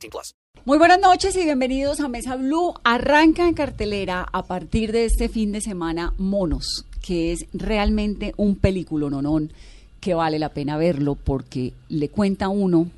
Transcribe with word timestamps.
18 0.00 0.10
plus. 0.10 0.34
Muy 0.64 0.78
buenas 0.78 1.00
noches 1.00 1.36
y 1.36 1.44
bienvenidos 1.44 2.00
a 2.00 2.08
Mesa 2.08 2.36
Blue. 2.36 2.74
Arranca 2.84 3.46
en 3.46 3.54
cartelera 3.54 4.26
a 4.32 4.42
partir 4.42 4.92
de 4.92 5.04
este 5.04 5.28
fin 5.28 5.52
de 5.52 5.60
semana 5.60 6.12
Monos, 6.18 6.86
que 7.02 7.32
es 7.32 7.46
realmente 7.52 8.34
un 8.36 8.56
película 8.56 9.08
nonón 9.08 9.52
que 10.00 10.14
vale 10.14 10.38
la 10.38 10.50
pena 10.50 10.76
verlo 10.76 11.14
porque 11.14 11.72
le 11.88 12.08
cuenta 12.08 12.48
uno 12.48 12.88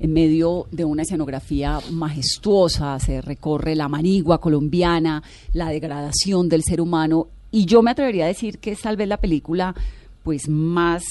en 0.00 0.12
medio 0.12 0.66
de 0.70 0.84
una 0.84 1.02
escenografía 1.02 1.80
majestuosa, 1.90 2.98
se 2.98 3.20
recorre 3.20 3.76
la 3.76 3.88
manigua 3.88 4.40
colombiana, 4.40 5.22
la 5.52 5.68
degradación 5.68 6.48
del 6.48 6.62
ser 6.64 6.80
humano 6.80 7.28
y 7.50 7.66
yo 7.66 7.82
me 7.82 7.92
atrevería 7.92 8.24
a 8.24 8.28
decir 8.28 8.58
que 8.58 8.72
es 8.72 8.80
tal 8.80 8.96
vez 8.96 9.08
la 9.08 9.18
película 9.18 9.74
pues 10.24 10.48
más 10.48 11.04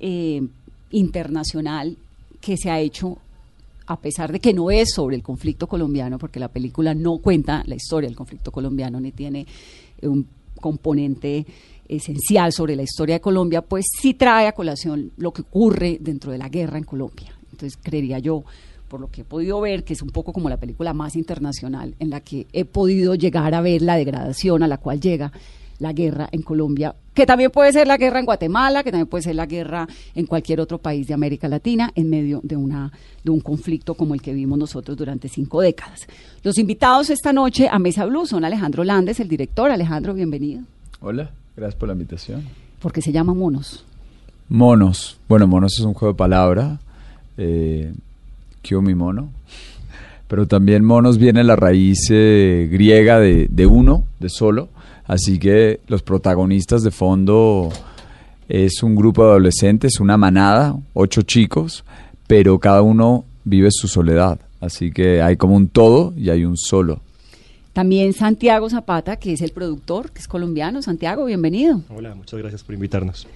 eh, 0.00 0.42
internacional 0.90 1.96
que 2.40 2.56
se 2.56 2.70
ha 2.70 2.80
hecho 2.80 3.18
a 3.88 3.98
pesar 3.98 4.30
de 4.30 4.38
que 4.38 4.52
no 4.52 4.70
es 4.70 4.90
sobre 4.94 5.16
el 5.16 5.22
conflicto 5.22 5.66
colombiano, 5.66 6.18
porque 6.18 6.38
la 6.38 6.48
película 6.48 6.94
no 6.94 7.18
cuenta 7.18 7.62
la 7.66 7.74
historia 7.74 8.06
del 8.06 8.16
conflicto 8.16 8.52
colombiano 8.52 9.00
ni 9.00 9.12
tiene 9.12 9.46
un 10.02 10.26
componente 10.60 11.46
esencial 11.88 12.52
sobre 12.52 12.76
la 12.76 12.82
historia 12.82 13.14
de 13.14 13.20
Colombia, 13.22 13.62
pues 13.62 13.86
sí 13.98 14.12
trae 14.12 14.46
a 14.46 14.52
colación 14.52 15.12
lo 15.16 15.32
que 15.32 15.40
ocurre 15.40 15.96
dentro 16.02 16.30
de 16.30 16.36
la 16.36 16.50
guerra 16.50 16.76
en 16.76 16.84
Colombia. 16.84 17.32
Entonces, 17.50 17.78
creería 17.82 18.18
yo, 18.18 18.44
por 18.88 19.00
lo 19.00 19.10
que 19.10 19.22
he 19.22 19.24
podido 19.24 19.58
ver, 19.62 19.84
que 19.84 19.94
es 19.94 20.02
un 20.02 20.10
poco 20.10 20.34
como 20.34 20.50
la 20.50 20.58
película 20.58 20.92
más 20.92 21.16
internacional 21.16 21.94
en 21.98 22.10
la 22.10 22.20
que 22.20 22.46
he 22.52 22.66
podido 22.66 23.14
llegar 23.14 23.54
a 23.54 23.62
ver 23.62 23.80
la 23.80 23.96
degradación 23.96 24.62
a 24.62 24.68
la 24.68 24.76
cual 24.76 25.00
llega 25.00 25.32
la 25.78 25.92
guerra 25.92 26.28
en 26.32 26.42
Colombia, 26.42 26.94
que 27.14 27.26
también 27.26 27.50
puede 27.50 27.72
ser 27.72 27.86
la 27.86 27.96
guerra 27.96 28.18
en 28.18 28.26
Guatemala, 28.26 28.82
que 28.82 28.90
también 28.90 29.06
puede 29.06 29.22
ser 29.22 29.34
la 29.34 29.46
guerra 29.46 29.88
en 30.14 30.26
cualquier 30.26 30.60
otro 30.60 30.78
país 30.78 31.06
de 31.06 31.14
América 31.14 31.48
Latina, 31.48 31.90
en 31.94 32.10
medio 32.10 32.40
de, 32.42 32.56
una, 32.56 32.92
de 33.24 33.30
un 33.30 33.40
conflicto 33.40 33.94
como 33.94 34.14
el 34.14 34.22
que 34.22 34.32
vimos 34.32 34.58
nosotros 34.58 34.96
durante 34.96 35.28
cinco 35.28 35.60
décadas. 35.60 36.06
Los 36.42 36.58
invitados 36.58 37.10
esta 37.10 37.32
noche 37.32 37.68
a 37.70 37.78
Mesa 37.78 38.04
Blue 38.06 38.26
son 38.26 38.44
Alejandro 38.44 38.84
Landes, 38.84 39.20
el 39.20 39.28
director. 39.28 39.70
Alejandro, 39.70 40.14
bienvenido. 40.14 40.62
Hola, 41.00 41.30
gracias 41.56 41.78
por 41.78 41.88
la 41.88 41.94
invitación. 41.94 42.44
¿Por 42.80 42.92
qué 42.92 43.02
se 43.02 43.12
llama 43.12 43.34
Monos? 43.34 43.84
Monos. 44.48 45.18
Bueno, 45.28 45.46
Monos 45.46 45.74
es 45.78 45.84
un 45.84 45.94
juego 45.94 46.14
de 46.14 46.18
palabra. 46.18 46.80
Eh, 47.36 47.92
mi 48.70 48.94
mono. 48.94 49.30
Pero 50.28 50.46
también 50.46 50.84
monos 50.84 51.18
viene 51.18 51.42
la 51.42 51.56
raíz 51.56 52.08
eh, 52.10 52.68
griega 52.70 53.18
de, 53.18 53.48
de 53.50 53.66
uno, 53.66 54.04
de 54.20 54.28
solo 54.28 54.68
Así 55.08 55.38
que 55.38 55.80
los 55.88 56.02
protagonistas 56.02 56.82
de 56.82 56.90
fondo 56.90 57.70
es 58.46 58.82
un 58.82 58.94
grupo 58.94 59.24
de 59.24 59.30
adolescentes, 59.30 60.00
una 60.00 60.18
manada, 60.18 60.76
ocho 60.92 61.22
chicos, 61.22 61.82
pero 62.26 62.58
cada 62.58 62.82
uno 62.82 63.24
vive 63.42 63.70
su 63.72 63.88
soledad. 63.88 64.38
Así 64.60 64.92
que 64.92 65.22
hay 65.22 65.38
como 65.38 65.56
un 65.56 65.68
todo 65.68 66.12
y 66.14 66.28
hay 66.28 66.44
un 66.44 66.58
solo. 66.58 67.00
También 67.72 68.12
Santiago 68.12 68.68
Zapata, 68.68 69.16
que 69.16 69.32
es 69.32 69.40
el 69.40 69.52
productor, 69.52 70.10
que 70.10 70.18
es 70.18 70.28
colombiano. 70.28 70.82
Santiago, 70.82 71.24
bienvenido. 71.24 71.80
Hola, 71.88 72.14
muchas 72.14 72.38
gracias 72.38 72.62
por 72.62 72.74
invitarnos. 72.74 73.26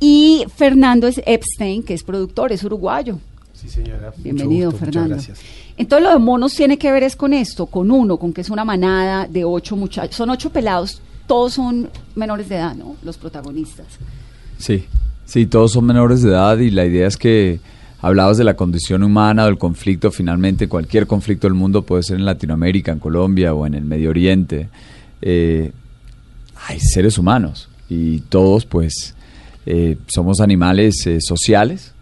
Y 0.00 0.46
Fernando 0.56 1.06
Epstein, 1.06 1.82
que 1.82 1.92
es 1.92 2.02
productor, 2.02 2.50
es 2.50 2.64
uruguayo. 2.64 3.18
Sí, 3.64 3.70
señora. 3.70 4.12
Bienvenido, 4.18 4.70
Fernando. 4.72 5.14
Muchas 5.14 5.26
gracias. 5.28 5.40
Entonces 5.78 6.06
lo 6.06 6.12
de 6.12 6.18
monos 6.18 6.54
tiene 6.54 6.76
que 6.76 6.92
ver 6.92 7.02
es 7.02 7.16
con 7.16 7.32
esto, 7.32 7.64
con 7.64 7.90
uno, 7.90 8.18
con 8.18 8.34
que 8.34 8.42
es 8.42 8.50
una 8.50 8.64
manada 8.64 9.26
de 9.26 9.44
ocho 9.44 9.74
muchachos, 9.74 10.16
son 10.16 10.28
ocho 10.28 10.50
pelados, 10.50 11.00
todos 11.26 11.54
son 11.54 11.88
menores 12.14 12.50
de 12.50 12.56
edad, 12.56 12.74
¿no? 12.74 12.96
Los 13.02 13.16
protagonistas. 13.16 13.86
Sí, 14.58 14.84
sí, 15.24 15.46
todos 15.46 15.72
son 15.72 15.86
menores 15.86 16.22
de 16.22 16.28
edad 16.28 16.58
y 16.58 16.70
la 16.70 16.84
idea 16.84 17.06
es 17.06 17.16
que 17.16 17.58
hablabas 18.02 18.36
de 18.36 18.44
la 18.44 18.54
condición 18.54 19.02
humana, 19.02 19.46
del 19.46 19.56
conflicto, 19.56 20.10
finalmente 20.10 20.68
cualquier 20.68 21.06
conflicto 21.06 21.46
del 21.46 21.54
mundo 21.54 21.82
puede 21.82 22.02
ser 22.02 22.18
en 22.18 22.26
Latinoamérica, 22.26 22.92
en 22.92 22.98
Colombia 22.98 23.54
o 23.54 23.66
en 23.66 23.74
el 23.74 23.84
Medio 23.84 24.10
Oriente. 24.10 24.68
Eh, 25.22 25.72
hay 26.68 26.80
seres 26.80 27.16
humanos 27.16 27.70
y 27.88 28.20
todos 28.20 28.66
pues 28.66 29.14
eh, 29.64 29.96
somos 30.06 30.40
animales 30.40 31.06
eh, 31.06 31.18
sociales 31.22 31.93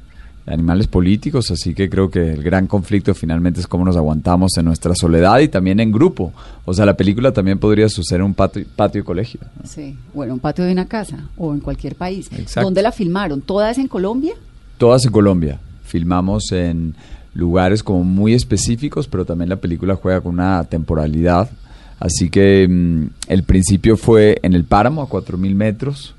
animales 0.47 0.89
políticos, 0.89 1.51
así 1.51 1.75
que 1.75 1.89
creo 1.89 2.11
que 2.11 2.33
el 2.33 2.43
gran 2.43 2.67
conflicto 2.67 3.15
finalmente 3.15 3.61
es 3.61 3.67
cómo 3.67 3.85
nos 3.85 3.97
aguantamos 3.97 4.57
en 4.57 4.65
nuestra 4.65 4.95
soledad 4.95 5.39
y 5.39 5.49
también 5.49 5.81
en 5.81 5.93
grupo. 5.93 6.33
O 6.65 6.75
sea, 6.75 6.85
la 6.85 6.97
película 6.97 7.33
también 7.33 7.59
podría 7.59 7.89
suceder 7.89 8.21
en 8.21 8.27
un 8.27 8.35
patio, 8.35 8.65
patio 8.75 9.05
colegio. 9.05 9.41
Sí, 9.65 9.97
bueno, 10.13 10.35
un 10.35 10.41
patio 10.41 10.65
de 10.65 10.73
una 10.73 10.87
casa 10.87 11.29
o 11.37 11.53
en 11.55 11.61
cualquier 11.61 11.95
país. 11.95 12.29
¿Dónde 12.55 12.83
la 12.83 12.93
filmaron? 12.93 13.41
¿Todas 13.41 13.79
en 13.79 13.89
Colombia? 13.89 14.35
Todas 14.79 15.05
en 15.05 15.13
Colombia. 15.13 15.61
Filmamos 15.85 16.51
en 16.53 16.95
lugares 17.35 17.83
como 17.83 18.05
muy 18.05 18.35
específicos, 18.35 19.07
pero 19.09 19.25
también 19.25 19.49
la 19.49 19.57
película 19.57 19.97
juega 19.97 20.21
con 20.21 20.35
una 20.35 20.65
temporalidad. 20.65 21.51
Así 22.01 22.31
que 22.31 22.67
mm, 22.69 23.07
el 23.29 23.45
principio 23.45 23.97
fue 23.97 24.39
en 24.43 24.55
el 24.55 24.65
páramo, 24.65 25.03
a 25.03 25.09
4.000 25.09 25.55
metros 25.55 26.15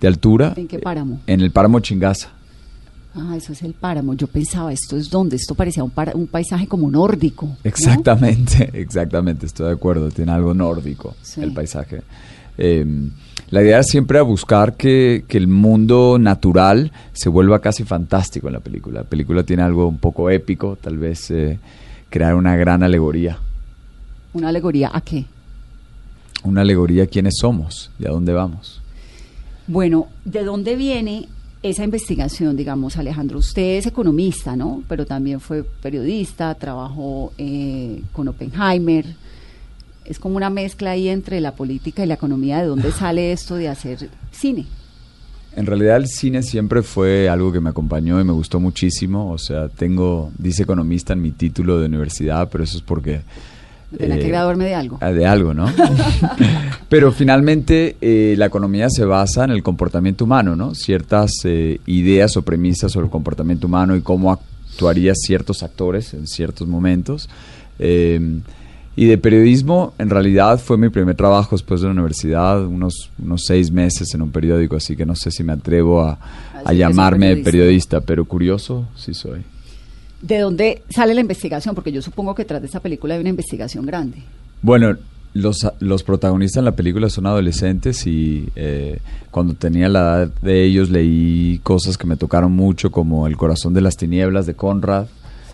de 0.00 0.08
altura. 0.08 0.54
¿En 0.56 0.66
qué 0.66 0.78
páramo? 0.78 1.20
En 1.26 1.40
el 1.40 1.50
páramo 1.50 1.80
Chingaza. 1.80 2.30
Ah, 3.18 3.34
eso 3.34 3.52
es 3.52 3.62
el 3.62 3.72
páramo. 3.72 4.14
Yo 4.14 4.26
pensaba, 4.26 4.72
¿esto 4.72 4.96
es 4.96 5.08
donde? 5.08 5.36
Esto 5.36 5.54
parecía 5.54 5.82
un, 5.82 5.92
un 6.14 6.26
paisaje 6.26 6.66
como 6.66 6.90
nórdico. 6.90 7.56
Exactamente, 7.64 8.70
exactamente, 8.74 9.46
estoy 9.46 9.66
de 9.66 9.72
acuerdo. 9.72 10.10
Tiene 10.10 10.32
algo 10.32 10.52
nórdico 10.52 11.16
el 11.38 11.52
paisaje. 11.52 12.02
Em, 12.58 13.10
la 13.50 13.62
idea 13.62 13.78
es 13.78 13.86
siempre 13.86 14.20
buscar 14.20 14.76
que, 14.76 15.24
el 15.28 15.48
mundo 15.48 16.18
natural 16.18 16.92
se 17.12 17.28
vuelva 17.28 17.60
casi 17.60 17.84
fantástico 17.84 18.48
en 18.48 18.54
la 18.54 18.60
película. 18.60 19.00
La 19.00 19.08
película 19.08 19.44
tiene 19.44 19.62
algo 19.62 19.88
un 19.88 19.98
poco 19.98 20.28
épico, 20.30 20.76
tal 20.76 20.98
vez 20.98 21.30
eh, 21.30 21.58
crear 22.10 22.34
una 22.34 22.56
gran 22.56 22.82
alegoría. 22.82 23.38
¿Una 24.34 24.48
alegoría 24.48 24.90
a 24.92 25.00
qué? 25.00 25.24
Una 26.44 26.60
alegoría 26.60 27.04
a 27.04 27.06
quiénes 27.06 27.34
somos 27.40 27.90
y 27.98 28.06
a 28.06 28.10
dónde 28.10 28.32
vamos. 28.32 28.82
Bueno, 29.66 30.08
¿de 30.24 30.44
dónde 30.44 30.76
viene 30.76 31.28
esa 31.70 31.84
investigación, 31.84 32.56
digamos, 32.56 32.96
Alejandro, 32.96 33.38
usted 33.38 33.78
es 33.78 33.86
economista, 33.86 34.56
¿no? 34.56 34.82
Pero 34.88 35.06
también 35.06 35.40
fue 35.40 35.62
periodista, 35.64 36.54
trabajó 36.54 37.32
eh, 37.38 38.02
con 38.12 38.28
Oppenheimer. 38.28 39.06
Es 40.04 40.18
como 40.18 40.36
una 40.36 40.50
mezcla 40.50 40.92
ahí 40.92 41.08
entre 41.08 41.40
la 41.40 41.52
política 41.52 42.04
y 42.04 42.06
la 42.06 42.14
economía. 42.14 42.60
¿De 42.60 42.66
dónde 42.66 42.92
sale 42.92 43.32
esto 43.32 43.56
de 43.56 43.68
hacer 43.68 44.08
cine? 44.30 44.66
En 45.56 45.66
realidad 45.66 45.96
el 45.96 46.06
cine 46.06 46.42
siempre 46.42 46.82
fue 46.82 47.28
algo 47.28 47.50
que 47.50 47.60
me 47.60 47.70
acompañó 47.70 48.20
y 48.20 48.24
me 48.24 48.32
gustó 48.32 48.60
muchísimo. 48.60 49.32
O 49.32 49.38
sea, 49.38 49.68
tengo, 49.68 50.30
dice 50.38 50.62
economista 50.62 51.14
en 51.14 51.22
mi 51.22 51.32
título 51.32 51.80
de 51.80 51.86
universidad, 51.86 52.48
pero 52.50 52.62
eso 52.62 52.76
es 52.76 52.82
porque 52.82 53.22
Tenía 53.96 54.16
que 54.18 54.26
eh, 54.26 54.28
graduarme 54.28 54.64
de 54.64 54.74
algo. 54.74 54.98
Ah, 55.00 55.12
de 55.12 55.26
algo, 55.26 55.54
¿no? 55.54 55.66
Pero 56.88 57.12
finalmente 57.12 57.96
eh, 58.00 58.34
la 58.36 58.46
economía 58.46 58.90
se 58.90 59.04
basa 59.04 59.44
en 59.44 59.50
el 59.50 59.62
comportamiento 59.62 60.24
humano, 60.24 60.56
¿no? 60.56 60.74
Ciertas 60.74 61.30
eh, 61.44 61.80
ideas 61.86 62.36
o 62.36 62.42
premisas 62.42 62.92
sobre 62.92 63.06
el 63.06 63.10
comportamiento 63.10 63.66
humano 63.66 63.96
y 63.96 64.00
cómo 64.00 64.32
actuarían 64.32 65.14
ciertos 65.14 65.62
actores 65.62 66.14
en 66.14 66.26
ciertos 66.26 66.66
momentos. 66.66 67.28
y 67.78 69.04
de 69.04 69.18
periodismo, 69.18 69.92
en 69.98 70.08
realidad 70.08 70.58
fue 70.58 70.78
mi 70.78 70.88
primer 70.88 71.14
trabajo 71.14 71.54
después 71.54 71.82
de 71.82 71.86
la 71.86 71.92
universidad, 71.92 72.64
unos, 72.64 73.10
unos 73.22 73.44
seis 73.44 73.70
meses 73.70 74.14
en 74.14 74.22
un 74.22 74.30
periódico, 74.30 74.76
así 74.76 74.96
que 74.96 75.04
no 75.04 75.14
sé 75.14 75.30
si 75.30 75.44
me 75.44 75.52
atrevo 75.52 76.00
a, 76.02 76.18
a 76.64 76.72
llamarme 76.72 77.36
periodista, 77.36 78.00
pero 78.00 78.24
curioso 78.24 78.88
sí 78.96 79.12
soy. 79.12 79.44
¿De 80.22 80.38
dónde 80.38 80.82
sale 80.88 81.14
la 81.14 81.20
investigación? 81.20 81.74
Porque 81.74 81.92
yo 81.92 82.02
supongo 82.02 82.34
que 82.34 82.44
tras 82.44 82.60
de 82.60 82.66
esta 82.66 82.80
película 82.80 83.14
hay 83.14 83.20
una 83.20 83.30
investigación 83.30 83.84
grande. 83.84 84.18
Bueno, 84.62 84.96
los, 85.34 85.66
los 85.80 86.02
protagonistas 86.02 86.60
en 86.60 86.64
la 86.64 86.72
película 86.72 87.10
son 87.10 87.26
adolescentes 87.26 88.06
y 88.06 88.48
eh, 88.56 88.98
cuando 89.30 89.54
tenía 89.54 89.88
la 89.88 90.00
edad 90.00 90.30
de 90.40 90.64
ellos 90.64 90.88
leí 90.88 91.60
cosas 91.62 91.98
que 91.98 92.06
me 92.06 92.16
tocaron 92.16 92.52
mucho 92.52 92.90
como 92.90 93.26
El 93.26 93.36
corazón 93.36 93.74
de 93.74 93.82
las 93.82 93.96
tinieblas 93.96 94.46
de 94.46 94.54
Conrad, 94.54 95.06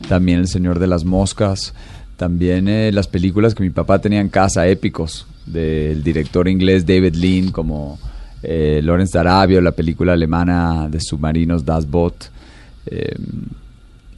también 0.09 0.39
El 0.39 0.47
Señor 0.47 0.79
de 0.79 0.87
las 0.87 1.05
Moscas, 1.05 1.75
también 2.17 2.69
eh, 2.69 2.93
las 2.93 3.09
películas 3.09 3.55
que 3.55 3.65
mi 3.65 3.71
papá 3.71 3.99
tenía 3.99 4.21
en 4.21 4.29
casa, 4.29 4.69
épicos, 4.69 5.27
del 5.47 6.05
director 6.05 6.47
inglés 6.47 6.87
David 6.87 7.17
Lean, 7.17 7.51
como 7.51 7.99
eh, 8.45 8.81
Lawrence 8.85 9.19
Darabio, 9.19 9.61
la 9.61 9.73
película 9.73 10.13
alemana 10.13 10.89
de 10.89 11.01
submarinos 11.01 11.65
Das 11.65 11.91
Boot. 11.91 12.31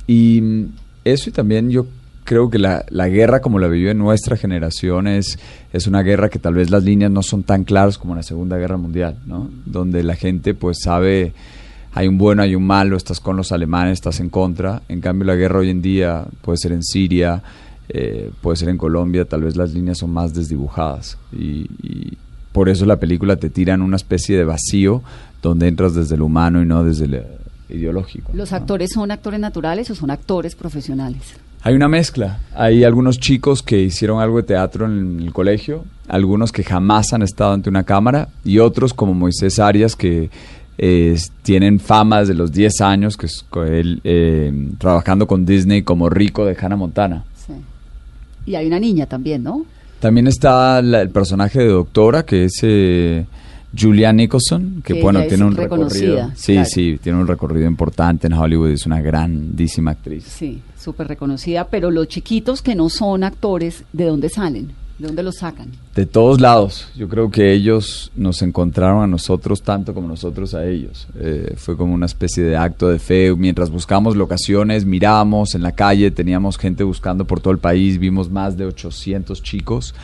Y 0.06 0.66
eso 1.04 1.30
y 1.30 1.32
también 1.32 1.70
yo 1.70 1.86
creo 2.24 2.50
que 2.50 2.58
la, 2.58 2.84
la 2.88 3.08
guerra 3.08 3.40
como 3.40 3.58
la 3.58 3.68
vivió 3.68 3.90
en 3.90 3.98
nuestra 3.98 4.36
generación 4.36 5.06
es, 5.06 5.38
es 5.72 5.86
una 5.86 6.02
guerra 6.02 6.30
que 6.30 6.38
tal 6.38 6.54
vez 6.54 6.70
las 6.70 6.82
líneas 6.82 7.10
no 7.10 7.22
son 7.22 7.42
tan 7.42 7.64
claras 7.64 7.98
como 7.98 8.14
en 8.14 8.18
la 8.18 8.22
Segunda 8.22 8.56
Guerra 8.56 8.76
Mundial, 8.76 9.18
¿no? 9.26 9.50
Donde 9.66 10.02
la 10.02 10.16
gente 10.16 10.54
pues 10.54 10.78
sabe, 10.82 11.34
hay 11.92 12.08
un 12.08 12.18
bueno, 12.18 12.42
hay 12.42 12.54
un 12.54 12.66
malo, 12.66 12.96
estás 12.96 13.20
con 13.20 13.36
los 13.36 13.52
alemanes, 13.52 13.94
estás 13.94 14.20
en 14.20 14.30
contra. 14.30 14.82
En 14.88 15.00
cambio 15.00 15.26
la 15.26 15.36
guerra 15.36 15.60
hoy 15.60 15.70
en 15.70 15.82
día 15.82 16.24
puede 16.40 16.58
ser 16.58 16.72
en 16.72 16.82
Siria, 16.82 17.42
eh, 17.88 18.30
puede 18.40 18.56
ser 18.56 18.70
en 18.70 18.78
Colombia, 18.78 19.26
tal 19.26 19.42
vez 19.42 19.56
las 19.56 19.74
líneas 19.74 19.98
son 19.98 20.10
más 20.10 20.34
desdibujadas. 20.34 21.18
Y, 21.32 21.66
por 22.52 22.68
eso 22.68 22.86
la 22.86 23.00
película 23.00 23.34
te 23.34 23.50
tira 23.50 23.74
en 23.74 23.82
una 23.82 23.96
especie 23.96 24.38
de 24.38 24.44
vacío 24.44 25.02
donde 25.42 25.66
entras 25.66 25.92
desde 25.92 26.16
lo 26.16 26.26
humano 26.26 26.62
y 26.62 26.64
no 26.64 26.84
desde 26.84 27.08
lo 27.08 27.18
ideológico. 27.74 28.30
¿Los 28.34 28.50
¿no? 28.50 28.56
actores 28.56 28.90
son 28.94 29.10
actores 29.10 29.40
naturales 29.40 29.90
o 29.90 29.94
son 29.94 30.10
actores 30.10 30.54
profesionales? 30.54 31.20
Hay 31.62 31.74
una 31.74 31.88
mezcla. 31.88 32.40
Hay 32.54 32.84
algunos 32.84 33.18
chicos 33.18 33.62
que 33.62 33.80
hicieron 33.80 34.20
algo 34.20 34.36
de 34.36 34.42
teatro 34.42 34.84
en 34.86 35.20
el 35.20 35.32
colegio, 35.32 35.84
algunos 36.08 36.52
que 36.52 36.62
jamás 36.62 37.12
han 37.14 37.22
estado 37.22 37.52
ante 37.54 37.70
una 37.70 37.84
cámara 37.84 38.28
y 38.44 38.58
otros 38.58 38.92
como 38.92 39.14
Moisés 39.14 39.58
Arias 39.58 39.96
que 39.96 40.28
eh, 40.76 41.16
tienen 41.42 41.80
fama 41.80 42.20
desde 42.20 42.34
los 42.34 42.52
10 42.52 42.80
años, 42.82 43.16
que 43.16 43.26
es 43.26 43.46
él 43.66 44.00
eh, 44.04 44.52
trabajando 44.78 45.26
con 45.26 45.46
Disney 45.46 45.82
como 45.82 46.10
rico 46.10 46.44
de 46.44 46.56
Hannah 46.60 46.76
Montana. 46.76 47.24
Sí. 47.46 47.52
Y 48.44 48.56
hay 48.56 48.66
una 48.66 48.78
niña 48.80 49.06
también, 49.06 49.42
¿no? 49.42 49.64
También 50.00 50.26
está 50.26 50.82
la- 50.82 51.00
el 51.00 51.08
personaje 51.10 51.60
de 51.60 51.68
Doctora, 51.68 52.24
que 52.26 52.44
es 52.44 52.58
eh, 52.62 53.24
Julianne 53.76 54.24
Nicholson, 54.24 54.82
que, 54.84 54.94
Que 54.94 55.02
bueno, 55.02 55.22
tiene 55.28 55.44
un 55.44 55.56
recorrido. 55.56 56.30
Sí, 56.34 56.54
claro. 56.54 56.68
sí, 56.68 56.98
tiene 57.02 57.18
un 57.18 57.26
recorrido 57.26 57.66
importante 57.66 58.26
en 58.26 58.32
Hollywood, 58.32 58.70
es 58.70 58.86
una 58.86 59.00
grandísima 59.00 59.92
actriz. 59.92 60.24
Sí, 60.24 60.60
súper 60.78 61.08
reconocida, 61.08 61.66
pero 61.68 61.90
los 61.90 62.08
chiquitos 62.08 62.62
que 62.62 62.74
no 62.74 62.88
son 62.88 63.24
actores, 63.24 63.84
¿de 63.92 64.04
dónde 64.04 64.28
salen? 64.28 64.72
¿De 64.98 65.08
dónde 65.08 65.24
los 65.24 65.38
sacan? 65.38 65.72
De 65.96 66.06
todos 66.06 66.40
lados, 66.40 66.88
yo 66.96 67.08
creo 67.08 67.28
que 67.28 67.52
ellos 67.52 68.12
nos 68.14 68.42
encontraron 68.42 69.02
a 69.02 69.08
nosotros 69.08 69.60
tanto 69.62 69.92
como 69.92 70.06
nosotros 70.06 70.54
a 70.54 70.64
ellos. 70.64 71.08
Eh, 71.18 71.54
fue 71.56 71.76
como 71.76 71.94
una 71.94 72.06
especie 72.06 72.44
de 72.44 72.56
acto 72.56 72.88
de 72.88 73.00
fe. 73.00 73.34
Mientras 73.34 73.70
buscamos 73.70 74.14
locaciones, 74.14 74.84
mirábamos 74.84 75.56
en 75.56 75.62
la 75.62 75.72
calle, 75.72 76.12
teníamos 76.12 76.58
gente 76.58 76.84
buscando 76.84 77.24
por 77.24 77.40
todo 77.40 77.52
el 77.52 77.58
país, 77.58 77.98
vimos 77.98 78.30
más 78.30 78.56
de 78.56 78.66
800 78.66 79.42
chicos. 79.42 79.96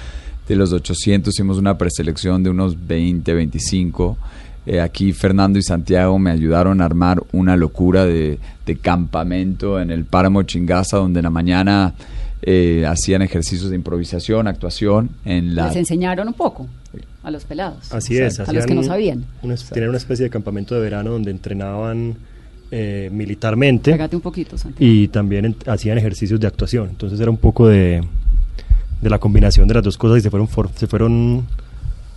De 0.51 0.57
los 0.57 0.73
800 0.73 1.33
hicimos 1.33 1.59
una 1.59 1.79
preselección 1.79 2.43
de 2.43 2.51
unos 2.51 2.89
20, 2.89 3.33
25. 3.35 4.19
Eh, 4.67 4.81
aquí 4.81 5.13
Fernando 5.13 5.61
y 5.61 5.63
Santiago 5.63 6.19
me 6.19 6.33
ayudaron 6.33 6.81
a 6.81 6.87
armar 6.87 7.23
una 7.31 7.57
locura 7.57 8.05
de, 8.05 8.41
de 8.67 8.77
campamento 8.77 9.81
en 9.81 9.93
el 9.93 10.05
páramo 10.05 10.43
Chingaza, 10.43 10.97
donde 10.97 11.21
en 11.21 11.25
la 11.25 11.31
mañana 11.31 11.95
eh, 12.43 12.85
hacían 12.85 13.23
ejercicios 13.23 13.71
de 13.71 13.77
improvisación, 13.77 14.49
actuación. 14.49 15.11
En 15.25 15.55
la, 15.55 15.69
Les 15.69 15.77
enseñaron 15.77 16.27
un 16.27 16.35
poco 16.35 16.67
a 17.23 17.31
los 17.31 17.45
pelados. 17.45 17.93
Así 17.95 18.19
es. 18.19 18.41
A 18.41 18.53
los 18.53 18.67
que 18.67 18.75
no 18.75 18.83
sabían. 18.83 19.25
una- 19.43 19.55
tenían 19.55 19.91
una 19.91 19.99
especie 19.99 20.25
de 20.25 20.31
campamento 20.31 20.75
de 20.75 20.81
verano 20.81 21.13
donde 21.13 21.31
entrenaban 21.31 22.17
eh, 22.73 23.09
militarmente 23.13 23.93
Pégate 23.93 24.17
un 24.17 24.23
poquito, 24.23 24.59
Santiago. 24.59 24.85
y 24.93 25.07
también 25.09 25.45
en- 25.45 25.57
hacían 25.67 25.97
ejercicios 25.97 26.41
de 26.41 26.47
actuación. 26.49 26.89
Entonces 26.91 27.21
era 27.21 27.31
un 27.31 27.37
poco 27.37 27.69
de, 27.69 28.03
de 29.01 29.11
la 29.11 29.19
combinación 29.19 29.67
de 29.69 29.75
las 29.75 29.83
dos 29.85 29.97
cosas 29.99 30.19
y 30.19 30.21
se 30.23 30.31
fueron, 30.31 30.49
for- 30.49 30.71
se 30.75 30.87
fueron 30.87 31.45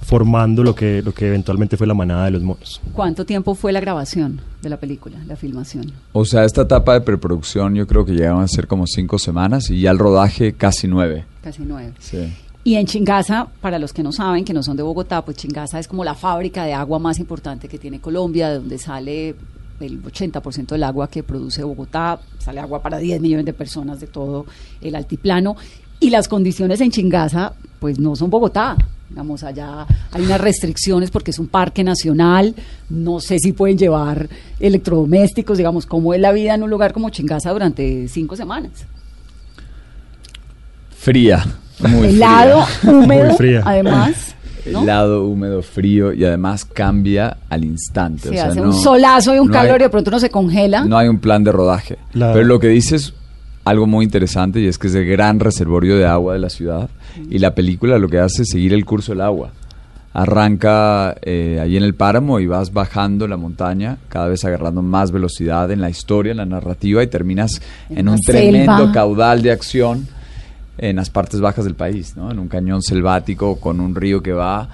formando 0.01 0.63
lo 0.63 0.75
que, 0.75 1.01
lo 1.01 1.13
que 1.13 1.27
eventualmente 1.27 1.77
fue 1.77 1.87
la 1.87 1.93
manada 1.93 2.25
de 2.25 2.31
los 2.31 2.43
monos. 2.43 2.81
¿Cuánto 2.91 3.25
tiempo 3.25 3.55
fue 3.55 3.71
la 3.71 3.79
grabación 3.79 4.41
de 4.61 4.69
la 4.69 4.77
película, 4.77 5.17
la 5.27 5.35
filmación? 5.37 5.93
O 6.11 6.25
sea, 6.25 6.43
esta 6.43 6.63
etapa 6.63 6.93
de 6.93 7.01
preproducción 7.01 7.73
yo 7.75 7.87
creo 7.87 8.03
que 8.05 8.11
llegaron 8.11 8.41
a 8.41 8.47
ser 8.47 8.67
como 8.67 8.85
cinco 8.85 9.17
semanas 9.17 9.69
y 9.69 9.79
ya 9.79 9.91
el 9.91 9.99
rodaje 9.99 10.53
casi 10.53 10.87
nueve. 10.87 11.25
Casi 11.41 11.63
nueve. 11.65 11.93
Sí. 11.99 12.33
Y 12.65 12.75
en 12.75 12.85
Chingaza, 12.85 13.47
para 13.61 13.79
los 13.79 13.91
que 13.93 14.03
no 14.03 14.11
saben, 14.11 14.43
que 14.45 14.53
no 14.53 14.61
son 14.63 14.75
de 14.77 14.83
Bogotá, 14.83 15.23
pues 15.23 15.37
Chingaza 15.37 15.79
es 15.79 15.87
como 15.87 16.03
la 16.03 16.15
fábrica 16.15 16.65
de 16.65 16.73
agua 16.73 16.99
más 16.99 17.19
importante 17.19 17.67
que 17.69 17.77
tiene 17.77 17.99
Colombia, 17.99 18.49
de 18.49 18.55
donde 18.55 18.77
sale 18.77 19.35
el 19.79 20.01
80% 20.01 20.67
del 20.67 20.83
agua 20.83 21.09
que 21.09 21.23
produce 21.23 21.61
Bogotá, 21.63 22.19
sale 22.39 22.61
agua 22.61 22.81
para 22.81 22.99
10 22.99 23.19
millones 23.19 23.45
de 23.45 23.51
personas 23.53 23.99
de 23.99 24.07
todo 24.07 24.45
el 24.79 24.95
altiplano. 24.95 25.57
Y 25.99 26.09
las 26.09 26.27
condiciones 26.27 26.81
en 26.81 26.91
Chingaza, 26.91 27.53
pues 27.79 27.99
no 27.99 28.15
son 28.15 28.29
Bogotá. 28.29 28.75
Digamos, 29.09 29.43
allá 29.43 29.85
hay 30.11 30.23
unas 30.23 30.41
restricciones 30.41 31.11
porque 31.11 31.29
es 31.31 31.37
un 31.39 31.47
parque 31.47 31.83
nacional, 31.83 32.55
no 32.89 33.19
sé 33.19 33.37
si 33.37 33.51
pueden 33.53 33.77
llevar 33.77 34.27
electrodomésticos, 34.59 35.57
digamos, 35.57 35.85
cómo 35.85 36.13
es 36.15 36.19
la 36.19 36.31
vida 36.31 36.55
en 36.55 36.63
un 36.63 36.69
lugar 36.71 36.93
como 36.93 37.09
Chingaza 37.11 37.51
durante 37.51 38.07
cinco 38.07 38.35
semanas. 38.35 38.71
Fría. 40.97 41.43
Muy 41.79 42.07
Helado, 42.09 42.65
fría. 42.65 42.91
húmedo, 42.93 43.25
Muy 43.29 43.37
fría. 43.37 43.61
además. 43.65 44.35
¿no? 44.71 44.81
Helado, 44.83 45.25
húmedo, 45.27 45.61
frío 45.61 46.13
y 46.13 46.23
además 46.23 46.63
cambia 46.65 47.37
al 47.49 47.65
instante. 47.65 48.23
Se 48.23 48.29
o 48.29 48.33
sea, 48.33 48.45
hace 48.47 48.61
no- 48.61 48.67
un 48.67 48.73
solazo 48.73 49.35
y 49.35 49.39
un 49.39 49.47
no 49.47 49.53
calor 49.53 49.73
hay- 49.73 49.79
y 49.81 49.83
de 49.83 49.89
pronto 49.89 50.09
uno 50.09 50.19
se 50.19 50.29
congela. 50.29 50.85
No 50.85 50.97
hay 50.97 51.09
un 51.09 51.19
plan 51.19 51.43
de 51.43 51.51
rodaje. 51.51 51.97
La- 52.13 52.31
Pero 52.31 52.45
lo 52.45 52.59
que 52.59 52.67
dices 52.69 53.13
algo 53.63 53.87
muy 53.87 54.05
interesante 54.05 54.59
y 54.59 54.67
es 54.67 54.77
que 54.77 54.87
es 54.87 54.95
el 54.95 55.05
gran 55.05 55.39
reservorio 55.39 55.97
de 55.97 56.05
agua 56.05 56.33
de 56.33 56.39
la 56.39 56.49
ciudad 56.49 56.89
y 57.29 57.39
la 57.39 57.55
película 57.55 57.97
lo 57.97 58.09
que 58.09 58.19
hace 58.19 58.43
es 58.43 58.49
seguir 58.49 58.73
el 58.73 58.85
curso 58.85 59.13
del 59.13 59.21
agua. 59.21 59.51
Arranca 60.15 61.15
eh, 61.23 61.59
ahí 61.59 61.75
en 61.75 61.83
el 61.83 61.95
páramo 61.95 62.39
y 62.39 62.45
vas 62.45 62.71
bajando 62.71 63.27
la 63.27 63.35
montaña, 63.37 63.97
cada 64.09 64.27
vez 64.27 64.45
agarrando 64.45 64.83
más 64.83 65.11
velocidad 65.11 65.71
en 65.71 65.81
la 65.81 65.89
historia, 65.89 66.31
en 66.31 66.37
la 66.37 66.45
narrativa 66.45 67.01
y 67.01 67.07
terminas 67.07 67.61
En 67.89 68.07
un 68.07 68.19
tremendo 68.19 68.77
selva. 68.77 68.91
caudal 68.91 69.41
de 69.41 69.51
acción 69.51 70.07
en 70.77 70.97
las 70.97 71.09
partes 71.09 71.39
bajas 71.41 71.65
del 71.65 71.75
país, 71.75 72.15
¿no? 72.15 72.29
En 72.31 72.37
un 72.37 72.47
cañón 72.47 72.81
selvático 72.83 73.59
con 73.59 73.79
un 73.79 73.95
río 73.95 74.21
que 74.21 74.33
va 74.33 74.69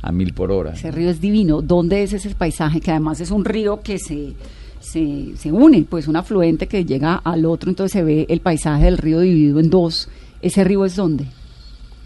a 0.00 0.12
mil 0.12 0.32
por 0.32 0.52
hora. 0.52 0.74
Ese 0.74 0.90
río 0.90 1.10
es 1.10 1.20
divino. 1.20 1.62
¿Dónde 1.62 2.02
es 2.02 2.12
ese 2.12 2.30
paisaje? 2.34 2.80
Que 2.80 2.90
además 2.90 3.20
es 3.20 3.30
un 3.30 3.44
río 3.44 3.80
que 3.80 3.98
se, 3.98 4.34
se, 4.84 5.36
se 5.36 5.50
une, 5.50 5.84
pues 5.88 6.08
un 6.08 6.16
afluente 6.16 6.66
que 6.68 6.84
llega 6.84 7.14
al 7.16 7.44
otro, 7.46 7.70
entonces 7.70 7.92
se 7.92 8.04
ve 8.04 8.26
el 8.28 8.40
paisaje 8.40 8.84
del 8.84 8.98
río 8.98 9.20
dividido 9.20 9.60
en 9.60 9.70
dos. 9.70 10.08
¿Ese 10.42 10.62
río 10.62 10.84
es 10.84 10.94
dónde? 10.96 11.26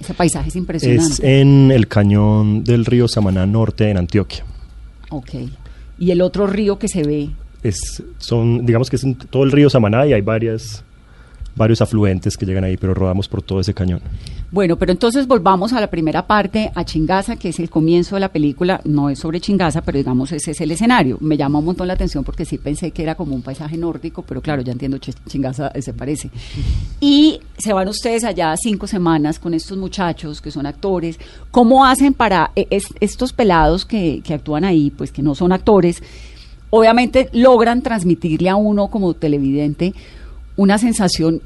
Ese 0.00 0.14
paisaje 0.14 0.48
es 0.48 0.56
impresionante. 0.56 1.12
Es 1.12 1.20
en 1.20 1.72
el 1.72 1.88
cañón 1.88 2.62
del 2.62 2.84
río 2.84 3.08
Samaná 3.08 3.46
Norte 3.46 3.90
en 3.90 3.98
Antioquia. 3.98 4.44
Ok. 5.10 5.30
Y 5.98 6.10
el 6.12 6.22
otro 6.22 6.46
río 6.46 6.78
que 6.78 6.86
se 6.86 7.02
ve, 7.02 7.30
Es, 7.64 8.02
son, 8.19 8.64
digamos 8.64 8.88
que 8.88 8.96
es 8.96 9.02
en 9.02 9.16
todo 9.16 9.42
el 9.42 9.50
río 9.50 9.69
Samaná 9.69 10.06
y 10.06 10.12
hay 10.12 10.20
varias, 10.20 10.84
varios 11.56 11.82
afluentes 11.82 12.36
que 12.36 12.46
llegan 12.46 12.62
ahí, 12.62 12.76
pero 12.76 12.94
rodamos 12.94 13.26
por 13.26 13.42
todo 13.42 13.58
ese 13.58 13.74
cañón. 13.74 14.00
Bueno, 14.50 14.76
pero 14.76 14.92
entonces 14.92 15.26
volvamos 15.26 15.74
a 15.74 15.81
la 15.81 15.88
primera 15.90 16.26
parte, 16.26 16.72
a 16.74 16.82
Chingaza, 16.82 17.36
que 17.36 17.50
es 17.50 17.58
el 17.58 17.69
comienzo 17.69 18.17
de 18.17 18.20
la 18.20 18.31
película. 18.32 18.81
No 18.84 19.10
es 19.10 19.19
sobre 19.19 19.43
Chingaza, 19.43 19.82
pero 19.82 19.98
digamos 19.98 20.32
ese 20.32 20.52
es 20.52 20.60
el 20.62 20.70
escenario. 20.70 21.19
Me 21.20 21.36
llama 21.36 21.58
un 21.58 21.67
montón 21.67 21.86
la 21.86 21.93
atención 21.93 22.24
porque 22.24 22.46
sí 22.46 22.56
pensé 22.56 22.90
que 22.90 23.02
era 23.02 23.14
como 23.14 23.34
un 23.34 23.43
paisaje 23.43 23.76
nórdico, 23.76 24.22
pero 24.22 24.40
claro, 24.40 24.62
ya 24.62 24.72
entiendo, 24.72 24.96
Ch- 24.96 25.14
Chingaza 25.28 25.70
se 25.78 25.93
parece. 25.93 26.31
Y 26.98 27.40
se 27.58 27.74
van 27.74 27.88
ustedes 27.88 28.24
allá 28.24 28.55
cinco 28.56 28.86
semanas 28.86 29.38
con 29.38 29.52
estos 29.52 29.76
muchachos 29.76 30.40
que 30.40 30.50
son 30.50 30.64
actores. 30.64 31.19
¿Cómo 31.50 31.84
hacen 31.84 32.14
para 32.14 32.50
es- 32.55 32.88
estos 33.00 33.34
pelados 33.34 33.84
que 33.84 34.22
actúan 34.32 34.64
ahí, 34.64 34.90
pues 34.90 35.12
que 35.12 35.20
no 35.22 35.34
son 35.34 35.52
actores? 35.52 36.02
Obviamente 36.70 37.28
logran 37.34 37.82
transmitirle 37.82 38.48
a 38.48 38.56
uno 38.56 38.88
como 38.88 39.12
televidente 39.12 39.93
una 40.56 40.78
sensación 40.78 41.43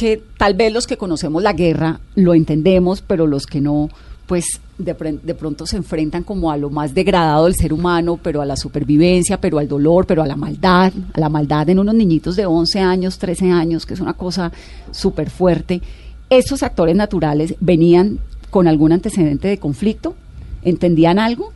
que 0.00 0.22
tal 0.38 0.54
vez 0.54 0.72
los 0.72 0.86
que 0.86 0.96
conocemos 0.96 1.42
la 1.42 1.52
guerra 1.52 2.00
lo 2.14 2.32
entendemos, 2.32 3.02
pero 3.02 3.26
los 3.26 3.44
que 3.44 3.60
no, 3.60 3.90
pues 4.26 4.46
de, 4.78 4.94
de 5.22 5.34
pronto 5.34 5.66
se 5.66 5.76
enfrentan 5.76 6.22
como 6.22 6.50
a 6.50 6.56
lo 6.56 6.70
más 6.70 6.94
degradado 6.94 7.44
del 7.44 7.54
ser 7.54 7.74
humano, 7.74 8.18
pero 8.22 8.40
a 8.40 8.46
la 8.46 8.56
supervivencia, 8.56 9.38
pero 9.38 9.58
al 9.58 9.68
dolor, 9.68 10.06
pero 10.06 10.22
a 10.22 10.26
la 10.26 10.36
maldad, 10.36 10.90
a 11.12 11.20
la 11.20 11.28
maldad 11.28 11.68
en 11.68 11.80
unos 11.80 11.94
niñitos 11.94 12.34
de 12.34 12.46
11 12.46 12.80
años, 12.80 13.18
13 13.18 13.50
años, 13.50 13.84
que 13.84 13.92
es 13.92 14.00
una 14.00 14.14
cosa 14.14 14.50
súper 14.90 15.28
fuerte. 15.28 15.82
¿Estos 16.30 16.62
actores 16.62 16.96
naturales 16.96 17.54
venían 17.60 18.20
con 18.48 18.68
algún 18.68 18.92
antecedente 18.92 19.48
de 19.48 19.58
conflicto? 19.58 20.14
¿Entendían 20.62 21.18
algo? 21.18 21.52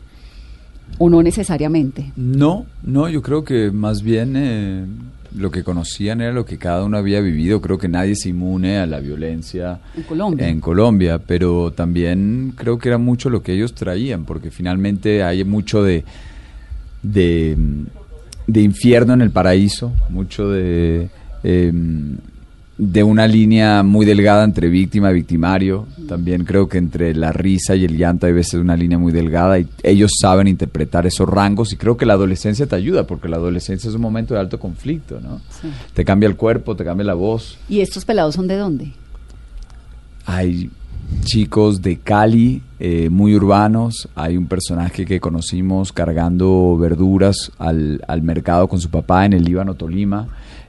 ¿O 0.99 1.09
no 1.09 1.23
necesariamente? 1.23 2.13
No, 2.15 2.67
no, 2.83 3.09
yo 3.09 3.23
creo 3.23 3.43
que 3.43 3.71
más 3.71 4.03
bien 4.03 4.35
eh, 4.37 4.85
lo 5.35 5.51
que 5.51 5.63
conocían 5.65 6.21
era 6.21 6.33
lo 6.33 6.45
que 6.45 6.59
cada 6.59 6.85
uno 6.85 6.97
había 6.97 7.21
vivido. 7.21 7.61
Creo 7.61 7.77
que 7.79 7.89
nadie 7.89 8.15
se 8.17 8.29
inmune 8.29 8.79
a 8.79 8.87
la 8.87 9.01
violencia 9.01 9.81
En 9.97 10.03
Colombia. 10.05 10.49
en 10.49 10.61
Colombia, 10.61 11.19
pero 11.19 11.73
también 11.73 12.53
creo 12.57 12.79
que 12.79 12.89
era 12.89 12.99
mucho 12.99 13.31
lo 13.31 13.43
que 13.43 13.53
ellos 13.53 13.75
traían, 13.75 14.25
porque 14.25 14.51
finalmente 14.51 15.23
hay 15.23 15.43
mucho 15.45 15.83
de, 15.83 16.05
de, 17.03 17.57
de 18.47 18.61
infierno 18.61 19.15
en 19.15 19.21
el 19.23 19.31
paraíso, 19.31 19.93
mucho 20.09 20.49
de... 20.51 21.09
em, 21.43 22.17
de 22.77 23.05
una 23.05 23.29
línea 23.29 23.85
muy 23.85 24.05
delgada 24.05 24.43
entre 24.43 24.69
víctima 24.69 25.11
y 25.11 25.15
victimario. 25.15 25.87
También 26.09 26.45
creo 26.45 26.69
que 26.69 26.79
entre 26.79 27.15
la 27.15 27.33
risa 27.33 27.77
y 27.77 27.85
el 27.85 27.97
llanto 27.97 28.27
hay 28.27 28.33
veces 28.33 28.55
una 28.55 28.77
línea 28.77 28.99
muy 28.99 29.13
delgada 29.13 29.59
y 29.59 29.69
ellos 29.83 30.13
saben 30.21 30.49
interpretar 30.49 31.07
esos 31.07 31.29
rangos 31.29 31.73
y 31.73 31.77
creo 31.77 31.97
que 31.97 32.05
la 32.05 32.15
adolescencia 32.15 32.67
te 32.67 32.75
ayuda 32.75 33.07
porque 33.07 33.29
la 33.29 33.37
adolescencia 33.37 33.89
es 33.89 33.95
un 33.95 34.03
momento 34.03 34.35
de 34.35 34.41
alto 34.41 34.59
conflicto, 34.59 35.21
¿no? 35.21 35.41
Sí. 35.51 35.69
Te 35.93 36.05
cambia 36.05 36.29
el 36.29 36.37
cuerpo, 36.37 36.75
te 36.75 36.85
cambia 36.85 37.05
la 37.05 37.15
voz. 37.15 37.59
¿Y 37.69 37.81
estos 37.81 38.05
pelados 38.05 38.35
son 38.35 38.49
de 38.49 38.57
dónde? 38.57 38.93
Hay 40.27 40.69
chicos 41.23 41.81
de 41.81 41.99
Cali, 41.99 42.61
eh, 42.81 43.09
muy 43.09 43.37
urbanos. 43.37 44.09
Hay 44.17 44.37
un 44.37 44.47
personaje 44.47 45.05
que 45.05 45.21
conocimos 45.21 45.93
cargando 45.93 46.77
verduras 46.77 47.53
al, 47.59 48.03
al 48.09 48.23
mercado 48.23 48.67
con 48.67 48.81
su 48.81 48.91
papá 48.91 49.27
en 49.27 49.35
el 49.35 49.45
Líbano, 49.45 49.75
Tolima. 49.75 50.27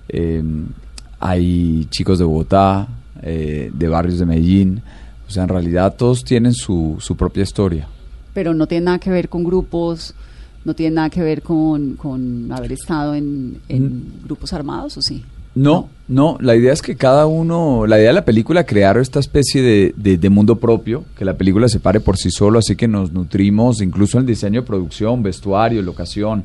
Eh, 0.08 0.44
hay 1.28 1.88
chicos 1.90 2.20
de 2.20 2.26
Bogotá, 2.26 2.88
eh, 3.22 3.72
de 3.74 3.88
barrios 3.88 4.20
de 4.20 4.26
Medellín. 4.26 4.82
O 5.28 5.32
sea, 5.32 5.44
en 5.44 5.50
realidad 5.50 5.96
todos 5.98 6.24
tienen 6.24 6.54
su, 6.54 6.98
su 7.00 7.16
propia 7.18 7.44
historia. 7.44 7.88
Pero 8.34 8.54
no 8.54 8.68
tiene 8.68 8.86
nada 8.86 9.00
que 9.00 9.10
ver 9.10 9.28
con 9.28 9.44
grupos, 9.44 10.14
no 10.66 10.74
tiene 10.74 10.96
nada 10.96 11.10
que 11.10 11.22
ver 11.22 11.42
con, 11.42 11.96
con 11.96 12.52
haber 12.52 12.74
estado 12.74 13.16
en, 13.16 13.60
en 13.70 14.14
grupos 14.24 14.54
armados, 14.54 14.98
¿o 14.98 15.02
sí? 15.02 15.24
No, 15.56 15.90
no, 16.10 16.38
la 16.42 16.56
idea 16.56 16.74
es 16.74 16.82
que 16.82 16.96
cada 16.98 17.26
uno, 17.28 17.88
la 17.88 17.98
idea 17.98 18.10
de 18.10 18.14
la 18.14 18.26
película 18.26 18.66
crear 18.66 18.98
esta 18.98 19.20
especie 19.20 19.62
de, 19.62 19.94
de- 19.96 20.18
de 20.18 20.30
mundo 20.30 20.60
propio, 20.60 21.06
que 21.18 21.24
la 21.26 21.36
película 21.38 21.70
se 21.70 21.80
pare 21.80 22.00
por 22.02 22.18
sí 22.18 22.30
solo, 22.30 22.60
así 22.60 22.76
que 22.76 22.88
nos 22.90 23.12
nutrimos 23.14 23.82
incluso 23.82 24.18
en 24.18 24.24
el 24.24 24.28
diseño 24.28 24.62
de 24.62 24.68
producción, 24.68 25.24
vestuario, 25.24 25.82
locación, 25.82 26.44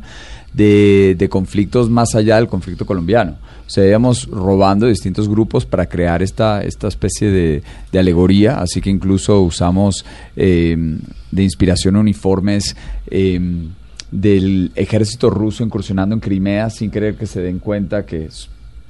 de, 0.54 1.14
de 1.18 1.28
conflictos 1.28 1.90
más 1.90 2.14
allá 2.14 2.36
del 2.36 2.46
conflicto 2.48 2.86
colombiano. 2.86 3.36
O 3.66 3.70
sea, 3.70 3.86
íbamos 3.86 4.26
robando 4.28 4.86
distintos 4.86 5.28
grupos 5.28 5.66
para 5.66 5.86
crear 5.86 6.22
esta, 6.22 6.62
esta 6.62 6.88
especie 6.88 7.30
de, 7.30 7.62
de 7.92 7.98
alegoría, 7.98 8.60
así 8.60 8.80
que 8.80 8.90
incluso 8.90 9.40
usamos 9.42 10.04
eh, 10.36 10.76
de 11.32 11.42
inspiración 11.42 11.96
uniformes. 11.96 12.76
eh, 13.08 13.40
del 14.12 14.72
ejército 14.74 15.30
ruso 15.30 15.62
incursionando 15.62 16.16
en 16.16 16.20
Crimea 16.20 16.68
sin 16.68 16.90
querer 16.90 17.14
que 17.14 17.26
se 17.26 17.40
den 17.40 17.60
cuenta 17.60 18.04
que 18.04 18.28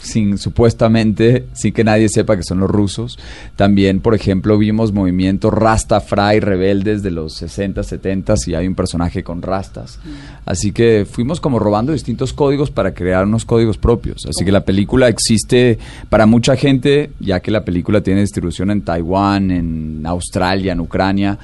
sin 0.01 0.39
supuestamente 0.39 1.47
sin 1.53 1.73
que 1.73 1.85
nadie 1.85 2.09
sepa 2.09 2.37
que 2.37 2.43
son 2.43 2.61
los 2.61 2.71
rusos. 2.71 3.19
También, 3.57 4.01
por 4.01 4.15
ejemplo, 4.15 4.57
vimos 4.59 4.93
movimientos 4.93 5.53
Rastafari 5.53 6.41
rebeldes 6.41 7.03
de 7.03 7.11
los 7.11 7.35
60, 7.35 7.83
70 7.83 8.35
y 8.47 8.55
hay 8.55 8.67
un 8.67 8.75
personaje 8.75 9.23
con 9.23 9.43
rastas. 9.43 9.99
Así 10.45 10.73
que 10.73 11.07
fuimos 11.11 11.41
como 11.41 11.59
robando 11.59 11.93
distintos 11.93 12.33
códigos 12.33 12.71
para 12.71 12.95
crear 12.95 13.25
unos 13.25 13.45
códigos 13.45 13.79
propios. 13.79 14.27
Así 14.27 14.45
que 14.45 14.53
la 14.53 14.65
película 14.65 15.09
existe 15.09 15.79
para 16.09 16.27
mucha 16.27 16.57
gente, 16.57 17.11
ya 17.21 17.41
que 17.41 17.51
la 17.51 17.65
película 17.65 18.01
tiene 18.01 18.21
distribución 18.21 18.71
en 18.71 18.83
Taiwán, 18.83 19.51
en 19.51 20.07
Australia, 20.07 20.73
en 20.73 20.81
Ucrania. 20.81 21.39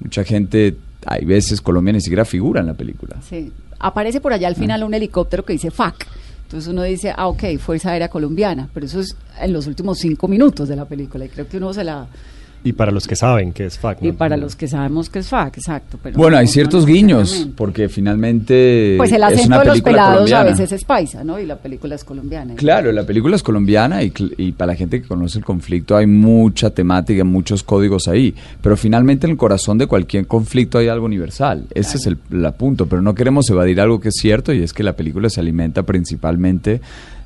Mucha 0.00 0.24
gente, 0.24 0.76
hay 1.06 1.24
veces 1.24 1.60
Colombia 1.60 1.92
ni 1.92 2.00
siquiera 2.00 2.24
figura 2.24 2.60
en 2.60 2.66
la 2.66 2.74
película. 2.74 3.16
Sí. 3.28 3.52
Aparece 3.80 4.20
por 4.20 4.32
allá 4.32 4.48
al 4.48 4.56
final 4.56 4.82
un 4.82 4.92
helicóptero 4.92 5.44
que 5.44 5.52
dice 5.52 5.70
FAC. 5.70 6.06
Entonces 6.48 6.72
uno 6.72 6.82
dice, 6.82 7.12
ah, 7.14 7.28
ok, 7.28 7.58
Fuerza 7.58 7.90
Aérea 7.90 8.08
Colombiana, 8.08 8.70
pero 8.72 8.86
eso 8.86 9.00
es 9.00 9.14
en 9.38 9.52
los 9.52 9.66
últimos 9.66 9.98
cinco 9.98 10.26
minutos 10.28 10.66
de 10.66 10.76
la 10.76 10.86
película 10.86 11.26
y 11.26 11.28
creo 11.28 11.46
que 11.46 11.58
uno 11.58 11.74
se 11.74 11.84
la... 11.84 12.08
Y 12.68 12.72
para 12.74 12.90
los 12.92 13.06
que 13.06 13.16
saben 13.16 13.52
que 13.52 13.66
es 13.66 13.78
FAC. 13.78 14.02
Y 14.02 14.08
¿no? 14.08 14.14
para 14.14 14.36
los 14.36 14.54
que 14.56 14.68
sabemos 14.68 15.08
que 15.10 15.20
es 15.20 15.28
FAC, 15.28 15.56
exacto. 15.58 15.98
Pero 16.02 16.16
Bueno, 16.16 16.32
no- 16.32 16.38
hay 16.40 16.46
no 16.46 16.52
ciertos 16.52 16.84
guiños, 16.86 17.48
porque 17.56 17.88
finalmente 17.88 18.94
Pues 18.96 19.10
el 19.12 19.22
es 19.22 19.24
acento 19.24 19.46
una 19.46 19.58
de 19.60 19.64
los 19.66 19.80
pelados 19.82 20.12
colombiana. 20.14 20.40
a 20.48 20.50
veces 20.52 20.72
es 20.72 20.84
paisa, 20.84 21.24
¿no? 21.24 21.38
Y 21.38 21.46
la 21.46 21.56
película 21.56 21.94
es 21.94 22.04
colombiana. 22.04 22.54
Claro, 22.56 22.92
la 22.92 23.04
película 23.04 23.36
es 23.36 23.42
colombiana 23.42 24.02
y, 24.02 24.12
y 24.36 24.52
para 24.52 24.72
la 24.72 24.76
gente 24.76 25.00
que 25.00 25.08
conoce 25.08 25.38
el 25.38 25.44
conflicto 25.44 25.96
hay 25.96 26.06
mucha 26.06 26.70
temática, 26.70 27.24
muchos 27.24 27.62
códigos 27.62 28.08
ahí, 28.08 28.34
pero 28.60 28.76
finalmente 28.76 29.26
en 29.26 29.32
el 29.32 29.36
corazón 29.38 29.78
de 29.78 29.86
cualquier 29.86 30.26
conflicto 30.26 30.78
hay 30.78 30.88
algo 30.88 31.06
universal. 31.06 31.64
Ese 31.74 31.96
es 31.96 32.06
el, 32.06 32.18
el 32.32 32.52
punto, 32.52 32.86
pero 32.86 33.02
no 33.02 33.14
queremos 33.14 33.48
evadir 33.50 33.80
algo 33.80 34.00
que 34.00 34.08
es 34.08 34.14
cierto 34.20 34.52
y 34.52 34.62
es 34.62 34.72
que 34.72 34.82
la 34.82 34.94
película 34.94 35.30
se 35.30 35.40
alimenta 35.40 35.82
principalmente 35.84 36.80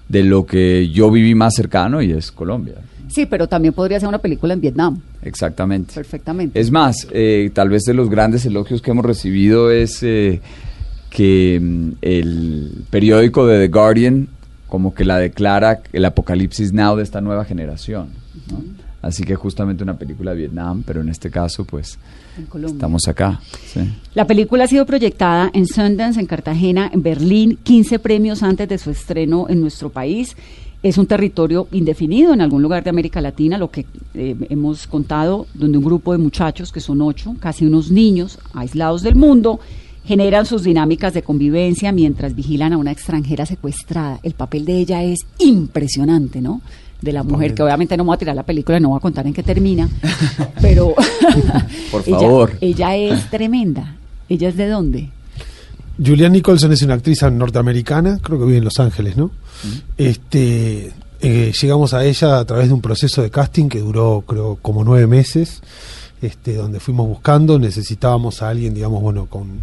de 0.09 0.23
lo 0.25 0.45
que 0.45 0.89
yo 0.91 1.11
viví 1.11 1.35
más 1.35 1.55
cercano 1.55 2.03
y 2.03 2.13
es 2.13 2.31
Colombia. 2.33 2.75
Sí, 3.13 3.27
pero 3.27 3.47
también 3.47 3.75
podría 3.75 4.01
ser 4.01 4.09
una 4.09 4.19
película 4.19 4.55
en 4.55 4.61
Vietnam, 4.61 5.01
Exactamente. 5.23 5.93
perfectamente. 5.95 6.59
Es 6.59 6.71
más, 6.71 7.07
eh, 7.13 7.51
tal 7.53 7.69
vez 7.69 7.83
de 7.83 7.93
los 7.95 8.09
grandes 8.09 8.47
elogios 8.47 8.81
que 8.81 8.91
hemos 8.91 9.05
recibido 9.05 9.71
es 9.71 10.03
eh, 10.03 10.41
que 11.11 11.61
mm, 11.61 11.91
el 12.01 12.85
periódico 12.91 13.47
de 13.47 13.67
The 13.67 13.69
Guardian 13.69 14.29
como 14.67 14.95
que 14.95 15.05
la 15.05 15.19
declara 15.19 15.83
el 15.93 16.05
apocalipsis 16.07 16.73
now 16.73 16.97
de 16.97 17.03
esta 17.03 17.21
nueva 17.21 17.45
generación. 17.45 18.09
¿no? 18.51 18.63
Así 19.03 19.25
que 19.25 19.35
justamente 19.35 19.83
una 19.83 19.99
película 19.99 20.31
de 20.31 20.39
Vietnam, 20.39 20.83
pero 20.87 21.03
en 21.03 21.11
este 21.11 21.31
caso 21.31 21.67
pues 21.67 21.99
estamos 22.65 23.07
acá. 23.09 23.41
sí. 23.67 23.81
La 24.15 24.27
película 24.27 24.65
ha 24.65 24.69
sido 24.69 24.87
proyectada 24.87 25.51
en 25.53 25.67
Sundance, 25.67 26.19
en 26.19 26.25
Cartagena, 26.25 26.89
en 26.91 27.03
Berlín, 27.03 27.59
15 27.63 27.99
premios 27.99 28.43
antes 28.43 28.67
de 28.67 28.79
su 28.79 28.91
estreno 28.91 29.47
en 29.51 29.61
nuestro 29.61 29.91
país. 29.91 30.37
Es 30.83 30.99
un 30.99 31.07
territorio 31.07 31.69
indefinido 31.71 32.35
en 32.35 32.41
algún 32.41 32.61
lugar 32.61 32.83
de 32.83 32.91
América 32.91 33.21
Latina, 33.21 33.57
lo 33.57 33.71
que 33.71 33.87
eh, 34.15 34.35
hemos 34.51 34.89
contado, 34.89 35.47
donde 35.55 35.79
un 35.79 35.85
grupo 35.85 36.11
de 36.13 36.19
muchachos, 36.19 36.73
que 36.73 36.81
son 36.81 37.01
ocho, 37.03 37.37
casi 37.39 37.65
unos 37.65 37.91
niños, 37.93 38.39
aislados 38.53 39.03
del 39.03 39.15
mundo, 39.15 39.61
generan 40.05 40.45
sus 40.45 40.65
dinámicas 40.65 41.15
de 41.15 41.23
convivencia 41.23 41.93
mientras 41.93 42.35
vigilan 42.35 42.73
a 42.73 42.79
una 42.79 42.91
extranjera 42.91 43.47
secuestrada. 43.47 44.19
El 44.25 44.33
papel 44.35 44.65
de 44.65 44.79
ella 44.79 45.05
es 45.05 45.21
impresionante, 45.39 46.41
¿no? 46.41 46.61
De 47.01 47.13
la 47.13 47.23
mujer, 47.23 47.55
que 47.55 47.63
obviamente 47.63 47.97
no 47.97 48.03
me 48.03 48.09
voy 48.09 48.15
a 48.17 48.19
tirar 48.19 48.35
la 48.35 48.43
película, 48.45 48.81
no 48.81 48.89
voy 48.89 48.97
a 48.97 49.01
contar 49.01 49.25
en 49.27 49.33
qué 49.35 49.45
termina, 49.45 49.89
pero 50.61 50.95
Por 51.93 52.03
ella- 52.07 52.19
favor. 52.19 52.53
ella 52.61 52.97
es 52.97 53.31
tremenda. 53.31 53.97
¿Ella 54.29 54.49
es 54.49 54.57
de 54.57 54.69
dónde? 54.69 55.11
Julianne 55.99 56.39
Nicholson 56.39 56.73
es 56.73 56.83
una 56.83 56.95
actriz 56.95 57.23
norteamericana, 57.23 58.19
creo 58.23 58.39
que 58.39 58.47
vive 58.47 58.59
en 58.59 58.65
Los 58.65 58.79
Ángeles, 58.81 59.17
¿no? 59.17 59.31
Este, 59.97 60.93
eh, 61.21 61.53
llegamos 61.61 61.95
a 61.95 62.05
ella 62.05 62.39
a 62.39 62.45
través 62.45 62.69
de 62.69 62.75
un 62.75 62.81
proceso 62.81 63.23
de 63.23 63.31
casting 63.31 63.69
que 63.69 63.81
duró, 63.81 64.25
creo, 64.27 64.59
como 64.61 64.85
nueve 64.85 65.07
meses, 65.07 65.61
este, 66.21 66.55
donde 66.55 66.81
fuimos 66.81 67.07
buscando, 67.07 67.59
necesitábamos 67.59 68.43
a 68.43 68.49
alguien, 68.49 68.75
digamos, 68.75 69.03
bueno, 69.03 69.27
con 69.27 69.61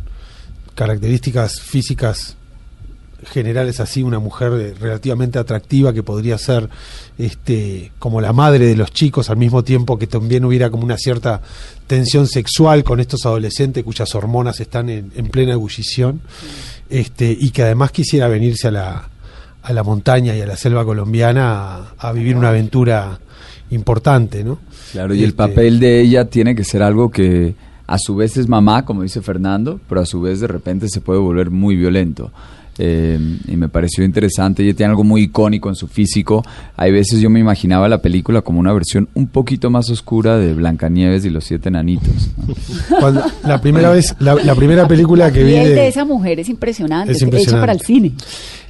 características 0.75 1.59
físicas 1.59 2.37
generales 3.25 3.79
así, 3.79 4.03
una 4.03 4.19
mujer 4.19 4.75
relativamente 4.79 5.39
atractiva 5.39 5.93
que 5.93 6.03
podría 6.03 6.37
ser 6.37 6.69
este 7.17 7.91
como 7.99 8.21
la 8.21 8.33
madre 8.33 8.65
de 8.65 8.75
los 8.75 8.91
chicos 8.91 9.29
al 9.29 9.37
mismo 9.37 9.63
tiempo 9.63 9.97
que 9.97 10.07
también 10.07 10.45
hubiera 10.45 10.69
como 10.69 10.83
una 10.83 10.97
cierta 10.97 11.41
tensión 11.87 12.27
sexual 12.27 12.83
con 12.83 12.99
estos 12.99 13.25
adolescentes 13.25 13.83
cuyas 13.83 14.13
hormonas 14.15 14.59
están 14.59 14.89
en, 14.89 15.11
en 15.15 15.27
plena 15.29 15.53
ebullición 15.53 16.21
este 16.89 17.35
y 17.37 17.49
que 17.51 17.63
además 17.63 17.91
quisiera 17.91 18.27
venirse 18.27 18.67
a 18.67 18.71
la 18.71 19.09
a 19.61 19.73
la 19.73 19.83
montaña 19.83 20.35
y 20.35 20.41
a 20.41 20.47
la 20.47 20.55
selva 20.55 20.85
colombiana 20.85 21.75
a, 21.75 21.93
a 21.97 22.11
vivir 22.13 22.37
una 22.37 22.49
aventura 22.49 23.19
importante, 23.71 24.43
¿no? 24.43 24.59
Claro, 24.91 25.13
y 25.13 25.19
el 25.19 25.29
Este, 25.31 25.37
papel 25.37 25.79
de 25.79 26.01
ella 26.01 26.25
tiene 26.25 26.55
que 26.55 26.63
ser 26.63 26.81
algo 26.81 27.11
que 27.11 27.55
a 27.85 27.97
su 27.97 28.15
vez 28.15 28.37
es 28.37 28.47
mamá, 28.47 28.85
como 28.85 29.03
dice 29.03 29.21
Fernando, 29.21 29.79
pero 29.89 30.01
a 30.01 30.05
su 30.05 30.21
vez 30.21 30.39
de 30.39 30.47
repente 30.47 30.87
se 30.89 31.01
puede 31.01 31.19
volver 31.19 31.49
muy 31.49 31.75
violento. 31.75 32.31
Eh, 32.81 33.19
y 33.45 33.57
me 33.57 33.67
pareció 33.67 34.05
interesante, 34.05 34.63
ella 34.63 34.73
tiene 34.73 34.91
algo 34.91 35.03
muy 35.03 35.23
icónico 35.23 35.67
en 35.67 35.75
su 35.75 35.87
físico. 35.87 36.45
Hay 36.77 36.93
veces 36.93 37.19
yo 37.19 37.29
me 37.29 37.41
imaginaba 37.41 37.89
la 37.89 38.01
película 38.01 38.41
como 38.41 38.61
una 38.61 38.71
versión 38.71 39.09
un 39.15 39.27
poquito 39.27 39.69
más 39.69 39.89
oscura 39.89 40.37
de 40.37 40.53
Blancanieves 40.53 41.25
y 41.25 41.29
los 41.29 41.43
siete 41.43 41.67
enanitos. 41.67 42.29
¿no? 42.37 42.55
Cuando, 42.99 43.21
la 43.43 43.59
primera 43.59 43.89
vez, 43.89 44.15
la, 44.19 44.35
la 44.35 44.55
primera 44.55 44.87
película 44.87 45.29
que 45.29 45.43
vi 45.43 45.51
de... 45.51 45.75
de, 45.75 45.87
esa 45.89 46.05
mujer 46.05 46.39
es 46.39 46.47
impresionante, 46.47 47.11
Es 47.11 47.17
hecha 47.17 47.25
impresionante. 47.25 47.61
para 47.61 47.73
el 47.73 47.81
cine. 47.81 48.13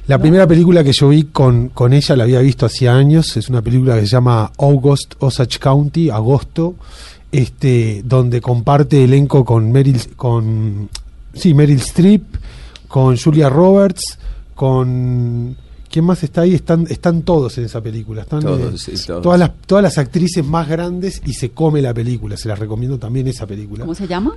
La 0.08 0.18
primera 0.18 0.44
película 0.48 0.82
que 0.82 0.92
yo 0.92 1.10
vi 1.10 1.24
con, 1.24 1.68
con 1.68 1.92
ella 1.92 2.16
la 2.16 2.24
había 2.24 2.40
visto 2.40 2.66
hacía 2.66 2.96
años, 2.96 3.36
es 3.36 3.48
una 3.48 3.62
película 3.62 3.94
que 3.94 4.00
se 4.00 4.06
llama 4.08 4.50
August 4.58 5.14
Osage 5.20 5.60
County, 5.60 6.10
Agosto, 6.10 6.74
este, 7.30 8.02
donde 8.04 8.40
comparte 8.40 9.04
elenco 9.04 9.44
con 9.44 9.70
Meryl, 9.70 10.00
con 10.16 10.88
sí, 11.32 11.54
Meryl 11.54 11.78
Streep, 11.78 12.22
con 12.90 13.16
Julia 13.16 13.48
Roberts, 13.48 14.18
con 14.54 15.56
¿quién 15.90 16.04
más 16.04 16.22
está 16.22 16.42
ahí? 16.42 16.54
Están, 16.54 16.86
están 16.90 17.22
todos 17.22 17.56
en 17.58 17.64
esa 17.64 17.80
película, 17.80 18.22
están 18.22 18.40
Todos, 18.42 18.88
eh, 18.88 18.96
sí, 18.96 19.06
todos. 19.06 19.22
todas 19.22 19.38
las 19.38 19.50
todas 19.66 19.82
las 19.82 19.98
actrices 19.98 20.44
más 20.44 20.68
grandes 20.68 21.22
y 21.24 21.32
se 21.32 21.50
come 21.50 21.80
la 21.82 21.94
película, 21.94 22.36
se 22.36 22.48
las 22.48 22.58
recomiendo 22.58 22.98
también 22.98 23.26
esa 23.28 23.46
película. 23.46 23.84
¿Cómo 23.84 23.94
se 23.94 24.06
llama? 24.06 24.36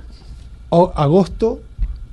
O- 0.70 0.92
Agosto, 0.94 1.60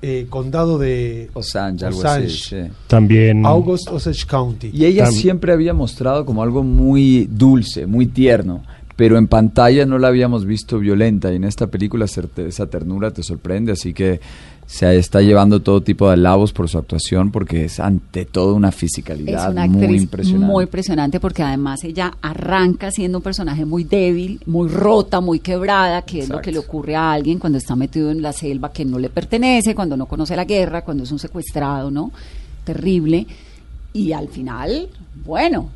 eh, 0.01 0.27
condado 0.29 0.77
de 0.77 1.29
Osage, 1.33 1.85
algo 1.85 1.99
así. 2.05 2.25
Osage. 2.25 2.29
sí. 2.67 2.73
También. 2.87 3.45
August 3.45 3.87
Osage 3.89 4.25
County. 4.27 4.71
Y 4.73 4.85
ella 4.85 5.05
Tam- 5.07 5.11
siempre 5.13 5.53
había 5.53 5.73
mostrado 5.73 6.25
como 6.25 6.43
algo 6.43 6.63
muy 6.63 7.27
dulce, 7.31 7.85
muy 7.85 8.07
tierno. 8.07 8.63
pero 8.97 9.17
en 9.17 9.25
pantalla 9.27 9.83
no 9.87 9.97
la 9.97 10.09
habíamos 10.09 10.45
visto 10.45 10.77
violenta 10.77 11.31
y 11.33 11.37
en 11.37 11.43
esta 11.45 11.65
película 11.67 12.05
esa 12.05 12.67
ternura 12.67 13.09
te 13.09 13.23
sorprende, 13.23 13.71
así 13.71 13.93
que 13.95 14.19
se 14.65 14.95
está 14.97 15.21
llevando 15.21 15.59
todo 15.61 15.81
tipo 15.81 16.07
de 16.07 16.13
alabos 16.13 16.53
por 16.53 16.69
su 16.69 16.77
actuación 16.77 17.29
porque 17.31 17.65
es 17.65 17.79
ante 17.79 18.23
todo 18.25 18.55
una 18.55 18.69
Es 18.69 18.75
fisicalidad 18.75 19.51
una 19.51 19.67
muy 19.67 19.97
impresionante. 19.97 20.45
muy 20.45 20.63
impresionante 20.63 21.19
porque 21.19 21.43
además 21.43 21.83
ella 21.83 22.13
arranca 22.21 22.89
siendo 22.89 23.17
un 23.17 23.21
personaje 23.23 23.65
muy 23.65 23.83
débil, 23.83 24.39
muy 24.45 24.69
rota, 24.69 25.19
muy 25.19 25.39
quebrada, 25.39 26.03
que 26.03 26.19
es 26.19 26.29
lo 26.29 26.35
Exacto. 26.35 26.41
que 26.45 26.51
le 26.53 26.59
ocurre 26.59 26.95
a 26.95 27.11
alguien 27.11 27.37
cuando 27.37 27.57
está 27.57 27.75
metido 27.75 28.11
en 28.11 28.21
la 28.21 28.31
selva 28.31 28.71
que 28.71 28.85
no 28.85 28.97
le 28.97 29.09
pertenece, 29.09 29.75
cuando 29.75 29.97
no 29.97 30.05
conoce 30.05 30.35
la 30.37 30.45
guerra, 30.45 30.83
cuando 30.83 31.03
es 31.03 31.11
un 31.11 31.19
secuestrado, 31.19 31.91
¿no? 31.91 32.11
Terrible. 32.63 33.27
Y 33.93 34.13
al 34.13 34.29
final, 34.29 34.87
bueno, 35.25 35.69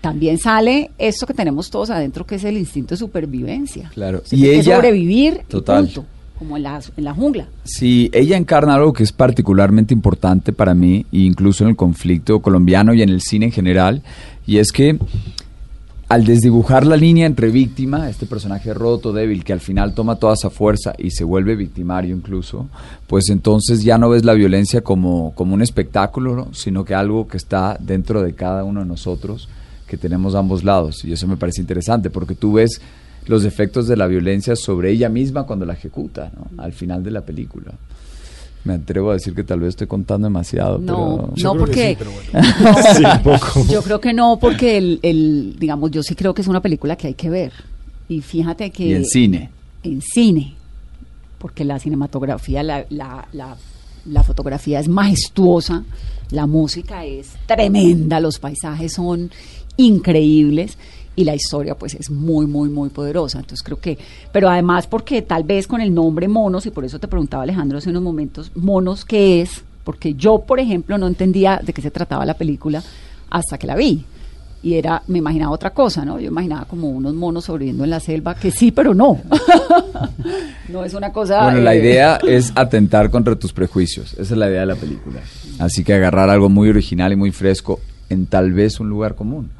también 0.00 0.38
sale 0.38 0.90
esto 0.98 1.26
que 1.26 1.34
tenemos 1.34 1.70
todos 1.70 1.90
adentro, 1.90 2.26
que 2.26 2.34
es 2.34 2.42
el 2.44 2.56
instinto 2.58 2.94
de 2.94 2.98
supervivencia. 2.98 3.90
Claro. 3.94 4.22
Se 4.24 4.34
Y 4.34 4.40
tiene 4.40 4.54
que 4.54 4.60
ella- 4.62 4.76
sobrevivir, 4.76 5.40
y 5.42 5.50
Total. 5.50 5.84
punto, 5.84 6.04
como 6.42 6.56
en 6.56 6.64
la, 6.64 7.14
jungla. 7.14 7.46
Sí, 7.62 8.10
ella 8.12 8.36
encarna 8.36 8.74
algo 8.74 8.92
que 8.92 9.04
es 9.04 9.12
particularmente 9.12 9.94
importante 9.94 10.52
para 10.52 10.74
mí, 10.74 11.06
incluso 11.12 11.62
en 11.62 11.70
el 11.70 11.76
conflicto 11.76 12.40
colombiano 12.40 12.92
y 12.94 13.02
en 13.02 13.10
el 13.10 13.20
cine 13.20 13.46
en 13.46 13.52
general, 13.52 14.02
y 14.44 14.58
es 14.58 14.72
que 14.72 14.98
al 16.08 16.24
desdibujar 16.24 16.84
la 16.84 16.96
línea 16.96 17.26
entre 17.26 17.50
víctima, 17.50 18.10
este 18.10 18.26
personaje 18.26 18.74
roto, 18.74 19.12
débil, 19.12 19.44
que 19.44 19.52
al 19.52 19.60
final 19.60 19.94
toma 19.94 20.16
toda 20.16 20.34
esa 20.34 20.50
fuerza 20.50 20.92
y 20.98 21.12
se 21.12 21.22
vuelve 21.22 21.54
victimario 21.54 22.14
incluso, 22.14 22.68
pues 23.06 23.28
entonces 23.28 23.84
ya 23.84 23.96
no 23.96 24.10
ves 24.10 24.24
la 24.24 24.34
violencia 24.34 24.80
como, 24.80 25.32
como 25.36 25.54
un 25.54 25.62
espectáculo, 25.62 26.34
¿no? 26.34 26.48
sino 26.52 26.84
que 26.84 26.96
algo 26.96 27.28
que 27.28 27.36
está 27.36 27.76
dentro 27.78 28.20
de 28.20 28.34
cada 28.34 28.64
uno 28.64 28.80
de 28.80 28.86
nosotros, 28.86 29.48
que 29.86 29.96
tenemos 29.96 30.34
ambos 30.34 30.64
lados. 30.64 31.04
Y 31.04 31.12
eso 31.12 31.28
me 31.28 31.36
parece 31.36 31.60
interesante, 31.60 32.10
porque 32.10 32.34
tú 32.34 32.54
ves 32.54 32.80
los 33.26 33.44
efectos 33.44 33.86
de 33.86 33.96
la 33.96 34.06
violencia 34.06 34.56
sobre 34.56 34.90
ella 34.90 35.08
misma 35.08 35.44
cuando 35.44 35.64
la 35.66 35.74
ejecuta, 35.74 36.30
¿no? 36.36 36.62
al 36.62 36.72
final 36.72 37.02
de 37.02 37.10
la 37.10 37.20
película. 37.22 37.72
Me 38.64 38.74
atrevo 38.74 39.10
a 39.10 39.14
decir 39.14 39.34
que 39.34 39.42
tal 39.42 39.58
vez 39.60 39.70
estoy 39.70 39.88
contando 39.88 40.26
demasiado, 40.26 40.78
No, 40.78 41.32
pero... 41.32 41.34
Yo 41.34 41.54
no 41.54 41.64
creo 41.64 41.74
que 41.74 41.96
porque 41.98 42.22
sí, 42.32 42.32
pero 42.32 42.62
bueno. 42.62 42.78
Sí, 42.96 43.02
un 43.04 43.22
poco. 43.22 43.66
Yo 43.72 43.82
creo 43.82 44.00
que 44.00 44.12
no, 44.12 44.38
porque 44.40 44.78
el, 44.78 45.00
el, 45.02 45.56
digamos, 45.58 45.90
yo 45.90 46.02
sí 46.02 46.14
creo 46.14 46.32
que 46.32 46.42
es 46.42 46.48
una 46.48 46.60
película 46.62 46.94
que 46.96 47.08
hay 47.08 47.14
que 47.14 47.28
ver. 47.28 47.52
Y 48.08 48.20
fíjate 48.20 48.70
que 48.70 48.84
Y 48.86 48.92
en 48.94 49.04
cine. 49.04 49.50
en 49.82 50.00
cine, 50.00 50.54
porque 51.38 51.64
la 51.64 51.78
cinematografía, 51.80 52.62
la, 52.62 52.86
la, 52.90 53.26
la, 53.32 53.56
la 54.06 54.22
fotografía 54.22 54.78
es 54.78 54.86
majestuosa, 54.88 55.82
la 56.30 56.46
música 56.46 57.04
es 57.04 57.30
tremenda, 57.46 58.20
los 58.20 58.38
paisajes 58.38 58.92
son 58.92 59.30
increíbles 59.76 60.76
y 61.22 61.24
la 61.24 61.34
historia 61.34 61.76
pues 61.76 61.94
es 61.94 62.10
muy, 62.10 62.46
muy, 62.46 62.68
muy 62.68 62.90
poderosa. 62.90 63.38
Entonces 63.38 63.62
creo 63.62 63.80
que, 63.80 63.96
pero 64.30 64.48
además 64.48 64.86
porque 64.86 65.22
tal 65.22 65.44
vez 65.44 65.66
con 65.66 65.80
el 65.80 65.94
nombre 65.94 66.28
Monos, 66.28 66.66
y 66.66 66.70
por 66.70 66.84
eso 66.84 66.98
te 66.98 67.08
preguntaba 67.08 67.44
Alejandro 67.44 67.78
hace 67.78 67.90
unos 67.90 68.02
momentos, 68.02 68.50
Monos, 68.54 69.04
¿qué 69.04 69.40
es? 69.40 69.62
Porque 69.84 70.14
yo, 70.14 70.40
por 70.40 70.60
ejemplo, 70.60 70.98
no 70.98 71.06
entendía 71.06 71.60
de 71.62 71.72
qué 71.72 71.80
se 71.80 71.90
trataba 71.90 72.26
la 72.26 72.34
película 72.34 72.82
hasta 73.30 73.56
que 73.56 73.66
la 73.66 73.76
vi. 73.76 74.04
Y 74.64 74.74
era, 74.74 75.02
me 75.08 75.18
imaginaba 75.18 75.50
otra 75.50 75.70
cosa, 75.70 76.04
¿no? 76.04 76.20
Yo 76.20 76.28
imaginaba 76.28 76.66
como 76.66 76.88
unos 76.88 77.14
monos 77.14 77.46
sobreviviendo 77.46 77.82
en 77.82 77.90
la 77.90 77.98
selva, 77.98 78.36
que 78.36 78.52
sí, 78.52 78.70
pero 78.70 78.94
no. 78.94 79.20
no 80.68 80.84
es 80.84 80.94
una 80.94 81.12
cosa... 81.12 81.42
Bueno, 81.44 81.60
la 81.62 81.74
eh, 81.74 81.78
idea 81.78 82.20
es 82.28 82.52
atentar 82.54 83.10
contra 83.10 83.34
tus 83.34 83.52
prejuicios. 83.52 84.12
Esa 84.12 84.22
es 84.22 84.30
la 84.38 84.48
idea 84.48 84.60
de 84.60 84.66
la 84.66 84.76
película. 84.76 85.20
Así 85.58 85.82
que 85.82 85.94
agarrar 85.94 86.30
algo 86.30 86.48
muy 86.48 86.68
original 86.68 87.12
y 87.12 87.16
muy 87.16 87.32
fresco 87.32 87.80
en 88.08 88.26
tal 88.26 88.52
vez 88.52 88.78
un 88.78 88.88
lugar 88.88 89.16
común. 89.16 89.50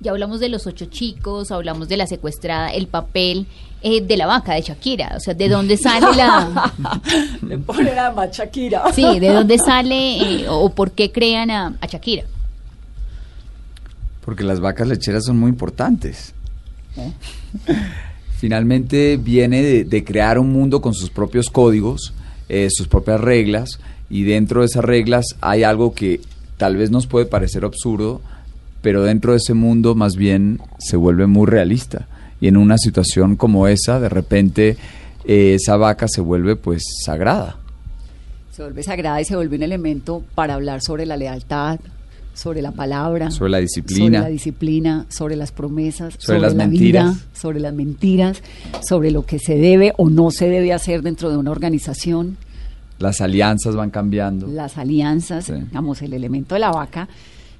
Ya 0.00 0.10
hablamos 0.10 0.40
de 0.40 0.48
los 0.48 0.66
ocho 0.66 0.86
chicos, 0.86 1.50
hablamos 1.50 1.88
de 1.88 1.96
la 1.96 2.06
secuestrada, 2.06 2.68
el 2.68 2.86
papel 2.86 3.46
eh, 3.82 4.02
de 4.02 4.16
la 4.16 4.26
vaca 4.26 4.54
de 4.54 4.62
Shakira, 4.62 5.14
o 5.16 5.20
sea, 5.20 5.34
¿de 5.34 5.48
dónde 5.48 5.76
sale 5.78 6.14
la... 6.16 6.72
Le 7.46 7.58
ponen 7.58 7.98
además 7.98 8.36
Shakira. 8.36 8.92
Sí, 8.92 9.18
¿de 9.18 9.28
dónde 9.28 9.58
sale 9.58 10.42
eh, 10.42 10.46
o 10.48 10.68
por 10.70 10.92
qué 10.92 11.10
crean 11.10 11.50
a, 11.50 11.74
a 11.80 11.86
Shakira? 11.86 12.24
Porque 14.24 14.44
las 14.44 14.60
vacas 14.60 14.88
lecheras 14.88 15.24
son 15.24 15.38
muy 15.38 15.50
importantes. 15.50 16.34
Finalmente 18.38 19.16
viene 19.16 19.62
de, 19.62 19.84
de 19.84 20.04
crear 20.04 20.38
un 20.38 20.52
mundo 20.52 20.80
con 20.80 20.92
sus 20.94 21.10
propios 21.10 21.48
códigos, 21.48 22.12
eh, 22.48 22.68
sus 22.70 22.88
propias 22.88 23.20
reglas, 23.20 23.78
y 24.10 24.24
dentro 24.24 24.60
de 24.60 24.66
esas 24.66 24.84
reglas 24.84 25.24
hay 25.40 25.62
algo 25.62 25.94
que 25.94 26.20
tal 26.56 26.76
vez 26.76 26.90
nos 26.90 27.06
puede 27.06 27.26
parecer 27.26 27.64
absurdo, 27.64 28.20
pero 28.86 29.02
dentro 29.02 29.32
de 29.32 29.38
ese 29.38 29.52
mundo 29.52 29.96
más 29.96 30.14
bien 30.14 30.60
se 30.78 30.96
vuelve 30.96 31.26
muy 31.26 31.46
realista. 31.48 32.06
Y 32.40 32.46
en 32.46 32.56
una 32.56 32.78
situación 32.78 33.34
como 33.34 33.66
esa, 33.66 33.98
de 33.98 34.08
repente 34.08 34.76
eh, 35.24 35.54
esa 35.60 35.76
vaca 35.76 36.06
se 36.06 36.20
vuelve 36.20 36.54
pues 36.54 36.84
sagrada. 37.04 37.56
Se 38.52 38.62
vuelve 38.62 38.84
sagrada 38.84 39.20
y 39.20 39.24
se 39.24 39.34
vuelve 39.34 39.56
un 39.56 39.64
elemento 39.64 40.22
para 40.36 40.54
hablar 40.54 40.82
sobre 40.82 41.04
la 41.04 41.16
lealtad, 41.16 41.80
sobre 42.32 42.62
la 42.62 42.70
palabra, 42.70 43.32
Sobre 43.32 43.50
la 43.50 43.58
disciplina. 43.58 44.18
sobre 44.20 44.20
la 44.20 44.28
disciplina, 44.28 45.06
sobre 45.08 45.34
las 45.34 45.50
promesas, 45.50 46.14
Sobre 46.14 46.24
sobre, 46.26 46.40
las 46.42 46.54
la 46.54 46.66
mentiras. 46.68 47.14
vida, 47.16 47.24
sobre 47.34 47.58
las 47.58 47.74
mentiras, 47.74 48.42
sobre 48.88 49.10
lo 49.10 49.26
que 49.26 49.40
se 49.40 49.56
debe 49.56 49.94
o 49.96 50.10
no 50.10 50.30
se 50.30 50.48
debe 50.48 50.72
hacer 50.72 51.02
dentro 51.02 51.28
de 51.28 51.38
una 51.38 51.50
organización, 51.50 52.36
Las 53.00 53.20
alianzas 53.20 53.74
van 53.74 53.90
cambiando. 53.90 54.46
las 54.46 54.78
alianzas, 54.78 55.46
Sí. 55.46 55.54
digamos, 55.54 56.02
el 56.02 56.12
elemento 56.14 56.54
de 56.54 56.60
la 56.60 56.70
vaca 56.70 57.08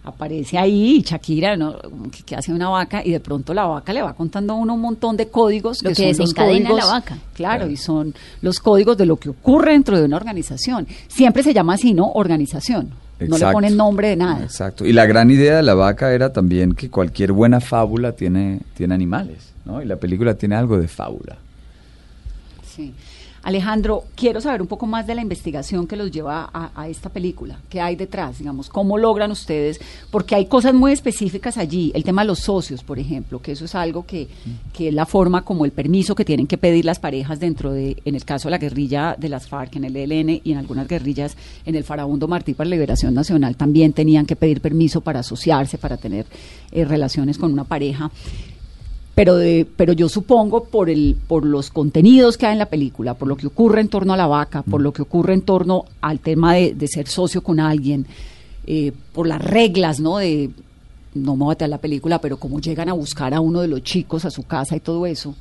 aparece 0.06 0.56
ahí 0.56 1.02
Shakira 1.04 1.56
¿no? 1.56 1.76
Como 1.78 2.10
que, 2.10 2.22
que 2.22 2.34
hace 2.36 2.52
una 2.52 2.68
vaca 2.70 3.04
y 3.04 3.10
de 3.10 3.20
pronto 3.20 3.52
la 3.52 3.66
vaca 3.66 3.92
le 3.92 4.00
va 4.02 4.14
contando 4.14 4.54
a 4.54 4.56
uno 4.56 4.72
un 4.74 4.80
montón 4.80 5.16
de 5.16 5.28
códigos 5.28 5.82
Lo 5.82 5.90
que 5.90 5.94
son 5.96 6.06
los 6.06 6.16
desencadena 6.18 6.70
códigos- 6.70 6.76
la 6.78 6.86
vaca. 6.86 7.18
claro, 7.34 7.56
Claro. 7.58 7.70
y 7.70 7.76
son 7.76 8.14
los 8.40 8.60
códigos 8.60 8.96
de 8.96 9.04
lo 9.04 9.16
que 9.16 9.28
ocurre 9.30 9.72
dentro 9.72 9.98
de 9.98 10.04
una 10.04 10.16
organización 10.16 10.86
siempre 11.08 11.42
se 11.42 11.52
llama 11.52 11.74
así 11.74 11.92
no 11.92 12.12
organización 12.12 12.90
no 13.18 13.26
le 13.26 13.26
Exacto. 13.36 13.52
ponen 13.54 13.76
nombre 13.76 14.08
de 14.08 14.16
nada 14.16 14.44
Exacto. 14.44 14.86
Y 14.86 14.92
la 14.92 15.06
gran 15.06 15.30
idea 15.30 15.56
de 15.56 15.62
la 15.62 15.74
vaca 15.74 16.12
era 16.12 16.32
también 16.32 16.72
que 16.74 16.88
cualquier 16.90 17.32
buena 17.32 17.60
fábula 17.60 18.12
tiene, 18.12 18.60
tiene 18.76 18.94
animales, 18.94 19.52
¿no? 19.64 19.82
Y 19.82 19.86
la 19.86 19.96
película 19.96 20.34
tiene 20.34 20.54
algo 20.54 20.78
de 20.78 20.86
fábula. 20.86 21.36
Sí. 22.74 22.92
Alejandro, 23.46 24.02
quiero 24.16 24.40
saber 24.40 24.60
un 24.60 24.66
poco 24.66 24.86
más 24.86 25.06
de 25.06 25.14
la 25.14 25.22
investigación 25.22 25.86
que 25.86 25.94
los 25.94 26.10
lleva 26.10 26.50
a, 26.52 26.72
a 26.74 26.88
esta 26.88 27.10
película. 27.10 27.60
¿Qué 27.68 27.80
hay 27.80 27.94
detrás? 27.94 28.40
Digamos, 28.40 28.68
¿cómo 28.68 28.98
logran 28.98 29.30
ustedes? 29.30 29.80
Porque 30.10 30.34
hay 30.34 30.46
cosas 30.46 30.74
muy 30.74 30.90
específicas 30.90 31.56
allí. 31.56 31.92
El 31.94 32.02
tema 32.02 32.22
de 32.22 32.26
los 32.26 32.40
socios, 32.40 32.82
por 32.82 32.98
ejemplo, 32.98 33.40
que 33.40 33.52
eso 33.52 33.64
es 33.64 33.76
algo 33.76 34.04
que, 34.04 34.26
que 34.72 34.88
es 34.88 34.94
la 34.94 35.06
forma 35.06 35.42
como 35.42 35.64
el 35.64 35.70
permiso 35.70 36.16
que 36.16 36.24
tienen 36.24 36.48
que 36.48 36.58
pedir 36.58 36.84
las 36.84 36.98
parejas 36.98 37.38
dentro 37.38 37.70
de, 37.70 37.96
en 38.04 38.16
el 38.16 38.24
caso 38.24 38.48
de 38.48 38.50
la 38.50 38.58
guerrilla 38.58 39.14
de 39.16 39.28
las 39.28 39.46
FARC, 39.46 39.76
en 39.76 39.84
el 39.84 39.94
ELN 39.94 40.40
y 40.42 40.50
en 40.50 40.58
algunas 40.58 40.88
guerrillas 40.88 41.36
en 41.64 41.76
el 41.76 41.84
Farabundo 41.84 42.26
Martí 42.26 42.52
para 42.52 42.68
la 42.68 42.74
Liberación 42.74 43.14
Nacional, 43.14 43.56
también 43.56 43.92
tenían 43.92 44.26
que 44.26 44.34
pedir 44.34 44.60
permiso 44.60 45.02
para 45.02 45.20
asociarse, 45.20 45.78
para 45.78 45.98
tener 45.98 46.26
eh, 46.72 46.84
relaciones 46.84 47.38
con 47.38 47.52
una 47.52 47.62
pareja 47.62 48.10
pero 49.16 49.34
de, 49.34 49.66
pero 49.76 49.92
yo 49.94 50.08
supongo 50.08 50.64
por 50.64 50.88
el 50.90 51.16
por 51.26 51.44
los 51.44 51.70
contenidos 51.70 52.36
que 52.36 52.46
hay 52.46 52.52
en 52.52 52.58
la 52.60 52.66
película, 52.66 53.14
por 53.14 53.26
lo 53.26 53.36
que 53.36 53.48
ocurre 53.48 53.80
en 53.80 53.88
torno 53.88 54.12
a 54.12 54.16
la 54.16 54.26
vaca, 54.28 54.62
por 54.62 54.80
lo 54.80 54.92
que 54.92 55.02
ocurre 55.02 55.32
en 55.34 55.40
torno 55.42 55.86
al 56.00 56.20
tema 56.20 56.54
de, 56.54 56.74
de 56.74 56.86
ser 56.86 57.08
socio 57.08 57.40
con 57.42 57.58
alguien, 57.58 58.06
eh, 58.66 58.92
por 59.12 59.26
las 59.26 59.42
reglas, 59.42 59.98
¿no? 60.00 60.18
De 60.18 60.50
no 61.14 61.34
me 61.34 61.44
voy 61.44 61.56
a 61.58 61.66
la 61.66 61.78
película, 61.78 62.20
pero 62.20 62.36
cómo 62.36 62.60
llegan 62.60 62.90
a 62.90 62.92
buscar 62.92 63.32
a 63.32 63.40
uno 63.40 63.62
de 63.62 63.68
los 63.68 63.82
chicos 63.82 64.24
a 64.26 64.30
su 64.30 64.42
casa 64.42 64.76
y 64.76 64.80
todo 64.80 65.06
eso. 65.06 65.34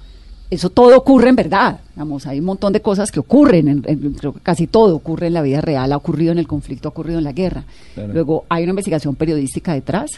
Eso 0.50 0.70
todo 0.70 0.96
ocurre 0.96 1.28
en 1.30 1.36
verdad. 1.36 1.80
Vamos, 1.98 2.28
hay 2.28 2.40
un 2.40 2.46
montón 2.46 2.72
de 2.72 2.80
cosas 2.82 3.12
que 3.12 3.20
ocurren, 3.20 3.68
en, 3.68 3.84
en- 3.88 4.14
creo 4.14 4.32
que 4.32 4.40
casi 4.40 4.68
todo 4.68 4.96
ocurre 4.96 5.28
en 5.28 5.34
la 5.34 5.42
vida 5.42 5.60
real, 5.60 5.92
ha 5.92 5.98
ocurrido 5.98 6.32
en 6.32 6.38
el 6.38 6.48
conflicto, 6.48 6.88
ha 6.88 6.92
ocurrido 6.92 7.18
en 7.18 7.26
la 7.26 7.34
guerra. 7.34 7.66
Claro. 7.94 8.14
Luego, 8.14 8.46
hay 8.48 8.64
una 8.64 8.70
investigación 8.70 9.16
periodística 9.16 9.74
detrás. 9.74 10.12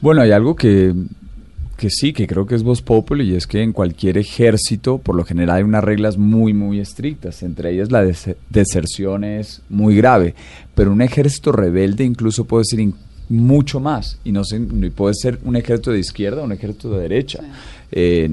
Bueno, 0.00 0.20
hay 0.20 0.30
algo 0.30 0.54
que, 0.54 0.94
que 1.74 1.90
sí, 1.90 2.12
que 2.12 2.26
creo 2.26 2.46
que 2.46 2.54
es 2.54 2.62
voz 2.62 2.82
populi, 2.82 3.30
y 3.32 3.34
es 3.36 3.46
que 3.46 3.62
en 3.62 3.72
cualquier 3.72 4.18
ejército, 4.18 4.98
por 4.98 5.14
lo 5.14 5.24
general, 5.24 5.56
hay 5.58 5.62
unas 5.62 5.84
reglas 5.84 6.16
muy, 6.18 6.52
muy 6.52 6.80
estrictas. 6.80 7.42
Entre 7.42 7.72
ellas, 7.72 7.90
la 7.90 8.02
des- 8.04 8.36
deserción 8.50 9.24
es 9.24 9.62
muy 9.68 9.96
grave. 9.96 10.34
Pero 10.74 10.92
un 10.92 11.02
ejército 11.02 11.52
rebelde 11.52 12.04
incluso 12.04 12.44
puede 12.44 12.64
ser 12.64 12.80
mucho 13.28 13.80
más. 13.80 14.18
Y 14.24 14.32
no 14.32 14.44
sé, 14.44 14.56
y 14.58 14.90
puede 14.90 15.14
ser 15.14 15.38
un 15.44 15.56
ejército 15.56 15.90
de 15.92 15.98
izquierda 16.00 16.42
o 16.42 16.44
un 16.44 16.52
ejército 16.52 16.90
de 16.90 17.02
derecha. 17.02 17.40
Eh, 17.92 18.30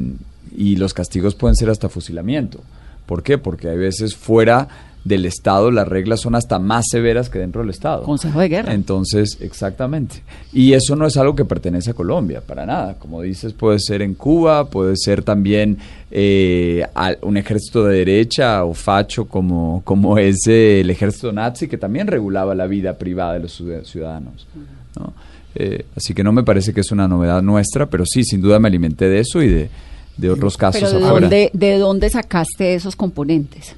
y 0.55 0.75
los 0.75 0.93
castigos 0.93 1.35
pueden 1.35 1.55
ser 1.55 1.69
hasta 1.69 1.89
fusilamiento. 1.89 2.59
¿Por 3.05 3.23
qué? 3.23 3.37
Porque 3.37 3.69
hay 3.69 3.77
veces 3.77 4.15
fuera 4.15 4.67
del 5.03 5.25
Estado 5.25 5.71
las 5.71 5.87
reglas 5.87 6.19
son 6.21 6.35
hasta 6.35 6.59
más 6.59 6.85
severas 6.91 7.29
que 7.29 7.39
dentro 7.39 7.61
del 7.61 7.71
Estado. 7.71 8.03
Consejo 8.03 8.39
de 8.39 8.49
guerra. 8.49 8.73
Entonces, 8.73 9.37
exactamente. 9.41 10.21
Y 10.53 10.73
eso 10.73 10.95
no 10.95 11.07
es 11.07 11.17
algo 11.17 11.35
que 11.35 11.43
pertenece 11.43 11.89
a 11.91 11.93
Colombia, 11.95 12.41
para 12.45 12.65
nada. 12.67 12.95
Como 12.99 13.21
dices, 13.21 13.53
puede 13.53 13.79
ser 13.79 14.01
en 14.03 14.13
Cuba, 14.13 14.69
puede 14.69 14.95
ser 14.97 15.23
también 15.23 15.79
eh, 16.11 16.85
un 17.21 17.37
ejército 17.37 17.85
de 17.85 17.97
derecha 17.97 18.63
o 18.63 18.73
facho 18.75 19.25
como, 19.25 19.81
como 19.85 20.17
es 20.19 20.45
eh, 20.47 20.81
el 20.81 20.89
ejército 20.91 21.31
nazi, 21.31 21.67
que 21.67 21.77
también 21.79 22.05
regulaba 22.07 22.53
la 22.53 22.67
vida 22.67 22.97
privada 22.97 23.33
de 23.33 23.39
los 23.39 23.59
ciud- 23.59 23.83
ciudadanos. 23.85 24.45
¿no? 24.99 25.13
Eh, 25.55 25.85
así 25.95 26.13
que 26.13 26.23
no 26.23 26.31
me 26.31 26.43
parece 26.43 26.73
que 26.73 26.81
es 26.81 26.91
una 26.91 27.07
novedad 27.07 27.41
nuestra, 27.41 27.87
pero 27.87 28.05
sí, 28.05 28.23
sin 28.23 28.39
duda 28.41 28.59
me 28.59 28.67
alimenté 28.67 29.09
de 29.09 29.19
eso 29.19 29.41
y 29.41 29.47
de, 29.49 29.69
de 30.17 30.29
otros 30.29 30.57
casos 30.57 30.81
Pero 30.83 30.99
¿de 30.99 31.05
afuera. 31.05 31.21
dónde, 31.27 31.49
¿de 31.53 31.77
dónde 31.79 32.09
sacaste 32.09 32.75
esos 32.75 32.95
componentes? 32.95 33.75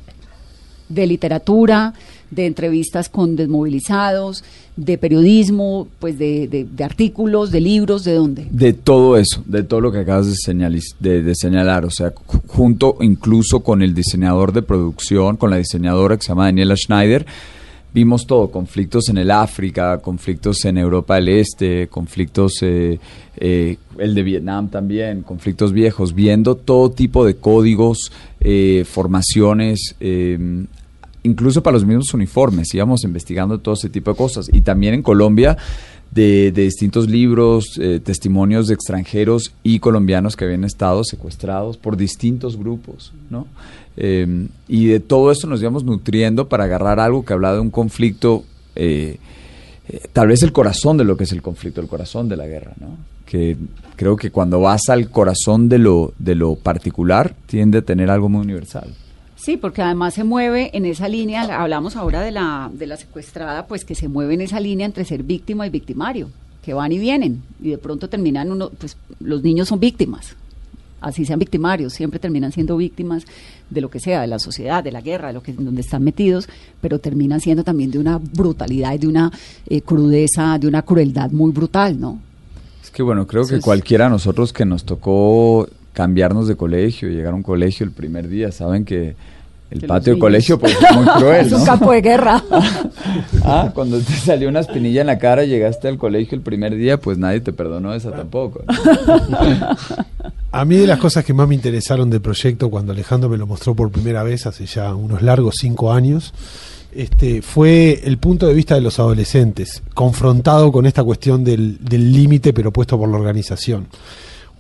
¿De 0.94 1.08
literatura, 1.08 1.94
de 2.32 2.46
entrevistas 2.48 3.10
con 3.10 3.36
desmovilizados, 3.36 4.44
de 4.76 4.98
periodismo, 4.98 5.88
pues 6.00 6.18
de, 6.18 6.48
de- 6.48 6.66
de 6.66 6.84
artículos, 6.84 7.52
de 7.52 7.62
libros, 7.62 8.04
¿de 8.04 8.14
dónde? 8.14 8.48
De 8.50 8.74
todo 8.74 9.18
eso, 9.18 9.44
de 9.46 9.64
todo 9.64 9.82
lo 9.82 9.92
que 9.92 10.00
acabas 10.00 10.28
de, 10.28 10.36
señalar, 11.36 11.86
o 11.86 11.92
sea, 11.92 12.14
ju- 12.14 12.42
junto 12.48 12.98
incluso 13.02 13.60
con 13.62 13.82
el 13.84 13.94
diseñador 13.94 14.52
de 14.52 14.64
producción, 14.64 15.38
con 15.38 15.52
la 15.52 15.58
diseñadora 15.58 16.18
que 16.18 16.24
se 16.24 16.30
llama 16.30 16.46
Daniela 16.46 16.76
Schneider, 16.76 17.26
vimos 17.94 18.26
todo, 18.26 18.50
conflictos 18.50 19.10
en 19.10 19.20
el 19.20 19.30
África, 19.30 20.00
conflictos 20.00 20.66
en 20.66 20.80
Europa 20.80 21.14
del 21.16 21.30
Este, 21.30 21.88
conflictos, 21.88 22.54
eh, 22.64 22.98
eh, 23.38 23.78
el 24.00 24.16
de 24.16 24.24
Vietnam 24.24 24.70
también, 24.70 25.22
conflictos 25.22 25.72
viejos, 25.72 26.16
viendo 26.16 26.56
todo 26.56 26.90
tipo 26.90 27.24
de 27.24 27.36
códigos, 27.36 28.12
eh, 28.40 28.84
formaciones, 28.90 29.96
eh, 30.00 30.66
incluso 31.24 31.64
para 31.64 31.76
los 31.76 31.86
mismos 31.86 32.14
uniformes, 32.14 32.74
íbamos 32.74 33.04
investigando 33.04 33.60
todo 33.60 33.76
ese 33.76 33.90
tipo 33.90 34.12
de 34.12 34.18
cosas. 34.18 34.50
Y 34.52 34.62
también 34.62 34.94
en 34.94 35.02
Colombia, 35.02 35.58
de, 36.12 36.52
de 36.52 36.64
distintos 36.64 37.10
libros, 37.10 37.80
eh, 37.80 38.00
testimonios 38.04 38.68
de 38.68 38.76
extranjeros 38.76 39.54
y 39.64 39.80
colombianos 39.80 40.36
que 40.36 40.46
habían 40.46 40.64
estado 40.64 41.04
secuestrados 41.04 41.78
por 41.78 41.98
distintos 41.98 42.58
grupos, 42.58 43.14
¿no? 43.30 43.48
Eh, 43.96 44.48
y 44.68 44.88
de 44.88 45.00
todo 45.00 45.32
esto 45.32 45.48
nos 45.48 45.62
íbamos 45.62 45.84
nutriendo 45.84 46.48
para 46.48 46.64
agarrar 46.64 47.00
algo 47.00 47.24
que 47.24 47.34
hablaba 47.34 47.56
de 47.56 47.62
un 47.62 47.70
conflicto, 47.70 48.44
eh, 48.76 49.18
eh, 49.88 50.02
tal 50.12 50.28
vez 50.30 50.42
el 50.44 50.52
corazón 50.52 50.98
de 50.98 51.04
lo 51.04 51.16
que 51.16 51.26
es 51.26 51.32
el 51.32 51.42
conflicto, 51.42 51.82
el 51.82 51.88
corazón 51.88 52.28
de 52.28 52.38
la 52.38 52.48
guerra, 52.48 52.74
¿no? 52.80 52.98
Que 53.26 53.58
creo 53.96 54.16
que 54.16 54.32
cuando 54.32 54.60
vas 54.60 54.90
al 54.90 55.10
corazón 55.10 55.70
de 55.70 55.78
lo, 55.78 56.14
de 56.18 56.36
lo 56.36 56.56
particular, 56.56 57.36
tiende 57.46 57.80
a 57.80 57.82
tener 57.82 58.10
algo 58.10 58.30
muy 58.30 58.42
universal. 58.42 58.94
Sí, 59.44 59.58
porque 59.58 59.82
además 59.82 60.14
se 60.14 60.24
mueve 60.24 60.72
en 60.72 60.86
esa 60.86 61.10
línea, 61.10 61.42
hablamos 61.42 61.98
ahora 61.98 62.22
de 62.22 62.32
la, 62.32 62.72
de 62.74 62.88
la 62.88 62.96
secuestrada, 62.96 63.68
pues 63.68 63.84
que 63.84 63.94
se 63.94 64.08
mueve 64.08 64.36
en 64.36 64.40
esa 64.40 64.62
línea 64.62 64.86
entre 64.86 65.04
ser 65.04 65.22
víctima 65.22 65.68
y 65.68 65.70
victimario, 65.70 66.30
que 66.64 66.74
van 66.74 66.94
y 66.94 66.98
vienen, 66.98 67.44
y 67.62 67.72
de 67.72 67.78
pronto 67.78 68.08
terminan 68.08 68.54
uno, 68.54 68.70
pues 68.70 68.96
los 69.20 69.44
niños 69.44 69.68
son 69.68 69.82
víctimas, 69.82 70.38
así 71.02 71.26
sean 71.26 71.40
victimarios, 71.40 71.92
siempre 71.92 72.22
terminan 72.22 72.54
siendo 72.54 72.78
víctimas 72.78 73.26
de 73.70 73.82
lo 73.82 73.90
que 73.90 74.00
sea, 74.00 74.22
de 74.22 74.28
la 74.28 74.40
sociedad, 74.40 74.82
de 74.82 74.94
la 74.94 75.02
guerra, 75.02 75.28
de 75.28 75.34
lo 75.34 75.44
que 75.44 75.52
donde 75.52 75.82
están 75.82 76.06
metidos, 76.06 76.48
pero 76.80 77.00
terminan 77.00 77.42
siendo 77.42 77.66
también 77.66 77.92
de 77.92 78.00
una 78.00 78.20
brutalidad 78.20 78.94
y 78.94 79.00
de 79.00 79.08
una 79.08 79.30
eh, 79.68 79.82
crudeza, 79.82 80.58
de 80.58 80.70
una 80.70 80.84
crueldad 80.84 81.32
muy 81.32 81.52
brutal, 81.52 82.00
¿no? 82.00 82.18
Es 82.82 82.92
que 82.92 83.04
bueno, 83.04 83.28
creo 83.28 83.46
que 83.46 83.60
cualquiera 83.60 84.06
de 84.06 84.12
nosotros 84.12 84.54
que 84.54 84.64
nos 84.64 84.86
tocó 84.86 85.68
cambiarnos 85.94 86.48
de 86.48 86.56
colegio, 86.56 87.10
llegar 87.10 87.34
a 87.34 87.36
un 87.36 87.44
colegio 87.44 87.86
el 87.86 87.92
primer 87.92 88.28
día, 88.28 88.52
saben 88.52 88.84
que 88.84 89.16
el 89.72 89.80
Que 89.80 89.88
patio 89.88 90.14
de 90.14 90.20
colegio 90.20 90.60
pues 90.60 90.76
es 90.76 90.96
muy 90.96 91.06
cruel, 91.06 91.46
Es 91.48 91.52
un 91.52 91.60
¿no? 91.60 91.66
campo 91.66 91.92
de 91.92 92.02
guerra. 92.02 92.44
Ah, 93.46 93.72
cuando 93.76 94.00
te 94.00 94.14
salió 94.14 94.48
una 94.48 94.62
espinilla 94.62 95.02
en 95.02 95.08
la 95.08 95.20
cara 95.20 95.44
y 95.44 95.50
llegaste 95.50 95.88
al 95.90 95.98
colegio 95.98 96.36
el 96.36 96.42
primer 96.42 96.76
día, 96.76 96.98
pues 96.98 97.18
nadie 97.18 97.42
te 97.42 97.52
perdonó 97.52 97.94
esa 97.94 98.12
tampoco. 98.12 98.64
¿no? 98.66 98.74
A 100.52 100.66
mí 100.66 100.78
de 100.78 100.88
las 100.88 101.00
cosas 101.00 101.26
que 101.26 101.34
más 101.34 101.48
me 101.48 101.56
interesaron 101.56 102.10
del 102.10 102.22
proyecto 102.22 102.70
cuando 102.70 102.94
Alejandro 102.94 103.30
me 103.30 103.38
lo 103.38 103.46
mostró 103.46 103.76
por 103.76 103.92
primera 103.92 104.24
vez 104.24 104.46
hace 104.46 104.66
ya 104.66 104.96
unos 104.96 105.22
largos 105.22 105.56
cinco 105.60 105.92
años, 105.92 106.34
este, 106.96 107.42
fue 107.42 108.02
el 108.04 108.18
punto 108.18 108.48
de 108.48 108.54
vista 108.54 108.76
de 108.76 108.82
los 108.82 109.00
adolescentes, 109.00 109.84
confrontado 109.94 110.72
con 110.72 110.86
esta 110.86 111.04
cuestión 111.04 111.44
del 111.44 111.78
del 111.84 112.14
límite 112.14 112.54
pero 112.54 112.72
puesto 112.72 112.98
por 112.98 113.10
la 113.10 113.18
organización. 113.18 113.88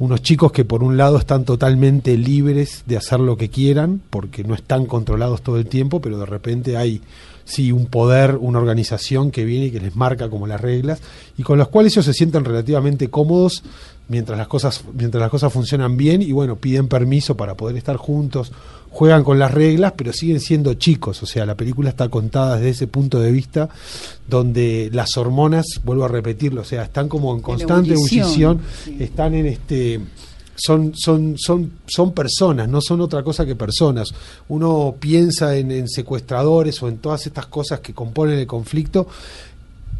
Unos 0.03 0.21
chicos 0.21 0.51
que 0.51 0.65
por 0.65 0.83
un 0.83 0.97
lado 0.97 1.17
están 1.17 1.45
totalmente 1.45 2.17
libres 2.17 2.83
de 2.85 2.97
hacer 2.97 3.21
lo 3.21 3.37
que 3.37 3.47
quieran, 3.47 4.01
porque 4.09 4.43
no 4.43 4.53
están 4.53 4.85
controlados 4.85 5.41
todo 5.41 5.57
el 5.57 5.65
tiempo, 5.65 6.01
pero 6.01 6.17
de 6.17 6.25
repente 6.25 6.75
hay 6.75 6.99
sí 7.45 7.71
un 7.71 7.85
poder, 7.85 8.35
una 8.35 8.59
organización 8.59 9.31
que 9.31 9.45
viene 9.45 9.67
y 9.67 9.71
que 9.71 9.79
les 9.79 9.95
marca 9.95 10.29
como 10.29 10.45
las 10.45 10.59
reglas, 10.59 11.01
y 11.37 11.43
con 11.43 11.57
los 11.57 11.69
cuales 11.69 11.93
ellos 11.93 12.03
se 12.03 12.13
sienten 12.13 12.43
relativamente 12.43 13.09
cómodos 13.09 13.63
mientras 14.09 14.37
las 14.37 14.49
cosas, 14.49 14.83
mientras 14.93 15.21
las 15.21 15.29
cosas 15.29 15.53
funcionan 15.53 15.95
bien, 15.95 16.21
y 16.21 16.33
bueno, 16.33 16.57
piden 16.57 16.89
permiso 16.89 17.37
para 17.37 17.55
poder 17.55 17.77
estar 17.77 17.95
juntos, 17.95 18.51
juegan 18.93 19.23
con 19.23 19.39
las 19.39 19.51
reglas, 19.51 19.93
pero 19.97 20.13
siguen 20.13 20.39
siendo 20.39 20.75
chicos. 20.75 21.21
O 21.23 21.25
sea, 21.25 21.45
la 21.45 21.55
película 21.55 21.89
está 21.89 22.09
contada 22.09 22.57
desde 22.57 22.69
ese 22.69 22.87
punto 22.87 23.19
de 23.19 23.31
vista, 23.31 23.67
donde 24.27 24.89
las 24.93 25.17
hormonas, 25.17 25.65
vuelvo 25.83 26.05
a 26.05 26.07
repetirlo, 26.07 26.61
o 26.61 26.63
sea, 26.63 26.83
están 26.83 27.09
como 27.09 27.33
en 27.33 27.41
constante 27.41 27.93
ebullición, 27.93 28.61
sí. 28.85 28.97
están 28.99 29.33
en 29.33 29.47
este 29.47 29.99
son, 30.55 30.93
son, 30.95 31.33
son, 31.39 31.71
son 31.87 32.13
personas, 32.13 32.69
no 32.69 32.79
son 32.79 33.01
otra 33.01 33.23
cosa 33.23 33.43
que 33.43 33.55
personas. 33.55 34.13
Uno 34.49 34.95
piensa 34.99 35.57
en, 35.57 35.71
en 35.71 35.89
secuestradores 35.89 36.81
o 36.83 36.87
en 36.87 36.99
todas 36.99 37.25
estas 37.25 37.47
cosas 37.47 37.79
que 37.79 37.93
componen 37.93 38.37
el 38.37 38.45
conflicto 38.45 39.07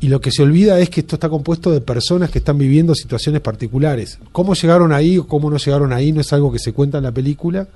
y 0.03 0.09
lo 0.09 0.19
que 0.19 0.31
se 0.31 0.43
olvida 0.43 0.77
es 0.79 0.89
que 0.89 0.99
esto 0.99 1.15
está 1.15 1.29
compuesto 1.29 1.71
de 1.71 1.79
personas 1.79 2.29
que 2.29 2.39
están 2.39 2.57
viviendo 2.57 2.93
situaciones 2.93 3.41
particulares. 3.41 4.19
Cómo 4.33 4.53
llegaron 4.53 4.91
ahí 4.91 5.17
o 5.17 5.25
cómo 5.25 5.49
no 5.49 5.55
llegaron 5.57 5.93
ahí 5.93 6.11
no 6.11 6.19
es 6.19 6.33
algo 6.33 6.51
que 6.51 6.59
se 6.59 6.73
cuenta 6.73 6.97
en 6.97 7.05
la 7.05 7.11
película, 7.13 7.67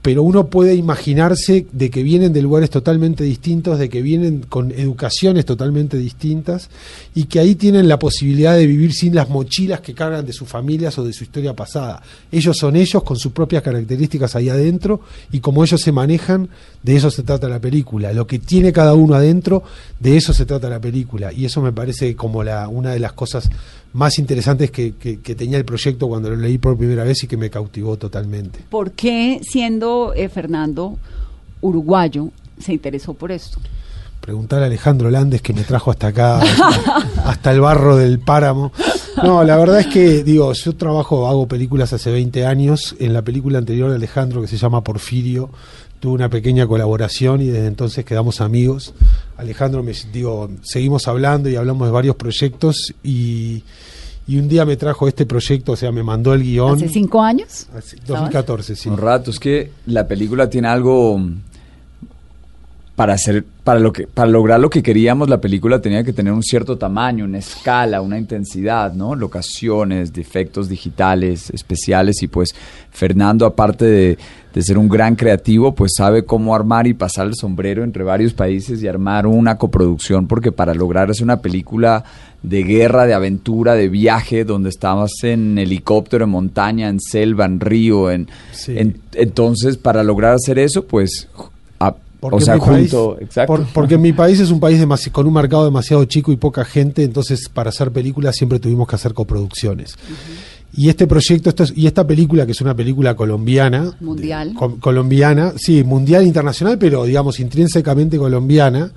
pero 0.00 0.22
uno 0.22 0.46
puede 0.46 0.74
imaginarse 0.74 1.66
de 1.72 1.90
que 1.90 2.02
vienen 2.02 2.32
de 2.32 2.40
lugares 2.40 2.70
totalmente 2.70 3.24
distintos, 3.24 3.78
de 3.78 3.88
que 3.88 4.00
vienen 4.00 4.44
con 4.48 4.70
educaciones 4.70 5.44
totalmente 5.44 5.96
distintas 5.96 6.70
y 7.14 7.24
que 7.24 7.40
ahí 7.40 7.56
tienen 7.56 7.88
la 7.88 7.98
posibilidad 7.98 8.56
de 8.56 8.66
vivir 8.66 8.92
sin 8.92 9.14
las 9.14 9.28
mochilas 9.28 9.80
que 9.80 9.94
cargan 9.94 10.24
de 10.24 10.32
sus 10.32 10.48
familias 10.48 10.96
o 10.98 11.04
de 11.04 11.12
su 11.12 11.24
historia 11.24 11.54
pasada. 11.54 12.00
Ellos 12.30 12.56
son 12.56 12.76
ellos 12.76 13.02
con 13.02 13.16
sus 13.16 13.32
propias 13.32 13.62
características 13.62 14.36
ahí 14.36 14.48
adentro 14.48 15.00
y 15.32 15.40
como 15.40 15.64
ellos 15.64 15.80
se 15.80 15.90
manejan, 15.90 16.48
de 16.82 16.96
eso 16.96 17.10
se 17.10 17.24
trata 17.24 17.48
la 17.48 17.60
película. 17.60 18.12
Lo 18.12 18.26
que 18.26 18.38
tiene 18.38 18.72
cada 18.72 18.94
uno 18.94 19.14
adentro, 19.14 19.64
de 19.98 20.16
eso 20.16 20.32
se 20.32 20.46
trata 20.46 20.68
la 20.68 20.80
película. 20.80 21.32
Y 21.32 21.44
eso 21.44 21.60
me 21.60 21.72
parece 21.72 22.14
como 22.14 22.44
la, 22.44 22.68
una 22.68 22.92
de 22.92 23.00
las 23.00 23.12
cosas 23.14 23.50
más 23.92 24.18
interesantes 24.18 24.70
que, 24.70 24.94
que- 24.96 25.20
que 25.20 25.34
tenía 25.34 25.58
el 25.58 25.64
proyecto 25.64 26.08
cuando 26.08 26.30
lo 26.30 26.36
leí 26.36 26.58
por 26.58 26.76
primera 26.76 27.04
vez 27.04 27.22
y 27.24 27.26
que 27.26 27.36
me 27.36 27.50
cautivó 27.50 27.96
totalmente. 27.96 28.60
¿Por 28.68 28.92
qué, 28.92 29.40
siendo 29.42 30.12
eh, 30.14 30.28
Fernando 30.28 30.98
uruguayo, 31.60 32.30
se 32.58 32.72
interesó 32.72 33.14
por 33.14 33.32
esto? 33.32 33.58
Preguntar 34.20 34.62
a 34.62 34.66
Alejandro 34.66 35.10
Landes 35.10 35.40
que 35.42 35.52
me 35.52 35.62
trajo 35.62 35.90
hasta 35.90 36.08
acá, 36.08 36.40
hasta 37.24 37.50
el 37.52 37.60
barro 37.60 37.96
del 37.96 38.18
páramo. 38.18 38.72
No, 39.22 39.42
la 39.42 39.56
verdad 39.56 39.80
es 39.80 39.86
que, 39.86 40.22
digo, 40.22 40.52
yo 40.52 40.76
trabajo, 40.76 41.26
hago 41.28 41.48
películas 41.48 41.92
hace 41.92 42.10
20 42.10 42.44
años. 42.44 42.94
En 42.98 43.12
la 43.12 43.22
película 43.22 43.58
anterior 43.58 43.88
de 43.90 43.96
Alejandro, 43.96 44.40
que 44.42 44.46
se 44.48 44.56
llama 44.58 44.82
Porfirio, 44.84 45.50
tuve 46.00 46.14
una 46.14 46.28
pequeña 46.28 46.66
colaboración 46.66 47.40
y 47.42 47.46
desde 47.46 47.66
entonces 47.66 48.04
quedamos 48.04 48.40
amigos. 48.40 48.94
Alejandro, 49.36 49.82
me, 49.82 49.92
digo, 50.12 50.50
seguimos 50.62 51.08
hablando 51.08 51.48
y 51.48 51.56
hablamos 51.56 51.88
de 51.88 51.92
varios 51.92 52.16
proyectos 52.16 52.94
y, 53.02 53.62
y 54.26 54.38
un 54.38 54.48
día 54.48 54.64
me 54.64 54.76
trajo 54.76 55.08
este 55.08 55.26
proyecto, 55.26 55.72
o 55.72 55.76
sea, 55.76 55.90
me 55.92 56.02
mandó 56.02 56.34
el 56.34 56.42
guion. 56.42 56.76
¿Hace 56.76 56.88
cinco 56.88 57.22
años? 57.22 57.66
Hace- 57.74 57.96
2014, 58.06 58.76
sí. 58.76 58.88
Un 58.88 58.98
rato, 58.98 59.30
es 59.30 59.38
que 59.40 59.70
la 59.86 60.06
película 60.06 60.48
tiene 60.50 60.68
algo 60.68 61.20
para 62.94 63.12
hacer, 63.14 63.44
para 63.62 63.78
lo 63.78 63.92
que, 63.92 64.08
para 64.08 64.28
lograr 64.28 64.58
lo 64.58 64.68
que 64.68 64.82
queríamos, 64.82 65.28
la 65.28 65.40
película 65.40 65.80
tenía 65.80 66.02
que 66.02 66.12
tener 66.12 66.32
un 66.32 66.42
cierto 66.42 66.76
tamaño, 66.76 67.26
una 67.26 67.38
escala, 67.38 68.00
una 68.00 68.18
intensidad, 68.18 68.92
¿no? 68.92 69.14
Locaciones, 69.14 70.12
defectos 70.12 70.68
digitales, 70.68 71.48
especiales, 71.50 72.20
y 72.24 72.26
pues 72.26 72.56
Fernando, 72.90 73.46
aparte 73.46 73.84
de, 73.84 74.18
de 74.58 74.64
ser 74.64 74.76
un 74.76 74.88
gran 74.88 75.14
creativo, 75.14 75.72
pues 75.72 75.92
sabe 75.96 76.24
cómo 76.24 76.52
armar 76.52 76.88
y 76.88 76.92
pasar 76.92 77.28
el 77.28 77.36
sombrero 77.36 77.84
entre 77.84 78.02
varios 78.02 78.34
países 78.34 78.82
y 78.82 78.88
armar 78.88 79.24
una 79.24 79.56
coproducción, 79.56 80.26
porque 80.26 80.50
para 80.50 80.74
lograr 80.74 81.08
hacer 81.12 81.22
una 81.22 81.40
película 81.40 82.02
de 82.42 82.64
guerra, 82.64 83.06
de 83.06 83.14
aventura, 83.14 83.74
de 83.74 83.88
viaje, 83.88 84.44
donde 84.44 84.70
estabas 84.70 85.12
en 85.22 85.58
helicóptero, 85.58 86.24
en 86.24 86.30
montaña, 86.30 86.88
en 86.88 86.98
selva, 86.98 87.44
en 87.44 87.60
río, 87.60 88.10
en, 88.10 88.26
Sí. 88.50 88.76
en- 88.76 89.00
entonces 89.14 89.76
para 89.76 90.02
lograr 90.02 90.34
hacer 90.34 90.58
eso, 90.58 90.84
pues, 90.86 91.28
a- 91.78 91.94
Porque 92.18 92.36
o 92.38 92.40
sea, 92.40 92.54
mi 92.54 92.60
país- 92.60 92.90
junto, 92.90 93.16
exacto. 93.20 93.54
por- 93.54 93.64
porque 93.72 93.96
mi 93.96 94.12
país 94.12 94.40
es 94.40 94.50
un 94.50 94.58
país 94.58 94.80
demasi- 94.84 95.12
con 95.12 95.24
un 95.28 95.34
mercado 95.34 95.66
demasiado 95.66 96.04
chico 96.06 96.32
y 96.32 96.36
poca 96.36 96.64
gente, 96.64 97.04
entonces 97.04 97.48
para 97.48 97.68
hacer 97.70 97.92
películas 97.92 98.34
siempre 98.34 98.58
tuvimos 98.58 98.88
que 98.88 98.96
hacer 98.96 99.14
coproducciones. 99.14 99.94
Y 100.76 100.88
este 100.88 101.06
proyecto, 101.06 101.48
esto 101.48 101.64
es- 101.64 101.72
y 101.76 101.86
esta 101.86 102.06
película, 102.06 102.44
que 102.46 102.52
es 102.52 102.60
una 102.60 102.74
película 102.74 103.16
colombiana, 103.16 103.96
Mundial. 104.00 104.52
co- 104.54 104.76
colombiana, 104.78 105.54
sí, 105.56 105.82
mundial 105.82 106.26
internacional, 106.26 106.78
pero 106.78 107.04
digamos 107.04 107.40
intrínsecamente 107.40 108.18
colombiana, 108.18 108.92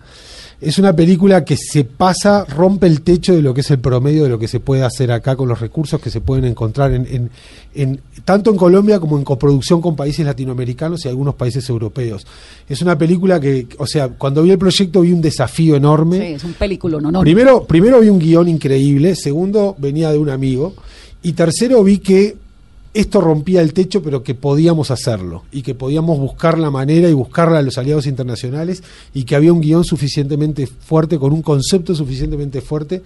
es 0.59 0.77
una 0.77 0.93
película 0.95 1.43
que 1.43 1.57
se 1.57 1.83
pasa, 1.85 2.45
rompe 2.45 2.85
el 2.85 3.01
techo 3.01 3.33
de 3.33 3.41
lo 3.41 3.51
que 3.51 3.61
es 3.61 3.71
el 3.71 3.79
promedio 3.79 4.23
de 4.23 4.29
lo 4.29 4.37
que 4.37 4.47
se 4.47 4.59
puede 4.59 4.83
hacer 4.83 5.11
acá 5.11 5.35
con 5.35 5.47
los 5.49 5.59
recursos 5.59 5.99
que 5.99 6.11
se 6.11 6.21
pueden 6.21 6.45
encontrar 6.45 6.93
en, 6.93 7.07
en- 7.09 7.29
en- 7.73 7.99
tanto 8.25 8.51
en 8.51 8.57
Colombia 8.57 8.99
como 8.99 9.17
en 9.17 9.23
coproducción 9.23 9.81
con 9.81 9.95
países 9.95 10.23
latinoamericanos 10.23 11.03
y 11.05 11.07
algunos 11.09 11.33
países 11.33 11.67
europeos. 11.67 12.27
Es 12.69 12.81
una 12.83 12.95
película 12.95 13.39
que, 13.39 13.65
o 13.79 13.87
sea, 13.87 14.09
cuando 14.09 14.43
vi 14.43 14.51
el 14.51 14.59
proyecto 14.59 15.01
vi 15.01 15.13
un 15.13 15.21
desafío 15.21 15.75
enorme. 15.77 16.17
Sí, 16.19 16.33
es 16.33 16.43
un 16.43 16.53
película, 16.53 16.99
no, 17.01 17.11
no. 17.11 17.21
Primero, 17.21 17.63
primero 17.63 17.99
vi 18.01 18.09
un 18.09 18.19
guion 18.19 18.47
increíble, 18.47 19.15
segundo 19.15 19.75
venía 19.79 20.11
de 20.11 20.19
un 20.19 20.29
amigo 20.29 20.75
y 21.23 21.33
tercero 21.33 21.83
vi 21.83 21.99
que 21.99 22.35
esto 22.93 23.21
rompía 23.21 23.61
el 23.61 23.73
techo, 23.73 24.03
pero 24.03 24.21
que 24.21 24.35
podíamos 24.35 24.91
hacerlo 24.91 25.43
y 25.51 25.61
que 25.61 25.75
podíamos 25.75 26.19
buscar 26.19 26.57
la 26.57 26.69
manera 26.69 27.09
y 27.09 27.13
buscarla 27.13 27.59
a 27.59 27.61
los 27.61 27.77
aliados 27.77 28.05
internacionales 28.05 28.83
y 29.13 29.23
que 29.23 29.35
había 29.35 29.53
un 29.53 29.61
guion 29.61 29.85
suficientemente 29.85 30.67
fuerte, 30.67 31.17
con 31.17 31.31
un 31.31 31.41
concepto 31.41 31.95
suficientemente 31.95 32.59
fuerte 32.59 33.01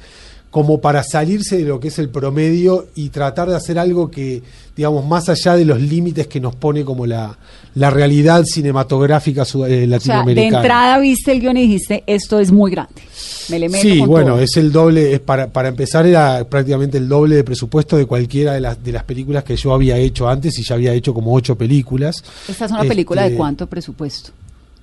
como 0.56 0.80
para 0.80 1.04
salirse 1.04 1.58
de 1.58 1.66
lo 1.66 1.82
que 1.82 1.90
es 1.90 2.00
el 2.00 2.08
promedio 2.08 2.88
y 2.96 3.10
tratar 3.10 3.50
de 3.50 3.58
hacer 3.58 3.78
algo 3.78 4.10
que, 4.10 4.42
digamos, 4.74 5.06
más 5.06 5.28
allá 5.28 5.54
de 5.58 5.66
los 5.66 5.82
límites 5.82 6.28
que 6.28 6.40
nos 6.40 6.56
pone 6.56 6.86
como 6.86 7.06
la, 7.06 7.38
la 7.74 7.90
realidad 7.90 8.46
cinematográfica 8.46 9.42
eh, 9.42 9.44
O 9.44 9.46
sea, 9.46 9.68
de 9.68 9.88
latinoamericana. 9.88 10.58
entrada 10.60 11.00
viste 11.00 11.34
el 11.34 11.42
guion 11.42 11.58
y 11.58 11.64
dijiste, 11.64 12.06
esto 12.08 12.40
es 12.40 12.54
muy 12.54 12.72
grande. 12.72 13.02
Me 13.50 13.60
le 13.60 13.68
meto 13.68 13.82
Sí, 13.82 14.00
con 14.00 14.08
bueno, 14.08 14.36
todo. 14.36 14.40
es 14.44 14.56
el 14.56 14.72
doble, 14.72 15.12
es 15.16 15.20
para, 15.20 15.48
para 15.48 15.68
empezar 15.68 16.06
era 16.08 16.48
prácticamente 16.50 17.00
el 17.00 17.10
doble 17.10 17.36
de 17.36 17.44
presupuesto 17.44 17.98
de 17.98 18.06
cualquiera 18.06 18.54
de 18.54 18.62
las, 18.62 18.82
de 18.82 18.94
las 18.94 19.04
películas 19.04 19.44
que 19.44 19.58
yo 19.58 19.74
había 19.74 19.98
hecho 19.98 20.30
antes 20.30 20.58
y 20.58 20.64
ya 20.64 20.76
había 20.76 20.94
hecho 20.94 21.14
como 21.14 21.34
ocho 21.34 21.58
películas. 21.58 22.24
¿Esta 22.48 22.64
es 22.64 22.72
una 22.72 22.84
película 22.86 23.24
de 23.24 23.28
Este, 23.28 23.38
cuánto 23.38 23.68
presupuesto? 23.68 24.32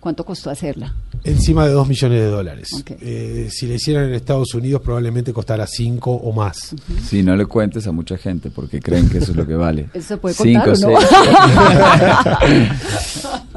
¿Cuánto 0.03 0.25
costó 0.25 0.51
hacerla? 0.51 0.93
Encima 1.23 1.65
de 1.65 1.73
dos 1.73 1.87
millones 1.87 2.19
de 2.21 2.27
dólares. 2.27 2.71
Eh, 3.01 3.49
si 3.53 3.69
la 3.69 3.75
hicieran 3.75 4.07
en 4.09 4.15
Estados 4.15 4.53
Unidos 4.53 4.83
probablemente 4.83 5.33
costará 5.33 5.65
cinco 5.69 6.11
o 6.11 6.33
más. 6.33 6.75
Sí, 7.09 7.23
no 7.23 7.37
le 7.37 7.47
cuentes 7.47 7.87
a 7.87 7.93
mucha 7.93 8.19
gente 8.19 8.51
porque 8.51 8.81
creen 8.81 9.09
que 9.09 9.19
eso 9.19 9.31
es 9.31 9.37
lo 9.37 9.47
que 9.47 9.55
vale. 9.55 9.91
¿Eso 9.95 10.19
puede 10.19 10.35
contar 10.35 10.77
Cinco, 10.77 10.89
o 10.89 10.91
no? 10.91 10.99
seis. 11.01 12.69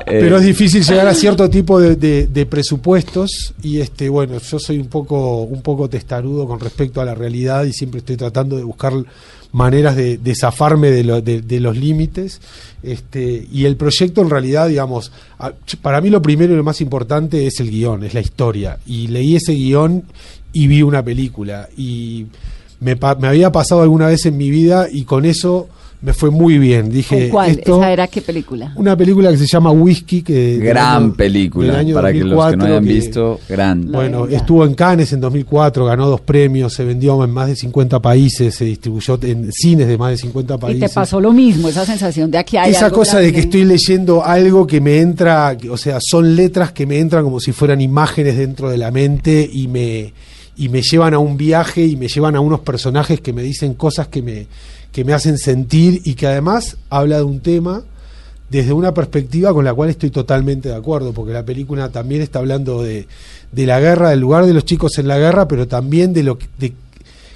Eh, 0.08 0.20
Pero 0.22 0.38
es 0.38 0.44
difícil 0.44 0.84
llegar 0.88 1.08
a 1.08 1.16
cierto 1.16 1.50
tipo 1.50 1.80
de, 1.80 1.96
de- 1.96 2.28
de 2.28 2.46
presupuestos 2.46 3.56
y 3.64 3.80
este 3.80 4.08
bueno 4.08 4.38
yo 4.38 4.60
soy 4.60 4.78
un 4.78 4.86
poco 4.88 5.42
un 5.42 5.64
poco 5.64 5.90
testarudo 5.90 6.46
con 6.46 6.60
respecto 6.60 7.02
a 7.02 7.06
la 7.06 7.16
realidad 7.16 7.64
y 7.64 7.74
siempre 7.74 8.00
estoy 8.02 8.16
tratando 8.16 8.56
de 8.56 8.64
buscar 8.64 8.94
maneras 9.56 9.96
de, 9.96 10.18
de 10.18 10.36
zafarme 10.36 10.92
de, 10.92 11.04
lo- 11.06 11.22
de- 11.22 11.60
los 11.62 11.78
límites 11.78 12.42
este 12.84 13.48
y 13.52 13.64
el 13.66 13.78
proyecto 13.78 14.22
en 14.22 14.30
realidad 14.30 14.68
digamos 14.68 15.12
para 15.82 16.02
mí 16.02 16.10
lo 16.10 16.22
primero 16.22 16.54
y 16.54 16.58
lo 16.58 16.64
más 16.64 16.82
importante 16.82 17.48
es 17.48 17.60
el 17.62 17.72
guion 17.72 18.04
es 18.04 18.14
la 18.14 18.20
historia. 18.20 18.78
Y 18.86 19.08
leí 19.08 19.36
ese 19.36 19.54
guion 19.54 20.04
y 20.52 20.68
vi 20.68 20.82
una 20.84 21.04
película. 21.04 21.68
Y 21.78 22.28
me 22.80 22.98
había 23.28 23.52
pasado 23.52 23.82
alguna 23.82 24.08
vez 24.08 24.26
en 24.26 24.38
mi 24.38 24.50
vida 24.50 24.88
y 24.92 25.04
con 25.04 25.26
eso 25.26 25.68
me 26.06 26.14
fue 26.14 26.30
muy 26.30 26.58
bien 26.60 26.90
dije 26.90 27.22
¿Con 27.24 27.30
cuál? 27.30 27.52
esto 27.52 27.78
¿Esa 27.80 27.92
era 27.92 28.08
qué 28.08 28.22
película? 28.22 28.72
una 28.76 28.96
película 28.96 29.32
que 29.32 29.38
se 29.38 29.48
llama 29.48 29.72
Whisky, 29.72 30.22
que 30.22 30.58
gran 30.60 31.04
año- 31.04 31.14
película, 31.14 31.84
para 31.94 32.14
que 32.14 32.20
los 32.24 32.46
que 32.52 32.58
no 32.58 32.66
2004, 32.66 32.66
hayan 32.68 32.84
que, 32.86 32.94
visto, 32.94 33.40
gran. 33.50 33.92
Bueno, 33.92 34.28
estuvo 34.28 34.64
en 34.66 34.74
Cannes 34.76 35.12
en 35.14 35.20
2004, 35.22 35.86
ganó 35.86 36.08
dos 36.08 36.22
premios, 36.22 36.74
se 36.74 36.84
vendió 36.86 37.24
en 37.24 37.32
más 37.32 37.48
de 37.48 37.56
50 37.56 38.00
países, 38.02 38.54
se 38.54 38.66
distribuyó 38.66 39.18
en 39.24 39.52
cines 39.52 39.88
de 39.88 39.98
más 39.98 40.12
de 40.12 40.18
50 40.18 40.54
Y 40.54 40.58
países. 40.58 40.92
te 40.92 40.96
pasó 40.96 41.20
lo 41.20 41.34
mismo, 41.34 41.68
esa 41.70 41.86
sensación 41.86 42.30
de 42.30 42.38
aquí 42.38 42.58
hay 42.58 42.72
Esa 42.72 42.86
algo 42.86 42.98
cosa 43.00 43.20
de 43.20 43.34
que 43.34 43.40
estoy 43.40 43.66
leyendo 43.66 44.24
algo 44.24 44.68
que 44.68 44.80
me 44.82 45.00
entra, 45.00 45.58
o 45.72 45.78
sea, 45.78 45.98
son 46.02 46.36
letras 46.36 46.72
que 46.72 46.86
me 46.86 47.00
entran 47.00 47.24
como 47.24 47.40
si 47.40 47.52
fueran 47.52 47.82
imágenes 47.82 48.38
dentro 48.38 48.70
de 48.70 48.78
la 48.78 48.92
mente 48.92 49.50
y 49.52 49.68
me, 49.68 50.14
y 50.58 50.70
me 50.70 50.82
llevan 50.82 51.14
a 51.14 51.20
un 51.20 51.36
viaje 51.38 51.86
y 51.86 51.96
me 51.96 52.08
llevan 52.08 52.36
a 52.36 52.40
unos 52.42 52.60
personajes 52.62 53.22
que 53.22 53.34
me 53.34 53.42
dicen 53.44 53.74
cosas 53.74 54.08
que 54.08 54.22
me, 54.22 54.48
que 54.96 55.04
me 55.04 55.12
hacen 55.12 55.38
sentir 55.38 56.02
y 56.06 56.14
que 56.14 56.26
además 56.26 56.78
habla 56.90 57.18
de 57.18 57.24
un 57.24 57.42
tema 57.42 57.84
desde 58.50 58.72
una 58.72 58.94
perspectiva 58.94 59.54
con 59.54 59.66
la 59.66 59.74
cual 59.74 59.90
estoy 59.90 60.10
totalmente 60.10 60.70
de 60.70 60.76
acuerdo, 60.76 61.12
porque 61.12 61.34
la 61.34 61.44
película 61.44 61.90
también 61.90 62.22
está 62.22 62.40
hablando 62.40 62.82
de, 62.82 63.06
de 63.52 63.66
la 63.66 63.82
guerra, 63.82 64.12
del 64.12 64.22
lugar 64.22 64.46
de 64.46 64.54
los 64.54 64.64
chicos 64.64 64.98
en 64.98 65.10
la 65.10 65.18
guerra, 65.18 65.50
pero 65.50 65.68
también 65.68 66.14
de 66.14 66.24
lo 66.24 66.38
que, 66.38 66.48
de 66.58 66.72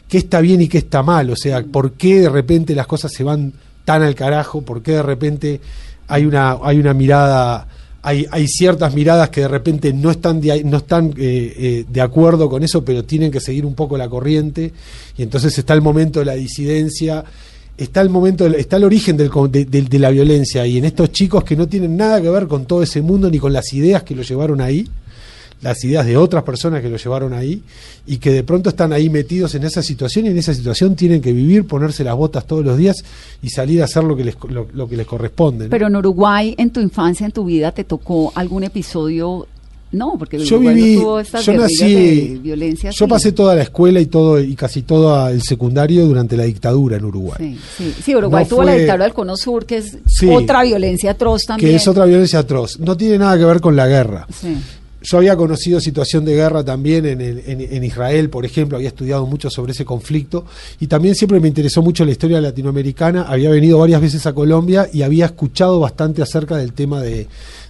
qué 0.07 0.19
está 0.19 0.39
bien 0.39 0.61
y 0.61 0.69
qué 0.69 0.77
está 0.77 1.03
mal, 1.03 1.31
o 1.31 1.35
sea, 1.35 1.61
por 1.61 1.91
qué 1.95 2.21
de 2.21 2.29
repente 2.29 2.73
las 2.73 2.87
cosas 2.87 3.11
se 3.11 3.25
van 3.25 3.51
tan 3.83 4.03
al 4.03 4.15
carajo, 4.15 4.61
por 4.61 4.81
qué 4.81 4.93
de 4.93 5.03
repente 5.03 5.59
hay 6.07 6.23
una, 6.25 6.59
hay 6.63 6.79
una 6.79 6.93
mirada, 6.93 7.67
hay, 8.01 8.25
hay 8.31 8.47
ciertas 8.47 8.95
miradas 8.95 9.31
que 9.31 9.41
de 9.41 9.49
repente 9.49 9.91
no 9.91 10.11
están 10.11 10.39
de, 10.39 10.63
no 10.63 10.77
están 10.77 11.07
eh, 11.17 11.53
eh, 11.57 11.85
de 11.89 11.99
acuerdo 11.99 12.49
con 12.49 12.63
eso, 12.63 12.85
pero 12.85 13.03
tienen 13.03 13.29
que 13.31 13.41
seguir 13.41 13.65
un 13.65 13.75
poco 13.75 13.97
la 13.97 14.07
corriente, 14.07 14.71
y 15.17 15.23
entonces 15.23 15.57
está 15.57 15.73
el 15.73 15.81
momento 15.81 16.19
de 16.19 16.25
la 16.25 16.35
disidencia, 16.35 17.25
está 17.79 18.01
el 18.01 18.09
momento, 18.09 18.45
está 18.45 18.77
el 18.77 18.83
origen 18.83 19.17
del 19.17 19.29
de, 19.49 19.65
de- 19.65 19.99
la 19.99 20.09
violencia, 20.09 20.65
y 20.67 20.77
en 20.77 20.85
estos 20.85 21.11
chicos 21.11 21.43
que 21.43 21.55
no 21.55 21.67
tienen 21.67 21.95
nada 21.97 22.21
que 22.21 22.29
ver 22.29 22.47
con 22.47 22.65
todo 22.65 22.83
ese 22.83 23.01
mundo 23.01 23.29
ni 23.29 23.39
con 23.39 23.53
las 23.53 23.73
ideas 23.73 24.03
que 24.03 24.15
lo 24.15 24.21
llevaron 24.21 24.61
ahí, 24.61 24.87
las 25.61 25.83
ideas 25.83 26.05
de 26.05 26.15
otras 26.15 26.43
personas 26.43 26.81
que 26.81 26.87
lo 26.89 26.95
llevaron 26.95 27.33
ahí 27.33 27.61
y 28.07 28.17
que 28.17 28.31
de 28.31 28.43
pronto 28.43 28.69
están 28.69 28.93
ahí 28.93 29.09
metidos 29.09 29.55
en 29.55 29.63
esa 29.65 29.83
situación 29.83 30.25
y 30.25 30.29
en 30.29 30.37
esa 30.37 30.53
situación 30.53 30.95
tienen 30.95 31.21
que 31.21 31.33
vivir, 31.33 31.67
ponerse 31.67 32.03
las 32.05 32.15
botas 32.15 32.45
todos 32.47 32.63
los 32.63 32.77
días 32.77 33.03
y 33.41 33.49
salir 33.49 33.81
a 33.81 33.85
hacer 33.85 34.05
lo 34.05 34.15
que 34.15 34.23
les, 34.23 34.35
lo, 34.49 34.67
lo 34.73 34.87
que 34.87 34.95
les 34.95 35.05
corresponde. 35.05 35.67
Pero 35.67 35.87
en 35.87 35.95
Uruguay, 35.97 36.55
en 36.57 36.69
tu 36.69 36.79
infancia, 36.79 37.25
en 37.25 37.33
tu 37.33 37.43
vida, 37.43 37.73
¿te 37.73 37.83
tocó 37.83 38.31
algún 38.35 38.63
episodio? 38.63 39.47
No, 39.91 40.15
porque 40.19 40.37
yo 40.37 40.59
no 40.59 40.69
viví, 40.69 40.95
tuvo 40.97 41.19
estas 41.19 41.43
yo 41.45 41.53
nací, 41.53 41.93
de 41.93 42.39
violencia. 42.43 42.91
yo 42.91 43.07
pasé 43.07 43.31
toda 43.31 43.55
la 43.55 43.63
escuela 43.63 43.99
y 43.99 44.05
todo 44.05 44.39
y 44.39 44.55
casi 44.55 44.83
todo 44.83 45.27
el 45.29 45.41
secundario 45.41 46.05
durante 46.05 46.37
la 46.37 46.43
dictadura 46.43 46.97
en 46.97 47.05
Uruguay. 47.05 47.37
Sí, 47.39 47.59
sí, 47.77 47.93
sí, 48.03 48.15
Uruguay 48.15 48.43
No 48.43 48.49
tuvo 48.49 48.63
la 48.63 48.71
fue- 48.73 48.79
dictadura 48.81 49.05
del 49.05 49.13
Cono 49.13 49.35
Sur, 49.35 49.65
que 49.65 49.77
es 49.77 49.97
otra 50.31 50.61
violencia 50.63 51.11
atroz 51.11 51.41
también. 51.47 51.71
Que 51.71 51.75
es 51.77 51.87
otra 51.87 52.05
violencia 52.05 52.39
atroz. 52.39 52.79
No 52.79 52.95
tiene 52.95 53.17
nada 53.17 53.37
que 53.37 53.45
ver 53.45 53.59
con 53.61 53.75
la 53.75 53.87
guerra. 53.87 54.27
Sí. 54.31 54.55
Yo 55.01 55.17
había 55.17 55.37
conocido 55.37 55.79
situación 55.79 56.25
de 56.25 56.35
guerra 56.35 56.61
también 56.63 57.05
en, 57.05 57.21
el- 57.21 57.41
en- 57.47 57.61
en 57.73 57.83
Israel, 57.85 58.29
por 58.29 58.45
ejemplo, 58.45 58.75
había 58.77 58.89
estudiado 58.89 59.25
mucho 59.25 59.49
sobre 59.49 59.71
ese 59.71 59.85
conflicto 59.85 60.43
y 60.81 60.87
también 60.87 61.15
siempre 61.15 61.39
me 61.39 61.47
interesó 61.47 61.81
mucho 61.81 62.03
la 62.03 62.11
historia 62.11 62.41
latinoamericana, 62.41 63.23
había 63.23 63.49
venido 63.49 63.79
varias 63.79 64.01
veces 64.01 64.25
a 64.25 64.33
Colombia 64.33 64.89
y 64.91 65.01
había 65.01 65.25
escuchado 65.27 65.79
bastante 65.79 66.21
acerca 66.21 66.57
del 66.57 66.73
tema 66.73 67.01
de, 67.01 67.27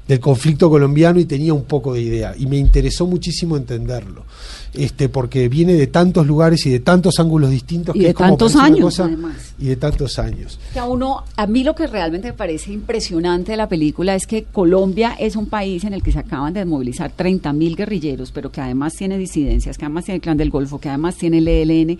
del 0.09 0.19
conflicto 0.19 0.69
colombiano 0.71 1.19
y 1.19 1.25
tenía 1.25 1.53
un 1.53 1.65
poco 1.65 1.93
de 1.93 2.01
idea 2.01 2.33
y 2.37 2.47
me 2.47 2.57
interesó 2.57 3.05
muchísimo 3.05 3.55
entenderlo. 3.55 4.25
Este, 4.73 5.07
porque 5.07 5.49
viene 5.49 5.73
de 5.73 5.87
tantos 5.87 6.25
lugares 6.27 6.65
y 6.65 6.69
de 6.71 6.79
tantos 6.79 7.19
ángulos 7.19 7.49
distintos 7.51 7.95
Y 7.95 7.99
que 7.99 8.03
de 8.05 8.09
es 8.09 8.15
como 8.15 8.29
tantos 8.29 8.55
años, 8.55 8.79
cosa- 8.81 9.05
además. 9.05 9.53
y 9.59 9.65
de 9.65 9.75
tantos 9.75 10.17
años. 10.19 10.59
Que 10.73 10.79
a 10.79 10.85
uno, 10.85 11.23
a 11.35 11.45
mí 11.47 11.63
lo 11.63 11.73
que 11.75 11.85
realmente 11.87 12.27
me 12.29 12.33
parece 12.33 12.71
impresionante 12.73 13.51
de 13.51 13.57
la 13.57 13.69
película 13.69 14.15
es 14.15 14.25
que 14.27 14.43
Colombia 14.45 15.15
es 15.19 15.35
un 15.35 15.45
país 15.45 15.83
en 15.85 15.93
el 15.93 16.01
que 16.03 16.11
se 16.11 16.19
acaban 16.19 16.53
de 16.53 16.61
desmovilizar 16.61 17.11
30 17.11 17.53
mil 17.53 17.75
guerrilleros, 17.75 18.31
pero 18.31 18.51
que 18.51 18.61
además 18.61 18.95
tiene 18.95 19.17
disidencias, 19.17 19.77
que 19.77 19.85
además 19.85 20.05
tiene 20.05 20.15
el 20.17 20.21
Clan 20.21 20.37
del 20.37 20.49
Golfo, 20.49 20.79
que 20.79 20.89
además 20.89 21.15
tiene 21.17 21.37
el 21.39 21.47
ELN, 21.47 21.97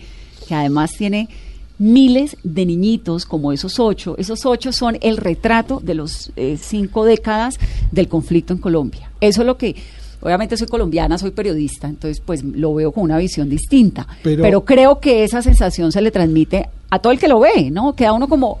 que 0.48 0.54
además 0.54 0.90
tiene 0.98 1.28
miles 1.80 2.36
de 2.44 2.66
niñitos 2.66 3.24
como 3.26 3.50
esos 3.52 3.80
ocho. 3.80 4.14
Esos 4.18 4.46
ocho 4.46 4.70
son 4.70 4.98
el 5.00 5.16
retrato 5.16 5.80
de 5.82 5.94
los 5.94 6.30
eh, 6.36 6.56
cinco 6.60 7.04
décadas 7.04 7.58
del 7.90 8.06
conflicto 8.06 8.52
en 8.52 8.58
Colombia. 8.60 9.10
Eso 9.20 9.40
es 9.40 9.46
lo 9.46 9.56
que... 9.56 9.74
Obviamente 10.22 10.54
soy 10.58 10.66
colombiana, 10.66 11.16
soy 11.16 11.30
periodista, 11.30 11.88
entonces 11.88 12.20
pues 12.24 12.44
lo 12.44 12.74
veo 12.74 12.92
con 12.92 13.04
una 13.04 13.16
visión 13.16 13.48
distinta. 13.48 14.06
Pero- 14.22 14.42
pero 14.42 14.64
creo 14.66 15.00
que 15.00 15.24
esa 15.24 15.40
sensación 15.40 15.90
se 15.92 16.02
le 16.02 16.10
transmite 16.10 16.68
a 16.90 16.98
todo 16.98 17.10
el 17.14 17.18
que 17.18 17.26
lo 17.26 17.40
ve, 17.40 17.70
¿no? 17.70 17.94
Queda 17.94 18.12
uno 18.12 18.28
como, 18.28 18.58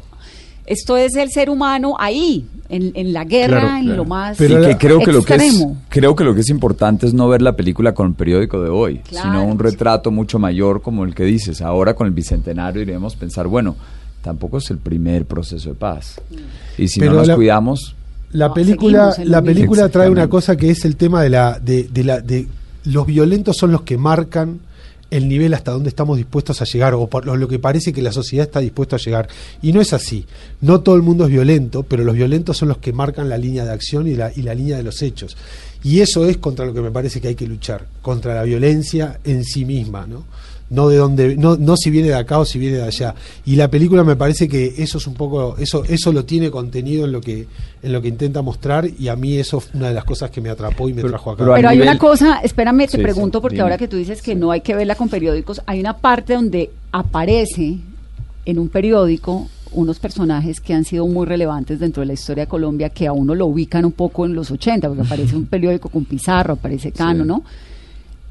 esto 0.70 0.96
es 0.96 1.14
el 1.16 1.30
ser 1.30 1.50
humano 1.50 1.94
ahí, 1.98 2.46
en, 2.68 2.92
en 2.94 3.12
la 3.12 3.24
guerra, 3.24 3.60
Claro, 3.60 3.76
en 3.76 3.82
claro. 3.84 3.96
lo 3.96 4.04
más 4.04 4.36
Pero 4.38 4.58
y 4.58 4.62
la- 4.62 4.68
que 4.68 4.78
creo 4.78 5.00
que 5.00 5.12
lo 5.12 5.22
que 5.22 5.34
es 5.34 5.66
creo 5.88 6.14
que 6.14 6.24
lo 6.24 6.34
que 6.34 6.40
es 6.40 6.48
importante 6.48 7.06
es 7.06 7.12
no 7.14 7.28
ver 7.28 7.42
la 7.42 7.56
película 7.56 7.92
con 7.92 8.06
el 8.08 8.14
periódico 8.14 8.62
de 8.62 8.70
hoy, 8.70 8.98
Claro. 9.08 9.28
sino 9.30 9.44
un 9.44 9.58
retrato 9.58 10.10
mucho 10.10 10.38
mayor 10.38 10.80
como 10.80 11.04
el 11.04 11.14
que 11.14 11.24
dices. 11.24 11.60
Ahora 11.60 11.94
con 11.94 12.06
el 12.06 12.12
bicentenario 12.12 12.80
iremos 12.82 13.16
a 13.16 13.18
pensar, 13.18 13.46
bueno, 13.48 13.74
tampoco 14.22 14.58
es 14.58 14.70
el 14.70 14.78
primer 14.78 15.24
proceso 15.26 15.70
de 15.70 15.74
paz. 15.74 16.20
Y 16.78 16.88
si 16.88 17.00
Pero 17.00 17.12
no 17.12 17.18
nos 17.18 17.26
la- 17.28 17.34
cuidamos, 17.36 17.96
La 18.32 18.46
No, 18.48 18.54
película, 18.54 19.12
la 19.24 19.42
película 19.42 19.88
trae 19.88 20.08
una 20.08 20.28
cosa 20.28 20.56
que 20.56 20.70
es 20.70 20.84
el 20.84 20.94
tema 20.94 21.20
de 21.20 21.30
la, 21.30 21.58
de, 21.58 21.88
de 21.92 22.04
la, 22.04 22.20
de 22.20 22.46
los 22.84 23.04
violentos 23.04 23.56
son 23.56 23.72
los 23.72 23.82
que 23.82 23.98
marcan 23.98 24.60
el 25.10 25.28
nivel 25.28 25.54
hasta 25.54 25.72
donde 25.72 25.88
estamos 25.88 26.16
dispuestos 26.16 26.62
a 26.62 26.64
llegar 26.64 26.94
o 26.94 27.06
por 27.06 27.26
lo 27.26 27.48
que 27.48 27.58
parece 27.58 27.92
que 27.92 28.02
la 28.02 28.12
sociedad 28.12 28.46
está 28.46 28.60
dispuesta 28.60 28.96
a 28.96 28.98
llegar 28.98 29.28
y 29.60 29.72
no 29.72 29.80
es 29.80 29.92
así. 29.92 30.26
No 30.60 30.80
todo 30.80 30.96
el 30.96 31.02
mundo 31.02 31.24
es 31.24 31.30
violento, 31.30 31.82
pero 31.82 32.04
los 32.04 32.14
violentos 32.14 32.56
son 32.56 32.68
los 32.68 32.78
que 32.78 32.92
marcan 32.92 33.28
la 33.28 33.38
línea 33.38 33.64
de 33.64 33.72
acción 33.72 34.06
y 34.06 34.14
la, 34.14 34.32
y 34.34 34.42
la 34.42 34.54
línea 34.54 34.76
de 34.76 34.82
los 34.82 35.02
hechos. 35.02 35.36
Y 35.82 36.00
eso 36.00 36.26
es 36.26 36.36
contra 36.36 36.66
lo 36.66 36.74
que 36.74 36.82
me 36.82 36.90
parece 36.90 37.20
que 37.20 37.28
hay 37.28 37.34
que 37.34 37.46
luchar, 37.46 37.86
contra 38.02 38.34
la 38.34 38.42
violencia 38.42 39.18
en 39.24 39.44
sí 39.44 39.64
misma, 39.64 40.06
¿no? 40.06 40.24
No 40.70 40.88
de 40.88 40.96
dónde, 40.96 41.36
no, 41.36 41.56
no 41.56 41.76
si 41.76 41.90
viene 41.90 42.08
de 42.08 42.14
acá 42.14 42.38
o 42.38 42.44
si 42.44 42.58
viene 42.58 42.76
de 42.78 42.84
allá. 42.84 43.14
Y 43.44 43.56
la 43.56 43.68
película 43.68 44.04
me 44.04 44.16
parece 44.16 44.48
que 44.48 44.74
eso 44.78 44.98
es 44.98 45.06
un 45.06 45.14
poco, 45.14 45.56
eso, 45.58 45.84
eso 45.84 46.12
lo 46.12 46.24
tiene 46.24 46.50
contenido 46.50 47.04
en 47.06 47.12
lo 47.12 47.20
que, 47.20 47.46
en 47.82 47.92
lo 47.92 48.00
que 48.00 48.08
intenta 48.08 48.40
mostrar, 48.40 48.88
y 48.98 49.08
a 49.08 49.16
mí 49.16 49.36
eso 49.36 49.60
fue 49.60 49.78
una 49.78 49.88
de 49.88 49.94
las 49.94 50.04
cosas 50.04 50.30
que 50.30 50.40
me 50.40 50.48
atrapó 50.48 50.88
y 50.88 50.92
me 50.94 51.02
Pero- 51.02 51.10
trajo 51.10 51.30
acá. 51.32 51.38
pero 51.44 51.54
Pero 51.56 51.68
hay 51.68 51.76
nivel- 51.76 51.88
una 51.88 51.98
cosa, 51.98 52.40
espérame, 52.42 52.86
te 52.86 52.96
Sí, 52.96 52.98
pregunto, 52.98 53.38
sí, 53.38 53.42
porque 53.42 53.56
dime. 53.56 53.62
ahora 53.64 53.78
que 53.78 53.88
tú 53.88 53.96
dices 53.96 54.22
que 54.22 54.34
no 54.34 54.50
hay 54.52 54.60
que 54.60 54.74
verla 54.74 54.94
con 54.94 55.08
periódicos, 55.08 55.60
hay 55.66 55.80
una 55.80 55.96
parte 55.98 56.34
donde 56.34 56.70
aparece 56.92 57.78
en 58.46 58.58
un 58.58 58.68
periódico 58.68 59.48
unos 59.72 60.00
personajes 60.00 60.60
que 60.60 60.74
han 60.74 60.84
sido 60.84 61.06
muy 61.06 61.26
relevantes 61.26 61.78
dentro 61.78 62.00
de 62.00 62.06
la 62.06 62.12
historia 62.14 62.44
de 62.44 62.48
Colombia, 62.48 62.88
que 62.88 63.06
a 63.06 63.12
uno 63.12 63.36
lo 63.36 63.46
ubican 63.46 63.84
un 63.84 63.92
poco 63.92 64.26
en 64.26 64.34
los 64.34 64.50
80, 64.50 64.88
porque 64.88 65.02
aparece 65.02 65.36
un 65.36 65.46
periódico 65.46 65.88
con 65.88 66.04
Pizarro, 66.04 66.54
aparece 66.54 66.90
Cano, 66.90 67.22
Sí. 67.22 67.28
¿no? 67.28 67.44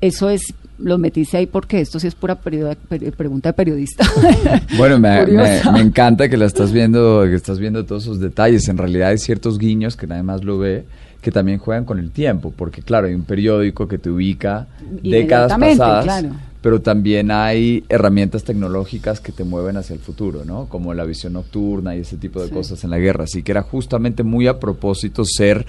Eso 0.02 0.30
es, 0.30 0.54
lo 0.78 0.98
metiste 0.98 1.38
ahí 1.38 1.46
porque 1.46 1.82
esto 1.82 2.00
sí 2.00 2.08
es 2.08 2.16
pura 2.16 2.36
per- 2.36 2.78
pregunta 3.18 3.50
de 3.50 3.54
periodista. 3.54 4.06
Bueno, 4.78 4.98
me, 5.00 5.10
me- 5.10 5.26
Curiosa. 5.26 5.72
me 5.74 5.82
encanta 5.82 6.30
que 6.30 6.38
la 6.38 6.46
estás 6.46 6.72
viendo, 6.72 7.24
que 7.24 7.36
estás 7.36 7.60
viendo 7.60 7.86
todos 7.86 8.04
esos 8.04 8.20
detalles. 8.20 8.68
En 8.70 8.78
realidad 8.78 9.10
hay 9.10 9.18
ciertos 9.18 9.58
guiños 9.58 9.98
que 9.98 10.08
nadie 10.08 10.24
más 10.24 10.44
lo 10.44 10.58
ve, 10.58 10.86
que 11.22 11.32
también 11.32 11.60
juegan 11.60 11.84
con 11.86 12.00
el 12.00 12.12
tiempo, 12.12 12.54
porque 12.56 12.82
claro, 12.82 13.08
hay 13.08 13.14
un 13.14 13.24
periódico 13.26 13.88
que 13.90 13.98
te 13.98 14.10
ubica 14.10 14.68
décadas 15.04 15.52
pasadas, 15.60 16.06
claro. 16.06 16.30
pero 16.62 16.80
también 16.82 17.30
hay 17.30 17.84
herramientas 17.90 18.46
tecnológicas 18.46 19.20
que 19.20 19.34
te 19.34 19.44
mueven 19.44 19.76
hacia 19.76 19.96
el 19.96 20.00
futuro, 20.00 20.46
¿no? 20.46 20.68
Como 20.70 20.94
la 20.94 21.04
visión 21.04 21.34
nocturna 21.34 21.94
y 21.98 22.00
ese 22.00 22.16
tipo 22.16 22.40
de 22.42 22.48
Sí. 22.48 22.54
cosas 22.54 22.82
en 22.86 22.90
la 22.92 23.00
guerra. 23.00 23.26
Así 23.26 23.44
que 23.44 23.52
era 23.52 23.64
justamente 23.64 24.24
muy 24.24 24.48
a 24.48 24.60
propósito 24.60 25.26
ser 25.26 25.66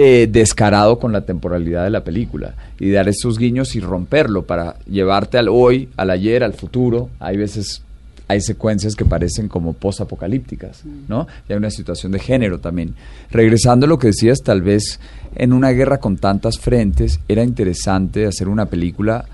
eh, 0.00 0.28
descarado 0.30 1.00
con 1.00 1.10
la 1.10 1.22
temporalidad 1.22 1.82
de 1.82 1.90
la 1.90 2.04
película 2.04 2.54
y 2.78 2.92
dar 2.92 3.08
esos 3.08 3.36
guiños 3.36 3.74
y 3.74 3.80
romperlo 3.80 4.44
para 4.44 4.76
llevarte 4.88 5.38
al 5.38 5.48
hoy, 5.48 5.88
al 5.96 6.10
ayer, 6.10 6.44
al 6.44 6.54
futuro. 6.54 7.10
Hay 7.18 7.36
veces 7.36 7.82
hay 8.28 8.40
secuencias 8.40 8.94
que 8.94 9.04
parecen 9.04 9.48
como 9.48 9.72
post-apocalípticas, 9.72 10.84
¿no? 11.08 11.26
Y 11.48 11.52
hay 11.52 11.58
una 11.58 11.72
situación 11.72 12.12
de 12.12 12.20
género 12.20 12.60
también. 12.60 12.94
Regresando 13.32 13.86
a 13.86 13.88
lo 13.88 13.98
que 13.98 14.06
decías, 14.08 14.38
tal 14.44 14.62
vez 14.62 15.00
en 15.34 15.52
una 15.52 15.70
guerra 15.70 15.98
con 15.98 16.16
tantas 16.16 16.60
frentes 16.60 17.18
era 17.26 17.42
interesante 17.42 18.24
hacer 18.24 18.46
una 18.46 18.66
película 18.66 19.24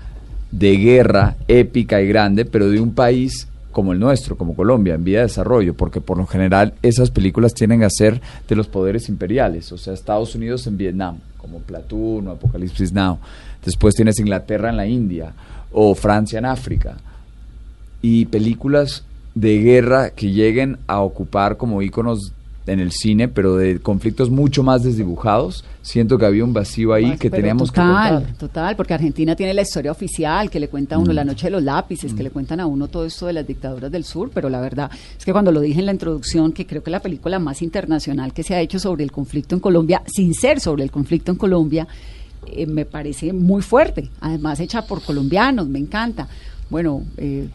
de 0.49 0.77
guerra 0.77 1.35
épica 1.47 2.01
y 2.01 2.07
grande, 2.07 2.43
pero 2.43 2.71
de 2.71 2.79
un 2.79 2.95
país 2.95 3.47
como 3.75 3.91
el 3.91 3.99
nuestro, 3.99 4.37
como 4.37 4.55
Colombia, 4.55 4.93
en 4.93 5.03
vía 5.03 5.17
de 5.17 5.25
desarrollo, 5.25 5.73
porque 5.73 5.99
por 5.99 6.17
lo 6.17 6.25
general 6.25 6.75
esas 6.81 7.11
películas 7.11 7.53
tienen 7.53 7.83
a 7.83 7.89
ser 7.89 8.21
de 8.47 8.55
los 8.55 8.69
poderes 8.69 9.09
imperiales, 9.09 9.69
o 9.73 9.77
sea, 9.77 9.93
Estados 9.93 10.33
Unidos 10.33 10.65
en 10.65 10.77
Vietnam, 10.77 11.17
como 11.37 11.59
Platoon 11.59 12.25
o 12.25 12.31
Apocalipsis 12.31 12.93
Now. 12.93 13.19
Después 13.65 13.93
tienes 13.93 14.17
Inglaterra 14.17 14.69
en 14.69 14.77
la 14.77 14.87
India 14.87 15.33
o 15.73 15.93
Francia 15.93 16.39
en 16.39 16.45
África 16.45 16.95
y 18.01 18.27
películas 18.27 19.03
de 19.33 19.59
guerra 19.59 20.11
que 20.11 20.31
lleguen 20.31 20.77
a 20.87 21.01
ocupar 21.01 21.57
como 21.57 21.81
íconos 21.81 22.31
en 22.67 22.79
el 22.79 22.91
cine, 22.91 23.27
pero 23.27 23.55
de 23.57 23.79
conflictos 23.79 24.29
mucho 24.29 24.63
más 24.63 24.81
desdibujados. 24.83 25.63
Siento 25.83 26.17
que 26.17 26.25
había 26.25 26.43
un 26.43 26.51
vacío 26.53 26.93
ahí 26.93 27.05
Pues, 27.09 27.19
que 27.19 27.29
teníamos 27.29 27.69
total, 27.69 27.85
que 27.85 28.15
contar. 28.25 28.37
Total, 28.37 28.75
porque 28.75 28.93
Argentina 28.95 29.35
tiene 29.35 29.53
la 29.53 29.61
historia 29.61 29.91
oficial 29.91 30.49
que 30.49 30.59
le 30.59 30.67
cuenta 30.67 30.95
a 30.95 30.97
uno 30.97 31.11
Mm. 31.11 31.15
la 31.15 31.23
noche 31.25 31.45
de 31.47 31.51
los 31.51 31.61
lápices, 31.63 32.13
que 32.13 32.23
le 32.23 32.31
cuentan 32.31 32.59
a 32.59 32.65
uno 32.65 32.87
todo 32.87 33.05
esto 33.05 33.27
de 33.27 33.33
las 33.33 33.45
dictaduras 33.45 33.91
del 33.91 34.03
sur, 34.03 34.31
pero 34.33 34.49
la 34.49 34.59
verdad 34.61 34.89
es 35.17 35.23
que 35.23 35.31
cuando 35.31 35.51
lo 35.51 35.59
dije 35.61 35.79
en 35.79 35.85
la 35.85 35.91
introducción, 35.91 36.51
que 36.53 36.65
creo 36.65 36.81
que 36.81 36.89
la 36.89 37.01
película 37.01 37.37
más 37.37 37.61
internacional 37.61 38.33
que 38.33 38.41
se 38.41 38.55
ha 38.55 38.61
hecho 38.61 38.79
sobre 38.79 39.03
el 39.03 39.11
conflicto 39.11 39.53
en 39.53 39.61
Colombia, 39.61 40.01
sin 40.07 40.33
ser 40.33 40.59
sobre 40.59 40.83
el 40.83 40.89
conflicto 40.91 41.31
en 41.31 41.37
Colombia, 41.37 41.87
eh, 42.47 42.65
me 42.65 42.85
parece 42.85 43.31
muy 43.33 43.61
fuerte, 43.61 44.09
además 44.21 44.59
hecha 44.59 44.87
por 44.87 45.03
colombianos, 45.03 45.67
me 45.67 45.77
encanta. 45.79 46.27
Bueno, 46.69 47.03
eh, 47.17 47.47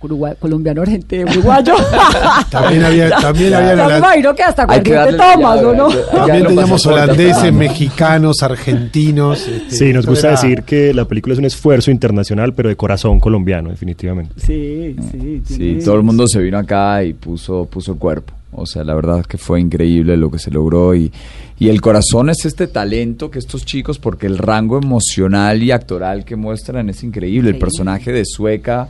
Uruguay- 0.00 0.34
colombiano, 0.38 0.82
argentino, 0.82 1.30
uruguayo. 1.30 1.74
También 2.50 2.84
había, 2.84 3.10
también 3.10 3.54
había 3.54 3.76
Ya 3.76 3.88
me 3.88 3.98
imagino 3.98 4.34
que 4.34 4.42
hasta 4.42 4.66
Hay 4.68 4.82
que 4.82 4.92
Guardián 4.92 5.16
darle 5.18 5.34
te 5.36 5.40
tomas, 5.42 5.60
ya, 5.60 5.68
¿o 5.68 5.74
no? 5.74 5.90
ya, 5.90 5.96
ya. 5.96 6.10
También 6.26 6.46
teníamos 6.46 6.86
holandeses, 6.86 7.52
mexicanos, 7.52 8.42
argentinos. 8.42 9.46
este, 9.48 9.70
Sí, 9.74 9.92
nos 9.92 10.06
gusta 10.06 10.28
era- 10.32 10.40
decir 10.40 10.62
que 10.64 10.92
la 10.92 11.06
película 11.06 11.32
es 11.32 11.38
un 11.38 11.44
esfuerzo 11.46 11.90
internacional, 11.90 12.52
pero 12.54 12.68
de 12.68 12.76
corazón 12.76 13.20
colombiano, 13.20 13.70
definitivamente. 13.70 14.34
Sí, 14.38 14.96
sí. 15.10 15.42
Sí, 15.44 15.78
todo 15.84 15.96
el 15.96 16.02
mundo 16.02 16.26
se 16.28 16.40
vino 16.40 16.58
acá 16.58 17.02
y 17.02 17.14
puso, 17.14 17.64
puso 17.66 17.92
el 17.92 17.98
cuerpo. 17.98 18.34
O 18.52 18.66
sea, 18.66 18.82
la 18.84 18.94
verdad 18.94 19.24
que 19.24 19.38
fue 19.38 19.60
increíble 19.60 20.16
lo 20.16 20.30
que 20.30 20.38
se 20.40 20.50
logró 20.50 20.94
y, 20.94 21.10
y 21.58 21.68
el 21.68 21.80
corazón 21.80 22.30
es 22.30 22.44
este 22.44 22.66
talento 22.66 23.30
que 23.30 23.38
estos 23.38 23.64
chicos, 23.64 23.98
porque 24.00 24.26
el 24.26 24.38
rango 24.38 24.76
emocional 24.76 25.62
y 25.62 25.70
actoral 25.70 26.24
que 26.24 26.34
muestran 26.36 26.90
es 26.90 27.02
increíble. 27.04 27.50
El 27.50 27.58
personaje 27.58 28.12
de 28.12 28.24
Sueca, 28.26 28.88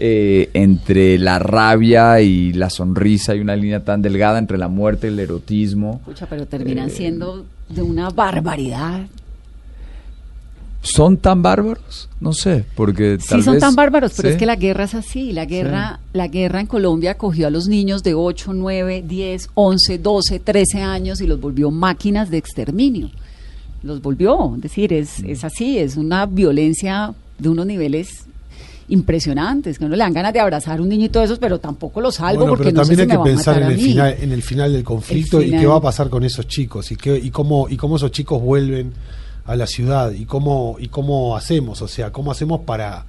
eh, 0.00 0.50
entre 0.54 1.18
la 1.18 1.38
rabia 1.38 2.20
y 2.20 2.52
la 2.52 2.70
sonrisa, 2.70 3.32
hay 3.32 3.40
una 3.40 3.56
línea 3.56 3.84
tan 3.84 4.00
delgada 4.02 4.38
entre 4.38 4.58
la 4.58 4.68
muerte 4.68 5.06
y 5.06 5.10
el 5.10 5.18
erotismo. 5.20 6.00
Pucha, 6.04 6.26
pero 6.26 6.46
terminan 6.46 6.88
Eh, 6.88 6.92
siendo 6.92 7.44
de 7.68 7.82
una 7.82 8.10
barbaridad. 8.10 9.06
¿Son 10.80 11.16
tan 11.16 11.42
bárbaros? 11.42 12.08
No 12.20 12.32
sé, 12.32 12.64
porque 12.76 13.18
Sí, 13.20 13.28
tal 13.30 13.42
son 13.42 13.54
vez- 13.54 13.60
tan 13.60 13.74
bárbaros, 13.74 14.12
pero 14.16 14.28
Sí. 14.28 14.34
es 14.34 14.38
que 14.38 14.46
la 14.46 14.54
guerra 14.56 14.84
es 14.84 14.94
así. 14.94 15.32
La 15.32 15.44
guerra, 15.44 15.98
la 16.12 16.28
guerra 16.28 16.60
en 16.60 16.66
Colombia 16.66 17.14
cogió 17.18 17.48
a 17.48 17.50
los 17.50 17.66
niños 17.68 18.02
de 18.04 18.14
8, 18.14 18.52
9, 18.54 19.02
10, 19.06 19.50
11, 19.54 19.98
12, 19.98 20.38
13 20.38 20.80
años 20.82 21.20
y 21.20 21.26
los 21.26 21.40
volvió 21.40 21.70
máquinas 21.72 22.30
de 22.30 22.38
exterminio. 22.38 23.10
Los 23.82 24.00
volvió, 24.00 24.54
es 24.54 24.62
decir, 24.62 24.92
es, 24.92 25.20
Mm. 25.22 25.30
es 25.30 25.44
así, 25.44 25.78
es 25.78 25.96
una 25.96 26.26
violencia 26.26 27.12
de 27.38 27.48
unos 27.48 27.66
niveles 27.66 28.24
impresionantes, 28.88 29.78
que 29.78 29.84
uno 29.84 29.96
le 29.96 30.02
dan 30.02 30.12
ganas 30.12 30.32
de 30.32 30.40
abrazar 30.40 30.78
a 30.78 30.82
un 30.82 30.88
niño 30.88 31.06
y 31.06 31.08
todo 31.08 31.22
eso, 31.22 31.36
pero 31.38 31.58
tampoco 31.58 32.00
lo 32.00 32.10
salvo 32.10 32.40
Bueno, 32.40 32.56
porque 32.56 32.72
no 32.72 32.84
sé 32.84 32.94
si 32.94 33.00
hay 33.00 33.06
me 33.06 33.12
que 33.12 33.16
va 33.16 33.22
a 33.22 33.26
pensar 33.26 33.54
matar 33.54 33.62
en 33.62 33.68
a 33.68 33.72
el, 33.72 33.76
mí. 33.76 33.88
final, 33.90 34.16
en 34.20 34.32
el 34.32 34.42
final 34.42 34.72
del 34.72 34.84
conflicto 34.84 35.42
y 35.42 35.50
qué 35.50 35.66
va 35.66 35.76
a 35.76 35.80
pasar 35.80 36.08
con 36.08 36.24
esos 36.24 36.46
chicos 36.46 36.90
y, 36.90 36.96
qué, 36.96 37.16
y, 37.16 37.30
cómo, 37.30 37.68
y 37.68 37.76
cómo 37.76 37.96
esos 37.96 38.10
chicos 38.10 38.40
vuelven 38.40 38.92
a 39.44 39.56
la 39.56 39.66
ciudad 39.66 40.12
y 40.12 40.24
cómo, 40.24 40.76
y 40.78 40.88
cómo 40.88 41.36
hacemos, 41.36 41.80
o 41.82 41.88
sea, 41.88 42.12
cómo 42.12 42.30
hacemos 42.30 42.60
para, 42.60 43.04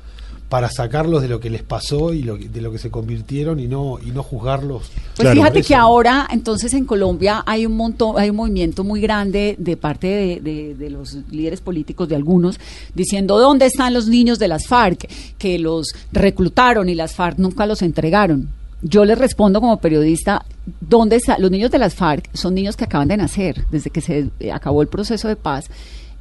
para 0.49 0.69
sacarlos 0.69 1.21
de 1.21 1.27
lo 1.27 1.39
que 1.39 1.49
les 1.51 1.61
pasó 1.61 2.11
y 2.11 2.23
lo, 2.23 2.37
que- 2.37 2.49
de 2.49 2.59
lo 2.61 2.71
que 2.71 2.79
se 2.79 2.89
convirtieron 2.89 3.59
y 3.59 3.67
no, 3.67 3.99
y 4.03 4.09
no 4.11 4.23
juzgarlos. 4.23 4.89
Pues 4.89 5.19
Claro. 5.19 5.35
fíjate 5.35 5.59
Eso. 5.59 5.67
que 5.67 5.75
ahora, 5.75 6.27
entonces 6.31 6.73
en 6.73 6.85
Colombia 6.85 7.43
hay 7.45 7.67
un 7.67 7.77
montón, 7.77 8.17
hay 8.17 8.31
un 8.31 8.35
movimiento 8.37 8.83
muy 8.83 8.99
grande 8.99 9.55
de 9.59 9.77
parte 9.77 10.07
de, 10.07 10.39
de- 10.41 10.73
de 10.75 10.89
los 10.89 11.17
líderes 11.29 11.61
políticos, 11.61 12.09
de 12.09 12.15
algunos, 12.15 12.59
diciendo 12.95 13.37
dónde 13.37 13.67
están 13.67 13.93
los 13.93 14.07
niños 14.07 14.39
de 14.39 14.47
las 14.47 14.65
FARC, 14.67 15.07
que 15.37 15.59
los 15.59 15.93
reclutaron 16.11 16.89
y 16.89 16.95
las 16.95 17.13
FARC 17.13 17.37
nunca 17.37 17.65
los 17.67 17.81
entregaron. 17.83 18.49
Yo 18.81 19.03
les 19.05 19.17
respondo 19.19 19.59
como 19.61 19.77
periodista, 19.81 20.45
¿dónde 20.79 21.17
están 21.17 21.41
los 21.41 21.51
niños 21.51 21.69
de 21.69 21.79
las 21.79 21.93
FARC? 21.93 22.29
Son 22.33 22.55
niños 22.55 22.75
que 22.77 22.85
acaban 22.85 23.09
de 23.09 23.17
nacer, 23.17 23.65
desde 23.69 23.89
que 23.89 24.01
se 24.01 24.29
acabó 24.51 24.81
el 24.81 24.87
proceso 24.87 25.27
de 25.27 25.35
paz 25.35 25.65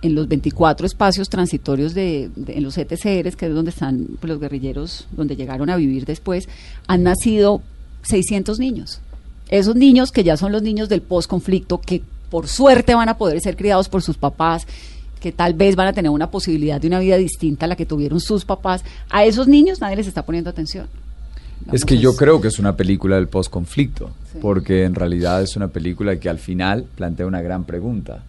en 0.02 0.14
los 0.14 0.28
24 0.28 0.86
espacios 0.86 1.28
transitorios 1.28 1.92
de, 1.94 2.30
de- 2.36 2.56
en 2.56 2.62
los 2.62 2.78
ETCRs, 2.78 3.34
que 3.36 3.46
es 3.46 3.54
donde 3.54 3.70
están 3.70 4.06
pues, 4.20 4.28
los 4.30 4.40
guerrilleros, 4.40 5.06
donde 5.12 5.34
llegaron 5.36 5.70
a 5.70 5.76
vivir 5.76 6.04
después, 6.04 6.48
han 6.86 7.02
nacido 7.02 7.62
600 8.02 8.58
niños. 8.58 9.00
Esos 9.48 9.74
niños 9.76 10.12
que 10.12 10.22
ya 10.24 10.36
son 10.36 10.52
los 10.52 10.62
niños 10.62 10.88
del 10.88 11.02
posconflicto, 11.02 11.80
que 11.80 12.02
por 12.30 12.46
suerte 12.48 12.94
van 12.94 13.08
a 13.08 13.16
poder 13.18 13.40
ser 13.40 13.56
criados 13.56 13.88
por 13.88 14.02
sus 14.02 14.16
papás, 14.16 14.66
que 15.20 15.32
tal 15.32 15.54
vez 15.54 15.74
van 15.74 15.88
a 15.88 15.92
tener 15.92 16.10
una 16.10 16.30
posibilidad 16.30 16.80
de 16.80 16.86
una 16.86 17.00
vida 17.00 17.16
distinta 17.16 17.64
a 17.64 17.68
la 17.68 17.74
que 17.74 17.86
tuvieron 17.86 18.20
sus 18.20 18.44
papás, 18.44 18.84
a 19.10 19.24
esos 19.24 19.48
niños 19.48 19.80
nadie 19.80 19.96
les 19.96 20.06
está 20.06 20.24
poniendo 20.24 20.48
atención. 20.50 20.86
Es 21.72 21.84
que 21.84 21.98
yo 21.98 22.14
creo 22.14 22.40
que 22.40 22.46
es 22.48 22.60
una 22.60 22.76
película 22.76 23.16
del 23.16 23.26
posconflicto, 23.26 24.10
Sí. 24.32 24.38
porque 24.40 24.84
en 24.84 24.94
realidad 24.94 25.42
es 25.42 25.56
una 25.56 25.68
película 25.68 26.20
que 26.20 26.28
al 26.28 26.38
final 26.38 26.84
plantea 26.94 27.26
una 27.26 27.42
gran 27.42 27.64
pregunta. 27.64 28.22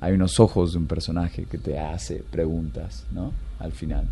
Hay 0.00 0.12
unos 0.12 0.38
ojos 0.40 0.72
de 0.72 0.78
un 0.78 0.86
personaje 0.86 1.46
que 1.50 1.58
te 1.58 1.78
hace 1.78 2.22
preguntas, 2.30 3.04
¿no? 3.12 3.32
Al 3.58 3.72
final. 3.72 4.04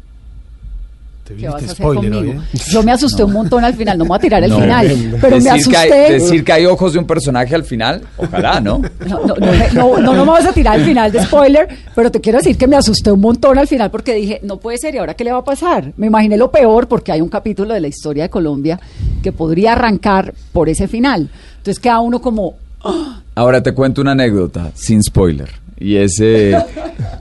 Te 1.25 1.35
¿Qué 1.37 1.47
vas 1.47 1.55
a 1.55 1.59
viniste 1.59 1.73
hacer 1.73 1.77
spoiler 1.95 2.13
conmigo? 2.13 2.43
¿eh? 2.43 2.59
Yo 2.71 2.83
me 2.83 2.93
asusté 2.93 3.25
un 3.25 3.33
montón 3.33 3.65
al 3.65 3.73
final, 3.75 3.97
no 3.97 4.05
me 4.05 4.09
voy 4.09 4.17
a 4.19 4.21
tirar 4.21 4.45
el 4.45 4.51
No. 4.51 4.61
final, 4.61 5.17
pero 5.23 5.39
me 5.39 5.43
decir 5.53 5.71
que, 5.73 5.77
hay, 5.79 5.91
asusté. 5.91 6.13
decir 6.13 6.45
que 6.45 6.53
hay 6.53 6.67
ojos 6.67 6.93
de 6.93 6.99
un 6.99 7.07
personaje 7.07 7.55
al 7.55 7.65
final, 7.65 8.03
ojalá, 8.19 8.61
¿no? 8.61 8.83
No, 9.07 9.25
no, 9.27 9.35
no, 9.37 9.53
no, 9.73 9.99
no, 10.01 10.15
no 10.15 10.25
me 10.27 10.31
vas 10.33 10.45
a 10.45 10.53
tirar 10.53 10.79
el 10.79 10.85
final 10.85 11.11
de 11.11 11.23
spoiler, 11.23 11.67
pero 11.95 12.11
te 12.11 12.21
quiero 12.21 12.39
decir 12.39 12.59
que 12.59 12.67
me 12.67 12.77
asusté 12.77 13.11
un 13.11 13.21
montón 13.21 13.57
al 13.59 13.67
final 13.67 13.91
porque 13.91 14.15
dije, 14.15 14.41
no 14.43 14.59
puede 14.59 14.77
ser, 14.77 14.95
¿y 14.95 14.99
ahora 14.99 15.15
qué 15.15 15.25
le 15.25 15.33
va 15.33 15.39
a 15.39 15.45
pasar? 15.45 15.93
Me 15.97 16.09
imaginé 16.09 16.37
lo 16.37 16.51
peor 16.51 16.89
porque 16.89 17.11
hay 17.13 17.23
un 17.23 17.31
capítulo 17.31 17.73
de 17.73 17.81
la 17.81 17.89
historia 17.89 18.25
de 18.25 18.29
Colombia 18.31 18.79
que 19.23 19.33
podría 19.33 19.73
arrancar 19.73 20.35
por 20.53 20.69
ese 20.69 20.89
final. 20.89 21.31
Entonces 21.57 21.79
queda 21.81 22.01
uno 22.01 22.21
como, 22.21 22.57
Ahora 23.35 23.63
te 23.63 23.73
cuento 23.73 24.03
una 24.03 24.13
anécdota, 24.13 24.73
sin 24.75 25.03
spoiler. 25.03 25.49
Y 25.79 25.97
es, 25.97 26.21
eh, 26.21 26.57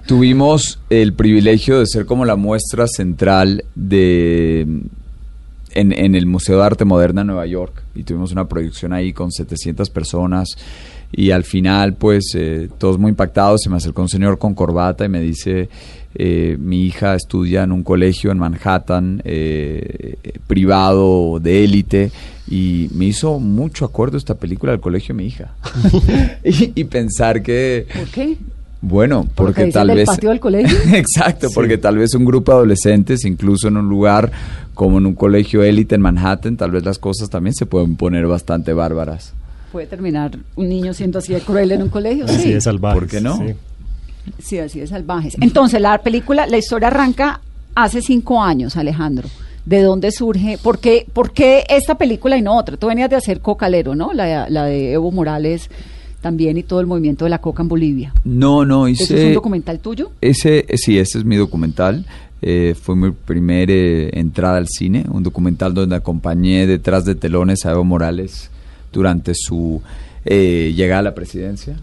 tuvimos 0.05 0.79
el 0.89 1.13
privilegio 1.13 1.79
de 1.79 1.87
ser 1.87 2.05
como 2.05 2.25
la 2.25 2.35
muestra 2.35 2.87
central 2.87 3.63
de 3.75 4.61
en, 5.73 5.91
en 5.91 6.15
el 6.15 6.25
Museo 6.25 6.59
de 6.59 6.65
Arte 6.65 6.85
Moderna 6.85 7.21
en 7.21 7.27
Nueva 7.27 7.45
York. 7.45 7.83
Y 7.95 8.03
tuvimos 8.03 8.31
una 8.31 8.47
proyección 8.47 8.93
ahí 8.93 9.13
con 9.13 9.31
700 9.31 9.89
personas 9.89 10.49
Y 11.11 11.31
al 11.31 11.43
final, 11.43 11.93
pues, 11.93 12.33
eh, 12.35 12.69
todos 12.77 12.97
muy 12.97 13.09
impactados, 13.09 13.61
se 13.61 13.69
me 13.69 13.77
acercó 13.77 14.01
un 14.01 14.09
señor 14.09 14.37
con 14.39 14.55
corbata 14.55 15.05
y 15.05 15.09
me 15.09 15.21
dice, 15.21 15.69
eh, 16.15 16.57
mi 16.59 16.85
hija 16.85 17.15
estudia 17.15 17.63
en 17.63 17.71
un 17.71 17.83
colegio 17.83 18.31
en 18.31 18.37
Manhattan, 18.39 19.21
eh, 19.25 20.15
privado 20.47 21.39
de 21.39 21.63
élite, 21.63 22.11
y 22.49 22.89
me 22.93 23.05
hizo 23.05 23.39
mucho 23.39 23.85
acuerdo 23.85 24.17
esta 24.17 24.35
película 24.35 24.71
del 24.71 24.81
colegio 24.81 25.15
de 25.15 25.21
mi 25.23 25.27
hija. 25.27 25.53
y, 26.43 26.71
y 26.79 26.83
pensar 26.85 27.41
que... 27.41 27.87
¿Por 27.93 28.07
qué? 28.09 28.37
Bueno, 28.81 29.25
¿Por 29.33 29.47
lo 29.47 29.53
que 29.53 29.61
porque 29.61 29.71
tal 29.71 29.87
vez... 29.95 30.05
patio 30.05 30.29
del 30.29 30.39
colegio? 30.41 30.77
Exacto, 30.93 31.47
porque 31.53 31.77
tal 31.77 31.97
vez 31.97 32.13
un 32.15 32.25
grupo 32.25 32.51
de 32.51 32.57
adolescentes, 32.57 33.23
incluso 33.23 33.69
en 33.69 33.77
un 33.77 33.87
lugar 33.87 34.29
como 34.73 34.97
en 34.97 35.05
un 35.05 35.13
colegio 35.15 35.63
élite 35.63 35.95
en 35.95 36.01
Manhattan, 36.01 36.57
tal 36.57 36.71
vez 36.71 36.83
las 36.83 36.99
cosas 36.99 37.29
también 37.29 37.53
se 37.53 37.65
pueden 37.65 37.95
poner 37.95 38.27
bastante 38.27 38.73
bárbaras. 38.73 39.33
¿Puede 39.71 39.87
terminar 39.87 40.37
un 40.55 40.67
niño 40.69 40.93
siendo 40.93 41.19
así 41.19 41.33
de 41.33 41.39
cruel 41.39 41.71
en 41.71 41.81
un 41.83 41.89
colegio? 41.89 42.25
Así 42.25 42.41
Sí. 42.43 42.53
de 42.53 42.59
salvaje. 42.61 42.99
¿Por 42.99 43.07
qué 43.07 43.21
no? 43.21 43.37
Sí, 43.37 43.53
así 44.39 44.79
de 44.79 44.87
salvajes. 44.87 45.35
Entonces, 45.41 45.81
la 45.81 45.97
película, 45.99 46.47
la 46.47 46.57
historia 46.57 46.87
arranca 46.87 47.41
hace 47.75 48.01
cinco 48.01 48.41
años, 48.41 48.77
Alejandro. 48.77 49.27
¿De 49.65 49.81
dónde 49.81 50.11
surge? 50.11 50.57
¿Por 50.57 50.79
qué, 50.79 51.07
por 51.13 51.31
qué 51.31 51.63
esta 51.69 51.95
película 51.95 52.37
y 52.37 52.41
no 52.41 52.57
otra? 52.57 52.75
Tú 52.75 52.87
venías 52.87 53.09
de 53.09 53.15
hacer 53.15 53.39
Cocalero, 53.39 53.95
¿no? 53.95 54.11
La, 54.13 54.49
la 54.49 54.65
de 54.65 54.91
Evo 54.91 55.11
Morales 55.11 55.69
también 56.21 56.57
y 56.57 56.63
todo 56.63 56.79
el 56.79 56.87
movimiento 56.87 57.25
de 57.25 57.29
la 57.29 57.39
coca 57.39 57.63
en 57.63 57.69
Bolivia. 57.69 58.13
No, 58.23 58.65
no, 58.65 58.87
hice... 58.87 59.03
¿Eso 59.03 59.17
es 59.17 59.25
un 59.25 59.33
documental 59.33 59.79
tuyo? 59.79 60.11
Ese, 60.21 60.65
eh, 60.67 60.77
sí, 60.77 60.97
ese 60.97 61.19
es 61.19 61.25
mi 61.25 61.35
documental. 61.35 62.05
Eh, 62.41 62.75
fue 62.81 62.95
mi 62.95 63.11
primera 63.11 63.73
entrada 64.11 64.57
al 64.57 64.67
cine, 64.67 65.05
un 65.09 65.23
documental 65.23 65.73
donde 65.73 65.95
acompañé 65.95 66.67
detrás 66.67 67.05
de 67.05 67.15
telones 67.15 67.65
a 67.65 67.71
Evo 67.71 67.85
Morales 67.85 68.49
durante 68.91 69.33
su 69.33 69.81
eh, 70.25 70.73
llegada 70.75 70.99
a 70.99 71.03
la 71.03 71.15
presidencia. 71.15 71.77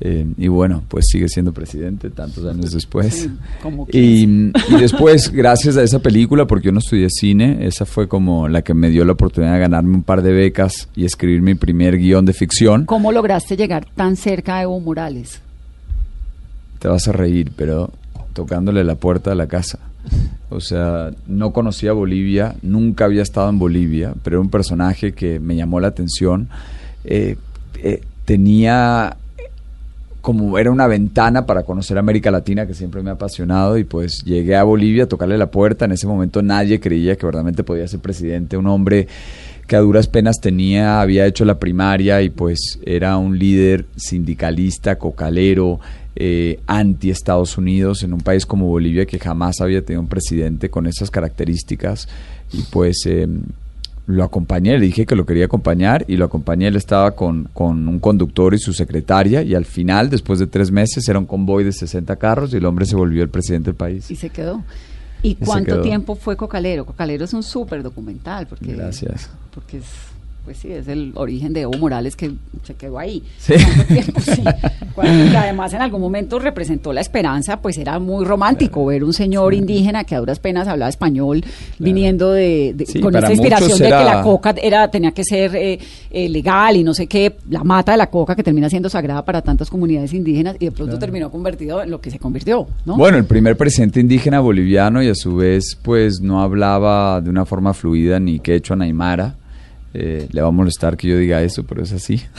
Eh, 0.00 0.26
y 0.36 0.46
bueno, 0.46 0.82
pues 0.86 1.06
sigue 1.10 1.28
siendo 1.28 1.52
presidente 1.52 2.10
tantos 2.10 2.44
años 2.44 2.70
después. 2.70 3.14
Sí, 3.14 3.30
como 3.62 3.86
y, 3.90 4.24
y 4.24 4.76
después, 4.78 5.32
gracias 5.32 5.76
a 5.76 5.82
esa 5.82 5.98
película, 5.98 6.46
porque 6.46 6.66
yo 6.66 6.72
no 6.72 6.78
estudié 6.78 7.08
cine, 7.10 7.66
esa 7.66 7.84
fue 7.84 8.06
como 8.06 8.48
la 8.48 8.62
que 8.62 8.74
me 8.74 8.90
dio 8.90 9.04
la 9.04 9.12
oportunidad 9.12 9.54
de 9.54 9.60
ganarme 9.60 9.96
un 9.96 10.04
par 10.04 10.22
de 10.22 10.32
becas 10.32 10.88
y 10.94 11.04
escribir 11.04 11.42
mi 11.42 11.54
primer 11.54 11.98
guion 11.98 12.24
de 12.24 12.32
ficción. 12.32 12.84
¿Cómo 12.84 13.10
lograste 13.10 13.56
llegar 13.56 13.86
tan 13.96 14.16
cerca 14.16 14.58
a 14.58 14.62
Evo 14.62 14.78
Morales? 14.78 15.40
te 16.78 16.88
vas 16.88 17.08
a 17.08 17.12
reír, 17.12 17.52
pero 17.56 17.90
tocándole 18.32 18.84
la 18.84 18.94
puerta 18.94 19.30
de 19.30 19.36
la 19.36 19.46
casa. 19.46 19.78
O 20.48 20.60
sea, 20.60 21.10
no 21.26 21.52
conocía 21.52 21.92
Bolivia, 21.92 22.54
nunca 22.62 23.04
había 23.04 23.22
estado 23.22 23.50
en 23.50 23.58
Bolivia, 23.58 24.14
pero 24.22 24.36
era 24.36 24.40
un 24.40 24.50
personaje 24.50 25.12
que 25.12 25.40
me 25.40 25.56
llamó 25.56 25.80
la 25.80 25.88
atención. 25.88 26.48
Eh, 27.04 27.36
eh, 27.82 28.00
tenía 28.24 29.16
como 30.20 30.58
era 30.58 30.70
una 30.70 30.86
ventana 30.86 31.46
para 31.46 31.62
conocer 31.62 31.98
América 31.98 32.30
Latina 32.30 32.66
que 32.66 32.74
siempre 32.74 33.02
me 33.02 33.10
ha 33.10 33.14
apasionado 33.14 33.78
y 33.78 33.84
pues 33.84 34.22
llegué 34.24 34.56
a 34.56 34.64
Bolivia 34.64 35.04
a 35.04 35.06
tocarle 35.06 35.38
la 35.38 35.50
puerta. 35.50 35.84
En 35.84 35.92
ese 35.92 36.06
momento 36.06 36.42
nadie 36.42 36.80
creía 36.80 37.16
que 37.16 37.26
verdaderamente 37.26 37.64
podía 37.64 37.86
ser 37.88 38.00
presidente, 38.00 38.56
un 38.56 38.66
hombre 38.66 39.06
que 39.66 39.76
a 39.76 39.80
duras 39.80 40.08
penas 40.08 40.36
tenía, 40.40 41.00
había 41.00 41.26
hecho 41.26 41.44
la 41.44 41.58
primaria 41.58 42.22
y 42.22 42.30
pues 42.30 42.78
era 42.84 43.18
un 43.18 43.38
líder 43.38 43.84
sindicalista, 43.96 44.96
cocalero, 44.96 45.78
eh, 46.16 46.58
anti 46.66 47.10
Estados 47.10 47.58
Unidos 47.58 48.02
en 48.02 48.12
un 48.12 48.20
país 48.20 48.44
como 48.44 48.66
Bolivia 48.66 49.06
que 49.06 49.18
jamás 49.18 49.60
había 49.60 49.84
tenido 49.84 50.00
un 50.00 50.08
presidente 50.08 50.70
con 50.70 50.86
esas 50.86 51.10
características 51.10 52.08
y 52.52 52.62
pues 52.70 53.02
eh, 53.06 53.28
lo 54.08 54.24
acompañé, 54.24 54.78
le 54.78 54.86
dije 54.86 55.04
que 55.04 55.14
lo 55.14 55.26
quería 55.26 55.44
acompañar 55.44 56.06
y 56.08 56.16
lo 56.16 56.24
acompañé, 56.24 56.68
él 56.68 56.76
estaba 56.76 57.10
con, 57.10 57.50
con 57.52 57.86
un 57.86 58.00
conductor 58.00 58.54
y 58.54 58.58
su 58.58 58.72
secretaria 58.72 59.42
y 59.42 59.54
al 59.54 59.66
final, 59.66 60.08
después 60.08 60.38
de 60.38 60.46
tres 60.46 60.70
meses, 60.70 61.06
era 61.08 61.18
un 61.18 61.26
convoy 61.26 61.62
de 61.62 61.72
60 61.72 62.16
carros 62.16 62.54
y 62.54 62.56
el 62.56 62.64
hombre 62.64 62.86
se 62.86 62.96
volvió 62.96 63.22
el 63.22 63.28
presidente 63.28 63.66
del 63.66 63.76
país. 63.76 64.10
Y 64.10 64.16
se 64.16 64.30
quedó. 64.30 64.64
¿Y 65.22 65.34
cuánto 65.34 65.74
quedó. 65.74 65.82
tiempo 65.82 66.14
fue 66.14 66.38
Cocalero? 66.38 66.86
Cocalero 66.86 67.26
es 67.26 67.34
un 67.34 67.42
súper 67.42 67.82
documental. 67.82 68.46
Porque, 68.46 68.72
Gracias. 68.72 69.28
Porque 69.54 69.78
es, 69.78 69.84
pues 70.48 70.60
sí, 70.60 70.72
es 70.72 70.88
el 70.88 71.12
origen 71.14 71.52
de 71.52 71.60
Evo 71.60 71.74
Morales 71.76 72.16
que 72.16 72.30
se 72.62 72.72
quedó 72.74 72.98
ahí. 72.98 73.22
Sí. 73.36 73.52
¿Cuánto 73.62 73.84
tiempo? 73.84 74.20
Sí. 74.22 74.42
Cuando- 74.94 75.30
que 75.30 75.36
además 75.36 75.74
en 75.74 75.82
algún 75.82 76.00
momento 76.00 76.38
representó 76.38 76.90
la 76.94 77.02
esperanza, 77.02 77.60
pues 77.60 77.76
era 77.76 77.98
muy 77.98 78.24
romántico 78.24 78.86
ver 78.86 79.04
un 79.04 79.12
señor 79.12 79.52
indígena 79.52 80.04
que 80.04 80.14
a 80.14 80.20
duras 80.20 80.38
penas 80.38 80.66
hablaba 80.66 80.88
español, 80.88 81.44
viniendo 81.78 82.32
de, 82.32 82.72
de- 82.74 82.86
Sí, 82.86 82.98
con 83.00 83.14
esa 83.14 83.30
inspiración 83.30 83.78
de 83.78 83.84
que 83.84 83.90
la 83.90 84.22
coca 84.22 84.54
era 84.62 84.90
tenía 84.90 85.10
que 85.10 85.22
ser 85.22 85.54
eh, 85.54 85.78
eh, 86.10 86.28
legal 86.30 86.76
y 86.78 86.82
no 86.82 86.94
sé 86.94 87.06
qué, 87.06 87.36
la 87.50 87.62
mata 87.62 87.92
de 87.92 87.98
la 87.98 88.06
coca 88.08 88.34
que 88.34 88.42
termina 88.42 88.70
siendo 88.70 88.88
sagrada 88.88 89.22
para 89.26 89.42
tantas 89.42 89.68
comunidades 89.68 90.14
indígenas 90.14 90.56
y 90.58 90.64
de 90.64 90.72
pronto 90.72 90.98
terminó 90.98 91.30
convertido 91.30 91.82
en 91.82 91.90
lo 91.90 92.00
que 92.00 92.10
se 92.10 92.18
convirtió, 92.18 92.66
¿no? 92.86 92.96
Bueno, 92.96 93.18
el 93.18 93.26
primer 93.26 93.58
presidente 93.58 94.00
indígena 94.00 94.40
boliviano 94.40 95.02
y 95.02 95.08
a 95.08 95.14
su 95.14 95.36
vez 95.36 95.76
pues 95.82 96.20
no 96.22 96.40
hablaba 96.40 97.20
de 97.20 97.28
una 97.28 97.44
forma 97.44 97.74
fluida 97.74 98.18
ni 98.18 98.40
quechua 98.40 98.74
ni 98.76 98.86
aymara. 98.86 99.34
Eh, 99.94 100.28
le 100.30 100.42
va 100.42 100.48
a 100.48 100.50
molestar 100.52 100.96
que 100.96 101.08
yo 101.08 101.16
diga 101.16 101.42
eso, 101.42 101.64
pero 101.64 101.82
es 101.82 101.92
así. 101.92 102.20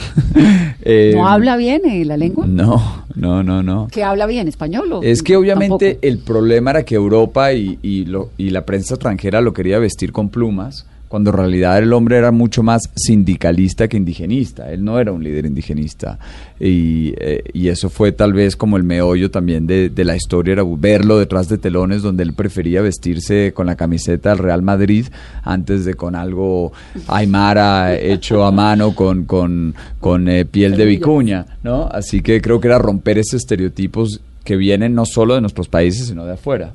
Eh, 0.82 1.12
¿No 1.14 1.28
habla 1.28 1.58
bien 1.58 1.82
eh, 1.84 2.06
la 2.06 2.16
lengua? 2.16 2.46
No, 2.46 3.04
no, 3.14 3.42
no, 3.42 3.62
no. 3.62 3.88
¿Que 3.92 4.02
habla 4.02 4.24
bien 4.24 4.48
español? 4.48 4.90
o 4.94 5.02
Es 5.02 5.22
que 5.22 5.36
obviamente 5.36 5.90
tampoco? 5.94 6.06
el 6.08 6.18
problema 6.18 6.70
era 6.70 6.84
que 6.84 6.94
Europa 6.94 7.52
y, 7.52 7.78
y 7.82 8.06
lo- 8.06 8.30
y 8.38 8.48
la 8.48 8.64
prensa 8.64 8.94
extranjera 8.94 9.42
lo 9.42 9.52
quería 9.52 9.78
vestir 9.78 10.10
con 10.10 10.30
plumas, 10.30 10.86
cuando 11.10 11.30
en 11.30 11.38
realidad 11.38 11.76
el 11.78 11.92
hombre 11.92 12.18
era 12.18 12.30
mucho 12.30 12.62
más 12.62 12.88
sindicalista 12.94 13.88
que 13.88 13.96
indigenista. 13.96 14.70
Él 14.70 14.84
no 14.84 15.00
era 15.00 15.10
un 15.10 15.24
líder 15.24 15.44
indigenista. 15.44 16.20
Y, 16.60 17.14
eh, 17.18 17.42
y 17.52 17.66
eso 17.66 17.90
fue 17.90 18.12
tal 18.12 18.32
vez 18.32 18.54
como 18.54 18.76
el 18.76 18.84
meollo 18.84 19.28
también 19.28 19.66
de, 19.66 19.88
de 19.88 20.04
la 20.04 20.14
historia, 20.14 20.52
era 20.52 20.62
verlo 20.64 21.18
detrás 21.18 21.48
de 21.48 21.58
telones 21.58 22.02
donde 22.02 22.22
él 22.22 22.32
prefería 22.32 22.80
vestirse 22.80 23.52
con 23.52 23.66
la 23.66 23.74
camiseta 23.74 24.28
del 24.28 24.38
Real 24.38 24.62
Madrid 24.62 25.06
antes 25.42 25.84
de 25.84 25.94
con 25.94 26.14
algo 26.14 26.72
aymara 27.08 27.98
hecho 27.98 28.44
a 28.44 28.52
mano 28.52 28.94
con, 28.94 29.24
con, 29.24 29.74
con 29.98 30.28
eh, 30.28 30.44
piel 30.44 30.76
de 30.76 30.84
vicuña, 30.84 31.44
¿no? 31.64 31.88
Así 31.90 32.22
que 32.22 32.40
creo 32.40 32.60
que 32.60 32.68
era 32.68 32.78
romper 32.78 33.18
esos 33.18 33.34
estereotipos 33.34 34.20
que 34.44 34.54
vienen 34.54 34.94
no 34.94 35.06
solo 35.06 35.34
de 35.34 35.40
nuestros 35.40 35.68
países, 35.68 36.06
sino 36.06 36.24
de 36.24 36.34
afuera. 36.34 36.74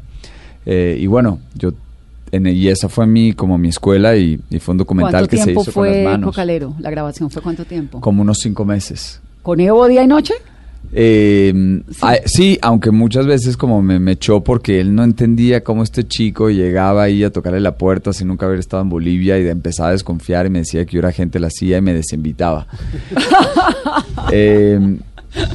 Eh, 0.66 0.98
y 1.00 1.08
bueno, 1.08 1.40
yo 1.54 1.72
en, 2.32 2.48
y 2.48 2.68
esa 2.68 2.90
fue 2.90 3.08
mi 3.08 3.34
como 3.34 3.58
mi 3.58 3.70
escuela 3.70 4.16
y, 4.16 4.40
y 4.50 4.60
fue 4.60 4.74
un 4.74 4.80
documental 4.80 5.12
¿Cuánto 5.12 5.30
que 5.30 5.38
se 5.38 5.44
tiempo 5.46 5.62
hizo 5.62 5.74
con 5.74 5.86
las 5.86 5.96
fue 5.96 6.04
manos. 6.04 6.30
Cocalero? 6.32 6.76
¿La 6.80 6.90
grabación 6.90 7.30
fue 7.30 7.42
cuánto 7.42 7.66
tiempo? 7.66 8.02
Como 8.02 8.22
unos 8.22 8.40
cinco 8.40 8.66
meses. 8.66 9.22
¿Con 9.42 9.60
Evo 9.60 9.88
día 9.88 10.04
y 10.04 10.08
noche? 10.08 10.34
Eh, 10.94 11.82
sí, 12.26 12.58
aunque 12.62 12.92
muchas 12.92 13.26
veces 13.26 13.58
como 13.58 13.82
me, 13.82 14.00
me 14.00 14.14
echó 14.14 14.44
porque 14.44 14.80
él 14.80 14.96
no 14.96 15.04
entendía 15.04 15.64
cómo 15.64 15.84
este 15.84 16.08
chico 16.08 16.50
llegaba 16.50 17.04
ahí 17.04 17.24
a 17.24 17.32
tocarle 17.32 17.60
la 17.60 17.78
puerta 17.78 18.14
sin 18.14 18.28
nunca 18.28 18.46
haber 18.46 18.60
estado 18.60 18.84
en 18.84 18.90
Bolivia 18.90 19.38
y 19.38 19.44
de 19.44 19.50
empezaba 19.50 19.90
a 19.90 19.92
desconfiar 19.94 20.46
y 20.46 20.50
me 20.50 20.60
decía 20.60 20.86
que 20.86 20.94
yo 20.94 21.00
era 21.00 21.12
gente 21.12 21.40
la 21.40 21.50
CIA 21.50 21.80
y 21.80 21.82
me 21.82 21.94
desinvitaba. 21.94 22.68
Eh, 24.32 24.98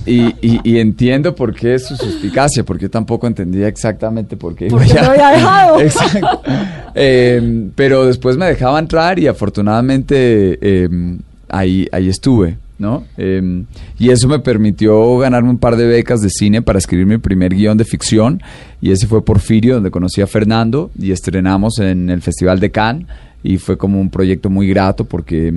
y, 0.07 0.23
y- 0.43 0.61
y 0.65 0.79
entiendo 0.79 1.35
por 1.35 1.55
qué 1.55 1.79
su 1.79 1.97
suspicacia, 1.97 2.65
porque 2.65 2.83
yo 2.85 2.91
tampoco 2.91 3.27
entendía 3.27 3.69
exactamente 3.69 4.37
por 4.37 4.55
qué. 4.55 4.67
iba 4.67 4.79
¿Por 4.79 4.87
qué 4.87 4.93
allá. 4.93 5.03
lo 5.03 5.11
había 5.11 5.31
dejado? 5.37 5.81
Exacto. 5.81 6.43
Eh, 6.95 7.69
pero 7.75 8.07
después 8.07 8.37
me 8.37 8.47
dejaba 8.47 8.79
entrar 8.79 9.19
y 9.19 9.27
afortunadamente 9.27 10.59
eh, 10.61 10.89
ahí, 11.49 11.87
ahí 11.93 12.09
estuve, 12.09 12.59
¿no? 12.79 13.05
Eh, 13.17 13.65
y 13.99 14.11
eso 14.11 14.27
me 14.29 14.39
permitió 14.41 15.19
ganarme 15.19 15.51
un 15.51 15.59
par 15.59 15.77
de 15.77 15.87
becas 15.87 16.21
de 16.21 16.31
cine 16.31 16.63
para 16.63 16.79
escribir 16.79 17.07
mi 17.07 17.19
primer 17.19 17.55
guion 17.55 17.77
de 17.79 17.85
ficción. 17.85 18.43
Y 18.81 18.91
ese 18.91 19.07
fue 19.07 19.25
Porfirio, 19.25 19.75
donde 19.75 19.91
conocí 19.91 20.21
a 20.21 20.27
Fernando 20.27 20.91
y 20.99 21.13
estrenamos 21.13 21.79
en 21.79 22.11
el 22.11 22.23
Festival 22.23 22.59
de 22.61 22.71
Cannes. 22.71 23.07
Y 23.43 23.57
fue 23.59 23.79
como 23.79 24.01
un 24.01 24.11
proyecto 24.11 24.51
muy 24.51 24.69
grato 24.69 25.05
porque... 25.05 25.53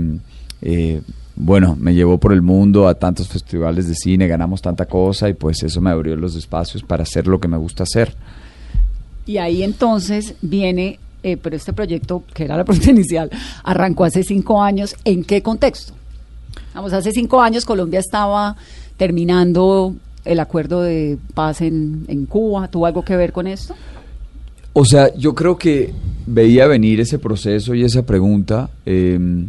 eh, 0.61 1.01
bueno, 1.35 1.75
me 1.79 1.95
llevó 1.95 2.19
por 2.19 2.31
el 2.31 2.41
mundo 2.41 2.87
a 2.87 2.93
tantos 2.93 3.27
festivales 3.27 3.87
de 3.87 3.95
cine, 3.95 4.27
ganamos 4.27 4.61
tanta 4.61 4.85
cosa 4.85 5.29
y 5.29 5.33
pues 5.33 5.63
eso 5.63 5.81
me 5.81 5.89
abrió 5.89 6.15
los 6.15 6.35
espacios 6.35 6.83
para 6.83 7.03
hacer 7.03 7.27
lo 7.27 7.39
que 7.39 7.47
me 7.47 7.57
gusta 7.57 7.83
hacer. 7.83 8.15
Y 9.25 9.37
ahí 9.37 9.63
entonces 9.63 10.35
viene, 10.41 10.99
eh, 11.23 11.37
pero 11.37 11.55
este 11.55 11.73
proyecto, 11.73 12.23
que 12.33 12.43
era 12.43 12.55
la 12.57 12.63
pregunta 12.65 12.91
inicial, 12.91 13.31
arrancó 13.63 14.03
hace 14.03 14.23
cinco 14.23 14.61
años. 14.61 14.95
¿En 15.05 15.23
qué 15.23 15.41
contexto? 15.41 15.93
Vamos, 16.75 16.93
hace 16.93 17.11
cinco 17.11 17.41
años 17.41 17.65
Colombia 17.65 17.99
estaba 17.99 18.55
terminando 18.97 19.95
el 20.25 20.39
acuerdo 20.39 20.81
de 20.81 21.17
paz 21.33 21.61
en, 21.61 22.05
en 22.07 22.25
Cuba. 22.27 22.67
¿Tuvo 22.67 22.85
algo 22.85 23.03
que 23.03 23.17
ver 23.17 23.31
con 23.31 23.47
esto? 23.47 23.73
O 24.73 24.85
sea, 24.85 25.13
yo 25.15 25.33
creo 25.33 25.57
que 25.57 25.93
veía 26.25 26.67
venir 26.67 26.99
ese 26.99 27.17
proceso 27.17 27.73
y 27.73 27.83
esa 27.83 28.05
pregunta. 28.05 28.69
eh, 28.85 29.47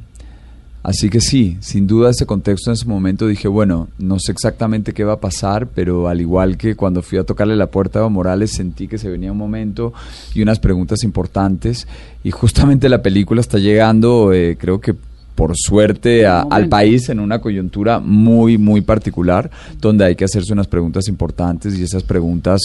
así 0.84 1.08
que 1.10 1.20
sí, 1.20 1.56
sin 1.60 1.88
duda 1.88 2.10
ese 2.10 2.26
contexto 2.26 2.70
en 2.70 2.74
ese 2.74 2.86
momento 2.86 3.26
dije, 3.26 3.48
bueno, 3.48 3.88
no 3.98 4.18
sé 4.20 4.30
exactamente 4.30 4.92
qué 4.92 5.02
va 5.02 5.14
a 5.14 5.20
pasar, 5.20 5.66
pero 5.74 6.06
al 6.08 6.20
igual 6.20 6.56
que 6.56 6.76
cuando 6.76 7.02
fui 7.02 7.18
a 7.18 7.24
tocarle 7.24 7.56
la 7.56 7.66
puerta 7.66 7.98
a 7.98 8.02
Evo 8.02 8.10
Morales, 8.10 8.52
sentí 8.52 8.86
que 8.86 8.98
se 8.98 9.08
venía 9.08 9.32
un 9.32 9.38
momento 9.38 9.92
y 10.34 10.42
unas 10.42 10.60
preguntas 10.60 11.02
importantes. 11.02 11.88
Y 12.22 12.30
justamente 12.30 12.88
la 12.88 13.02
película 13.02 13.40
está 13.40 13.58
llegando, 13.58 14.32
eh, 14.32 14.56
creo 14.60 14.80
que 14.80 14.94
por 15.34 15.56
suerte 15.56 16.26
a- 16.26 16.42
al 16.42 16.68
país 16.68 17.08
en 17.08 17.18
una 17.18 17.40
coyuntura 17.40 17.98
muy, 17.98 18.56
muy 18.56 18.82
particular, 18.82 19.50
donde 19.80 20.04
hay 20.04 20.14
que 20.14 20.24
hacerse 20.24 20.52
unas 20.52 20.68
preguntas 20.68 21.08
importantes 21.08 21.76
y 21.76 21.82
esas 21.82 22.04
preguntas 22.04 22.60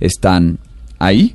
están 0.00 0.58
ahí, 0.98 1.34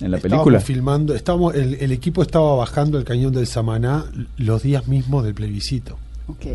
en 0.00 0.10
la 0.10 0.16
Estábamos 0.18 0.22
película. 0.44 0.60
filmando, 0.60 1.14
estábamos, 1.14 1.54
el, 1.54 1.74
el 1.74 1.92
equipo 1.92 2.22
estaba 2.22 2.54
bajando 2.56 2.98
el 2.98 3.04
cañón 3.04 3.32
del 3.32 3.46
Samaná 3.46 4.04
los 4.38 4.62
días 4.62 4.86
mismos 4.88 5.24
del 5.24 5.34
plebiscito. 5.34 5.96
Ok. 6.28 6.46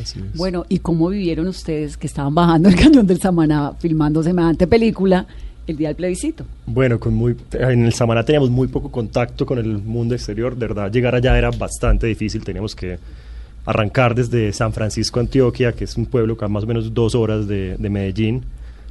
Así 0.00 0.20
es. 0.20 0.36
Bueno, 0.36 0.64
¿y 0.68 0.78
cómo 0.80 1.08
vivieron 1.08 1.46
ustedes 1.48 1.96
que 1.96 2.06
estaban 2.06 2.34
bajando 2.34 2.68
el 2.68 2.76
cañón 2.76 3.06
del 3.06 3.20
Samaná 3.20 3.72
filmando 3.78 4.22
semejante 4.22 4.66
película 4.66 5.26
el 5.66 5.76
día 5.76 5.88
del 5.88 5.96
plebiscito? 5.96 6.44
Bueno, 6.66 6.98
con 7.00 7.14
muy, 7.14 7.36
en 7.52 7.84
el 7.86 7.92
Samaná 7.92 8.22
teníamos 8.24 8.50
muy 8.50 8.68
poco 8.68 8.90
contacto 8.90 9.46
con 9.46 9.58
el 9.58 9.78
mundo 9.78 10.14
exterior, 10.14 10.56
de 10.56 10.66
verdad, 10.66 10.90
llegar 10.92 11.14
allá 11.14 11.36
era 11.38 11.50
bastante 11.50 12.06
difícil, 12.06 12.42
teníamos 12.44 12.74
que 12.74 12.98
arrancar 13.64 14.14
desde 14.14 14.52
San 14.52 14.72
Francisco, 14.72 15.20
Antioquia, 15.20 15.72
que 15.72 15.84
es 15.84 15.96
un 15.96 16.06
pueblo 16.06 16.36
que 16.36 16.44
a 16.44 16.48
más 16.48 16.64
o 16.64 16.66
menos 16.66 16.92
dos 16.94 17.14
horas 17.14 17.46
de, 17.46 17.76
de 17.78 17.90
Medellín, 17.90 18.42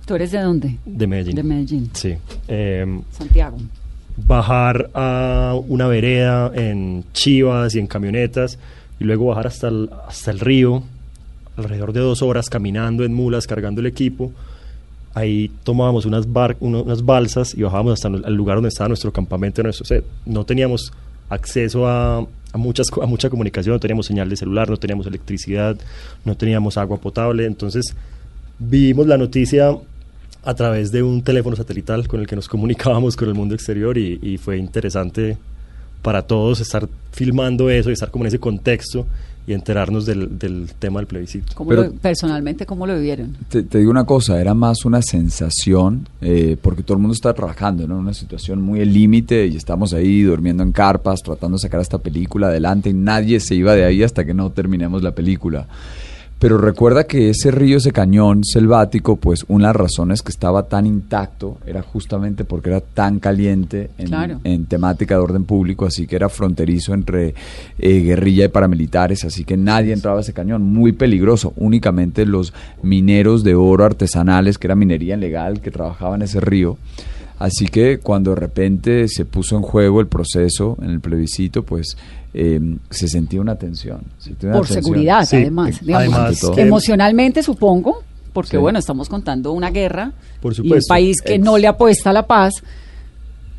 ¿Tú 0.05 0.15
eres 0.15 0.31
de 0.31 0.39
dónde? 0.39 0.77
de 0.85 1.05
Medellín. 1.07 1.35
De 1.35 1.43
Medellín. 1.43 1.89
Sí. 1.93 2.13
Em, 2.47 3.01
Santiago. 3.11 3.57
Bajar 4.17 4.89
a 4.93 5.55
una 5.67 5.87
vereda 5.87 6.51
en 6.55 7.05
chivas 7.13 7.75
y 7.75 7.79
en 7.79 7.87
camionetas 7.87 8.57
y 8.99 9.03
luego 9.03 9.27
bajar 9.27 9.47
hasta 9.47 9.67
el, 9.67 9.89
hasta 10.07 10.31
el 10.31 10.39
río, 10.39 10.83
alrededor 11.55 11.93
de 11.93 11.99
dos 11.99 12.21
horas 12.21 12.49
caminando 12.49 13.03
en 13.03 13.13
mulas, 13.13 13.45
cargando 13.47 13.81
el 13.81 13.87
equipo. 13.87 14.31
Ahí 15.13 15.51
tomábamos 15.63 16.05
unas, 16.05 16.31
bar- 16.31 16.57
unas 16.59 17.03
balsas 17.03 17.55
y 17.55 17.61
bajábamos 17.63 17.93
hasta 17.93 18.07
el 18.07 18.33
lugar 18.33 18.57
donde 18.57 18.69
estaba 18.69 18.87
nuestro 18.87 19.11
campamento. 19.11 19.63
Nuestro 19.63 19.85
set. 19.85 20.03
No 20.25 20.45
teníamos 20.45 20.91
acceso 21.29 21.87
a, 21.87 22.19
a 22.19 22.57
muchas, 22.57 22.87
a 23.01 23.05
mucha 23.05 23.29
comunicación, 23.29 23.73
no 23.73 23.79
teníamos 23.79 24.05
señal 24.05 24.29
de 24.29 24.35
celular, 24.35 24.69
no 24.69 24.77
teníamos 24.77 25.07
electricidad, 25.07 25.75
no 26.23 26.35
teníamos 26.37 26.77
agua 26.77 26.97
potable. 26.97 27.45
Entonces 27.45 27.95
vimos 28.59 29.07
la 29.07 29.17
noticia 29.17 29.75
a 30.47 30.53
través 30.53 30.91
de 30.93 31.03
un 31.03 31.21
teléfono 31.23 31.55
satelital 31.57 32.07
con 32.07 32.21
el 32.21 32.27
que 32.27 32.35
nos 32.37 32.47
comunicábamos 32.47 33.17
con 33.17 33.27
el 33.27 33.33
mundo 33.35 33.53
exterior 33.53 33.97
y, 33.97 34.17
y 34.21 34.37
fue 34.37 34.57
interesante 34.57 35.37
para 36.01 36.21
todos 36.21 36.61
estar 36.61 36.87
filmando 37.11 37.69
eso 37.69 37.89
y 37.89 37.93
estar 37.93 38.11
como 38.11 38.23
en 38.23 38.27
ese 38.29 38.39
contexto 38.39 39.05
y 39.45 39.53
enterarnos 39.53 40.05
del, 40.05 40.37
del 40.39 40.69
tema 40.79 40.99
del 40.99 41.07
plebiscito. 41.07 41.53
¿Cómo 41.55 41.69
Pero- 41.71 41.83
lo- 41.83 41.91
personalmente, 41.93 42.65
¿cómo 42.65 42.85
lo 42.87 42.95
vivieron? 42.95 43.35
Te, 43.49 43.63
te 43.63 43.77
digo 43.79 43.91
una 43.91 44.05
cosa, 44.05 44.39
era 44.39 44.53
más 44.53 44.85
una 44.85 45.01
sensación, 45.01 46.07
eh, 46.21 46.55
porque 46.61 46.83
todo 46.83 46.93
el 46.95 47.01
mundo 47.01 47.13
está 47.13 47.33
trabajando, 47.33 47.85
¿no? 47.87 47.95
En 47.95 48.01
una 48.01 48.13
situación 48.13 48.61
muy 48.61 48.81
al 48.81 48.93
límite 48.93 49.47
y 49.47 49.55
estamos 49.57 49.93
ahí 49.93 50.21
durmiendo 50.21 50.63
en 50.63 50.71
carpas, 50.71 51.21
tratando 51.23 51.57
de 51.57 51.61
sacar 51.61 51.79
esta 51.81 51.97
película 51.97 52.47
adelante 52.47 52.89
y 52.89 52.93
nadie 52.93 53.39
se 53.39 53.55
iba 53.55 53.73
de 53.75 53.83
ahí 53.85 54.03
hasta 54.03 54.23
que 54.25 54.33
no 54.33 54.49
terminemos 54.51 55.01
la 55.03 55.11
película. 55.11 55.67
Pero 56.39 56.59
recuerda 56.59 57.05
que 57.05 57.31
ese 57.31 57.49
río, 57.49 57.77
ese 57.77 57.91
cañón 57.91 58.43
selvático, 58.43 59.15
pues 59.15 59.43
una 59.47 59.69
de 59.69 59.73
las 59.73 59.75
razones 59.75 60.21
que 60.21 60.29
estaba 60.29 60.67
tan 60.67 60.85
intacto 60.85 61.57
era 61.65 61.81
justamente 61.81 62.43
porque 62.45 62.69
era 62.69 62.79
tan 62.79 63.19
caliente 63.19 63.89
en, 63.97 64.07
Claro. 64.07 64.39
en 64.43 64.65
temática 64.65 65.15
de 65.15 65.21
orden 65.21 65.45
público, 65.45 65.87
así 65.87 66.05
que 66.05 66.15
era 66.15 66.29
fronterizo 66.29 66.93
entre 66.93 67.33
eh, 67.79 67.99
guerrilla 68.01 68.45
y 68.45 68.49
paramilitares, 68.49 69.25
así 69.25 69.45
que 69.45 69.57
nadie 69.57 69.93
entraba 69.93 70.19
a 70.19 70.21
ese 70.21 70.33
cañón, 70.33 70.61
muy 70.61 70.91
peligroso, 70.91 71.53
únicamente 71.55 72.23
los 72.27 72.53
mineros 72.83 73.43
de 73.43 73.55
oro 73.55 73.83
artesanales, 73.85 74.59
que 74.59 74.67
era 74.67 74.75
minería 74.75 75.15
ilegal, 75.15 75.59
que 75.59 75.71
trabajaban 75.71 76.21
en 76.21 76.25
ese 76.25 76.39
río. 76.39 76.77
Así 77.39 77.67
que 77.67 77.99
cuando 77.99 78.31
de 78.31 78.37
repente 78.37 79.07
se 79.07 79.25
puso 79.25 79.55
en 79.57 79.61
juego 79.61 80.01
el 80.01 80.07
proceso 80.07 80.75
en 80.81 80.89
el 80.89 80.99
plebiscito, 81.01 81.63
pues 81.63 81.95
eh, 82.33 82.59
se 82.89 83.07
sentía 83.07 83.41
una 83.41 83.55
tensión. 83.55 84.01
se 84.17 84.29
sentía 84.29 84.49
una 84.49 84.57
Por 84.59 84.67
tensión. 84.67 84.83
seguridad, 84.83 85.25
Sí, 85.25 85.35
además. 85.37 85.79
digamos. 85.81 85.99
además, 86.01 86.19
Ante 86.29 86.39
todo. 86.41 86.55
que- 86.55 86.61
Emocionalmente, 86.61 87.43
supongo, 87.43 88.03
porque 88.33 88.51
Sí. 88.51 88.57
bueno, 88.57 88.79
estamos 88.79 89.07
contando 89.09 89.51
una 89.53 89.69
guerra 89.71 90.11
Por 90.41 90.53
y 90.53 90.71
un 90.71 90.79
país 90.87 91.21
que 91.21 91.35
Ex- 91.35 91.43
no 91.43 91.57
le 91.57 91.67
apuesta 91.67 92.09
a 92.09 92.13
la 92.13 92.25
paz, 92.27 92.53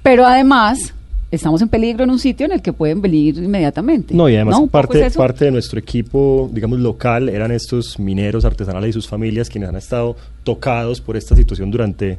pero 0.02 0.26
además 0.26 0.94
estamos 1.30 1.60
en 1.62 1.68
peligro 1.68 2.04
en 2.04 2.10
un 2.10 2.18
sitio 2.18 2.46
en 2.46 2.52
el 2.52 2.62
que 2.62 2.72
pueden 2.72 3.00
venir 3.02 3.36
inmediatamente. 3.36 4.14
No, 4.14 4.28
y 4.28 4.36
además 4.36 4.56
¿Un 4.56 4.60
poco 4.68 4.72
parte, 4.72 5.06
es 5.06 5.16
parte 5.16 5.44
de 5.46 5.50
nuestro 5.50 5.78
equipo, 5.78 6.48
digamos, 6.52 6.78
local, 6.80 7.28
eran 7.28 7.50
estos 7.52 7.98
mineros 7.98 8.44
artesanales 8.44 8.90
y 8.90 8.92
sus 8.92 9.06
familias 9.08 9.48
quienes 9.48 9.68
han 9.68 9.76
estado 9.76 10.16
tocados 10.44 11.00
por 11.00 11.16
esta 11.16 11.36
situación 11.36 11.70
durante, 11.70 12.18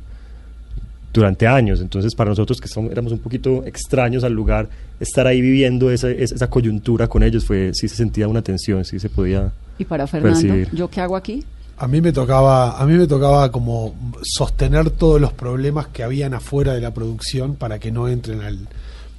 durante 1.14 1.48
años. 1.48 1.82
Entonces, 1.82 2.14
para 2.16 2.30
nosotros 2.30 2.60
que 2.62 2.68
son- 2.68 2.92
éramos 2.92 3.12
un 3.12 3.20
poquito 3.20 3.64
extraños 3.66 4.24
al 4.24 4.34
lugar, 4.34 4.70
estar 5.00 5.26
ahí 5.28 5.42
viviendo 5.42 5.90
esa, 5.92 6.10
esa, 6.12 6.36
esa 6.36 6.50
coyuntura 6.50 7.08
con 7.08 7.24
ellos, 7.24 7.46
fue 7.46 7.72
sí 7.74 7.88
se 7.88 7.96
sentía 7.96 8.28
una 8.28 8.42
tensión, 8.42 8.86
sí 8.86 9.00
se 9.00 9.10
podía... 9.10 9.52
Y 9.78 9.86
para 9.86 10.06
Fernando, 10.08 10.40
percibir. 10.40 10.70
¿yo 10.74 10.90
qué 10.90 11.02
hago 11.02 11.16
aquí? 11.16 11.44
A 11.78 11.88
mí 11.88 12.02
me 12.02 12.12
tocaba, 12.12 12.78
a 12.78 12.86
mí 12.86 12.94
me 12.98 13.08
tocaba 13.08 13.50
como 13.52 13.96
sostener 14.22 14.90
todos 14.90 15.20
los 15.22 15.32
problemas 15.34 15.88
que 15.88 16.04
habían 16.04 16.34
afuera 16.34 16.74
de 16.74 16.82
la 16.82 16.94
producción 16.94 17.56
para 17.56 17.80
que 17.80 17.90
no 17.90 18.10
entren 18.10 18.42
al, 18.42 18.68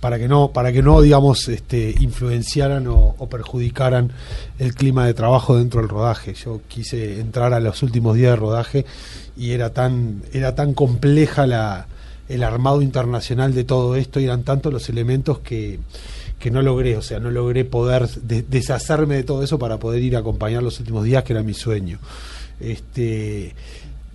para 0.01 0.19
que 0.19 0.29
no, 0.29 0.51
para 0.53 0.71
que 0.71 0.83
no, 0.83 1.01
digamos, 1.01 1.49
este, 1.49 1.95
influenciaran 2.01 2.87
o, 2.87 3.15
o 3.17 3.29
perjudicaran 3.31 4.13
el 4.59 4.75
clima 4.75 5.07
de 5.07 5.15
trabajo 5.15 5.57
dentro 5.57 5.81
del 5.81 5.89
rodaje. 5.89 6.35
Yo 6.35 6.61
quise 6.69 7.19
entrar 7.21 7.55
a 7.55 7.61
los 7.61 7.83
últimos 7.83 8.15
días 8.17 8.33
de 8.33 8.37
rodaje 8.37 8.85
y 9.41 9.53
era 9.53 9.73
tan, 9.73 10.23
era 10.35 10.55
tan 10.55 10.75
compleja 10.75 11.47
la, 11.47 11.87
el 12.29 12.43
armado 12.45 12.83
internacional 12.83 13.55
de 13.55 13.65
todo 13.65 13.97
esto 13.97 14.21
y 14.21 14.25
eran 14.25 14.43
tantos 14.45 14.71
los 14.73 14.89
elementos 14.91 15.39
que, 15.39 15.79
que 16.39 16.51
no 16.51 16.61
logré, 16.63 16.97
o 16.97 17.03
sea, 17.03 17.19
no 17.21 17.31
logré 17.31 17.65
poder 17.65 18.07
de- 18.09 18.43
deshacerme 18.43 19.17
de 19.17 19.25
todo 19.25 19.43
eso 19.43 19.59
para 19.59 19.79
poder 19.79 20.03
ir 20.03 20.15
a 20.15 20.19
acompañar 20.21 20.63
los 20.63 20.79
últimos 20.79 21.05
días, 21.05 21.25
que 21.25 21.33
era 21.33 21.43
mi 21.43 21.55
sueño. 21.55 21.99
Este, 22.61 23.55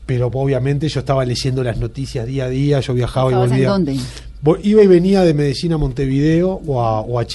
pero 0.06 0.28
obviamente 0.28 0.88
yo 0.88 1.00
estaba 1.00 1.26
leyendo 1.26 1.64
las 1.64 1.78
noticias 1.78 2.28
día 2.28 2.46
a 2.46 2.50
día, 2.50 2.80
yo 2.80 2.94
viajaba 2.94 3.32
y 3.32 3.34
¿Estabas 3.34 3.46
en 3.52 3.56
volvía. 3.56 3.70
dónde? 3.70 3.98
Iba 4.62 4.84
y 4.84 4.88
venía 4.88 5.22
de 5.24 5.34
Medellín 5.34 5.74
a 5.74 5.78
Montevideo 5.78 6.62
o 6.68 6.82
a, 6.82 7.02
o 7.02 7.20
a 7.20 7.26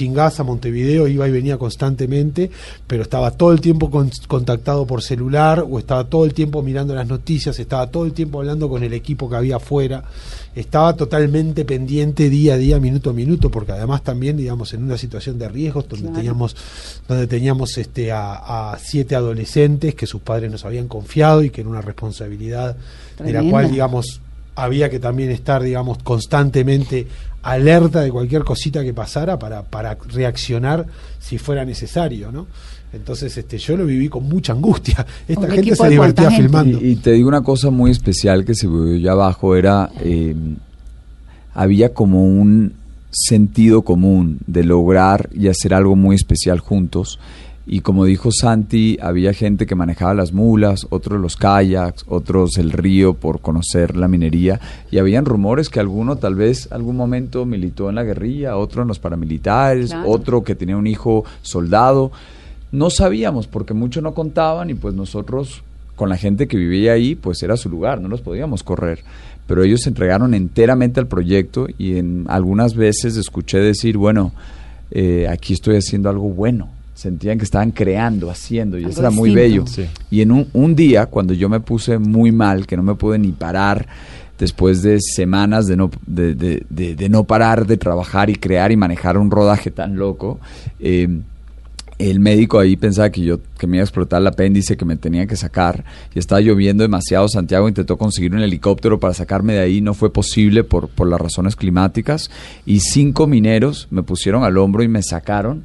Montevideo, 0.44 1.08
iba 1.08 1.26
y 1.26 1.30
venía 1.32 1.58
constantemente, 1.58 2.50
pero 2.86 3.02
estaba 3.02 3.32
todo 3.32 3.52
el 3.52 3.60
tiempo 3.60 3.90
con- 3.90 4.10
contactado 4.28 4.86
por 4.86 5.02
celular 5.02 5.64
o 5.68 5.78
estaba 5.78 6.04
todo 6.04 6.24
el 6.24 6.34
tiempo 6.34 6.62
mirando 6.62 6.94
las 6.94 7.08
noticias, 7.08 7.58
estaba 7.58 7.88
todo 7.90 8.04
el 8.04 8.12
tiempo 8.12 8.38
hablando 8.38 8.68
con 8.68 8.84
el 8.84 8.92
equipo 8.92 9.28
que 9.28 9.36
había 9.36 9.56
afuera, 9.56 10.04
estaba 10.54 10.94
totalmente 10.94 11.64
pendiente 11.64 12.28
día 12.30 12.54
a 12.54 12.58
día, 12.58 12.78
minuto 12.78 13.10
a 13.10 13.12
minuto, 13.12 13.50
porque 13.50 13.72
además 13.72 14.02
también, 14.02 14.36
digamos, 14.36 14.72
en 14.74 14.82
una 14.84 14.96
situación 14.98 15.38
de 15.38 15.48
riesgos 15.48 15.88
donde 15.88 16.06
Claro. 16.06 16.16
teníamos, 16.18 16.56
donde 17.08 17.26
teníamos 17.26 17.76
este 17.78 18.12
a, 18.12 18.72
a 18.72 18.78
siete 18.78 19.14
adolescentes 19.16 19.94
que 19.94 20.06
sus 20.06 20.20
padres 20.20 20.50
nos 20.50 20.64
habían 20.64 20.86
confiado 20.88 21.42
y 21.42 21.50
que 21.50 21.60
era 21.62 21.70
una 21.70 21.80
responsabilidad 21.82 22.76
de 23.22 23.32
la 23.32 23.42
cual, 23.50 23.70
digamos, 23.70 24.20
había 24.60 24.90
que 24.90 24.98
también 24.98 25.30
estar, 25.30 25.62
digamos, 25.62 25.98
constantemente 26.02 27.06
alerta 27.42 28.02
de 28.02 28.10
cualquier 28.10 28.44
cosita 28.44 28.82
que 28.82 28.92
pasara 28.92 29.38
para, 29.38 29.62
para 29.62 29.96
reaccionar 30.12 30.86
si 31.18 31.38
fuera 31.38 31.64
necesario, 31.64 32.30
¿no? 32.30 32.46
Entonces, 32.92 33.36
este, 33.38 33.56
yo 33.56 33.76
lo 33.76 33.86
viví 33.86 34.08
con 34.08 34.24
mucha 34.28 34.52
angustia. 34.52 35.06
Esta 35.28 35.46
¿Un 35.46 35.50
gente 35.50 35.76
se 35.76 35.88
divertía 35.88 36.30
gente? 36.30 36.42
filmando. 36.42 36.78
Y, 36.82 36.90
y 36.90 36.96
te 36.96 37.12
digo 37.12 37.28
una 37.28 37.42
cosa 37.42 37.70
muy 37.70 37.90
especial 37.90 38.44
que 38.44 38.54
se 38.54 38.66
vio 38.66 38.94
allá 38.94 39.12
abajo, 39.12 39.56
era, 39.56 39.90
eh, 40.00 40.34
había 41.54 41.94
como 41.94 42.24
un 42.24 42.74
sentido 43.10 43.82
común 43.82 44.38
de 44.46 44.64
lograr 44.64 45.30
y 45.32 45.48
hacer 45.48 45.72
algo 45.72 45.96
muy 45.96 46.16
especial 46.16 46.58
juntos. 46.58 47.18
Y 47.72 47.82
como 47.82 48.04
dijo 48.04 48.30
Santi, 48.32 48.98
había 49.00 49.32
gente 49.32 49.64
que 49.64 49.76
manejaba 49.76 50.12
las 50.12 50.32
mulas, 50.32 50.88
otros 50.90 51.20
los 51.20 51.36
kayaks, 51.36 52.04
otros 52.08 52.58
el 52.58 52.72
río 52.72 53.14
por 53.14 53.40
conocer 53.40 53.96
la 53.96 54.08
minería. 54.08 54.58
Y 54.90 54.98
habían 54.98 55.24
rumores 55.24 55.68
que 55.68 55.78
alguno 55.78 56.16
tal 56.16 56.34
vez 56.34 56.66
algún 56.72 56.96
momento 56.96 57.46
militó 57.46 57.88
en 57.88 57.94
la 57.94 58.02
guerrilla, 58.02 58.56
otro 58.56 58.82
en 58.82 58.88
los 58.88 58.98
paramilitares, 58.98 59.90
Claro. 59.90 60.10
otro 60.10 60.42
que 60.42 60.56
tenía 60.56 60.76
un 60.76 60.88
hijo 60.88 61.24
soldado. 61.42 62.10
No 62.72 62.90
sabíamos 62.90 63.46
porque 63.46 63.72
muchos 63.72 64.02
no 64.02 64.14
contaban 64.14 64.68
y 64.70 64.74
pues 64.74 64.96
nosotros 64.96 65.62
con 65.94 66.08
la 66.08 66.16
gente 66.16 66.48
que 66.48 66.56
vivía 66.56 66.94
ahí 66.94 67.14
pues 67.14 67.40
era 67.44 67.56
su 67.56 67.68
lugar, 67.70 68.00
no 68.00 68.08
los 68.08 68.20
podíamos 68.20 68.64
correr. 68.64 69.04
Pero 69.46 69.62
ellos 69.62 69.82
se 69.82 69.90
entregaron 69.90 70.34
enteramente 70.34 70.98
al 70.98 71.06
proyecto 71.06 71.68
y 71.78 71.98
en 71.98 72.24
algunas 72.26 72.74
veces 72.74 73.16
escuché 73.16 73.58
decir, 73.58 73.96
bueno, 73.96 74.32
eh, 74.90 75.28
aquí 75.30 75.52
estoy 75.52 75.76
haciendo 75.76 76.08
algo 76.10 76.30
bueno. 76.30 76.79
Sentían 77.00 77.38
que 77.38 77.44
estaban 77.44 77.70
creando, 77.70 78.30
haciendo 78.30 78.76
y 78.76 78.80
Algo 78.80 78.90
eso 78.90 79.00
era 79.00 79.10
muy 79.10 79.34
bello. 79.34 79.64
Sí. 79.66 79.86
Y 80.10 80.20
en 80.20 80.32
un, 80.32 80.48
un 80.52 80.74
día, 80.76 81.06
cuando 81.06 81.32
yo 81.32 81.48
me 81.48 81.60
puse 81.60 81.96
muy 81.98 82.30
mal, 82.30 82.66
que 82.66 82.76
no 82.76 82.82
me 82.82 82.94
pude 82.94 83.18
ni 83.18 83.32
parar, 83.32 83.86
después 84.38 84.82
de 84.82 84.98
semanas 85.00 85.66
de 85.66 85.76
no, 85.76 85.90
de, 86.06 86.34
de- 86.34 86.62
de- 86.68 86.94
de 86.96 87.08
no 87.08 87.24
parar 87.24 87.66
de 87.66 87.76
trabajar 87.78 88.28
y 88.28 88.34
crear 88.36 88.70
y 88.70 88.76
manejar 88.76 89.16
un 89.16 89.30
rodaje 89.30 89.70
tan 89.70 89.96
loco, 89.96 90.40
eh, 90.78 91.08
el 91.98 92.20
médico 92.20 92.58
ahí 92.58 92.76
pensaba 92.76 93.10
que 93.10 93.20
yo 93.22 93.40
que 93.58 93.66
me 93.66 93.76
iba 93.76 93.82
a 93.82 93.84
explotar 93.84 94.20
el 94.22 94.26
apéndice, 94.26 94.76
que 94.76 94.86
me 94.86 94.96
tenía 94.96 95.26
que 95.26 95.36
sacar. 95.36 95.84
Y 96.14 96.18
estaba 96.18 96.40
lloviendo 96.40 96.82
demasiado. 96.82 97.28
Santiago 97.28 97.68
intentó 97.68 97.98
conseguir 97.98 98.34
un 98.34 98.40
helicóptero 98.40 98.98
para 98.98 99.12
sacarme 99.12 99.52
de 99.54 99.60
ahí. 99.60 99.80
No 99.82 99.92
fue 99.92 100.10
posible 100.10 100.64
por, 100.64 100.88
por 100.88 101.06
las 101.08 101.20
razones 101.20 101.56
climáticas. 101.56 102.30
Y 102.64 102.80
cinco 102.80 103.26
mineros 103.26 103.86
me 103.90 104.02
pusieron 104.02 104.44
al 104.44 104.56
hombro 104.56 104.82
y 104.82 104.88
me 104.88 105.02
sacaron 105.02 105.64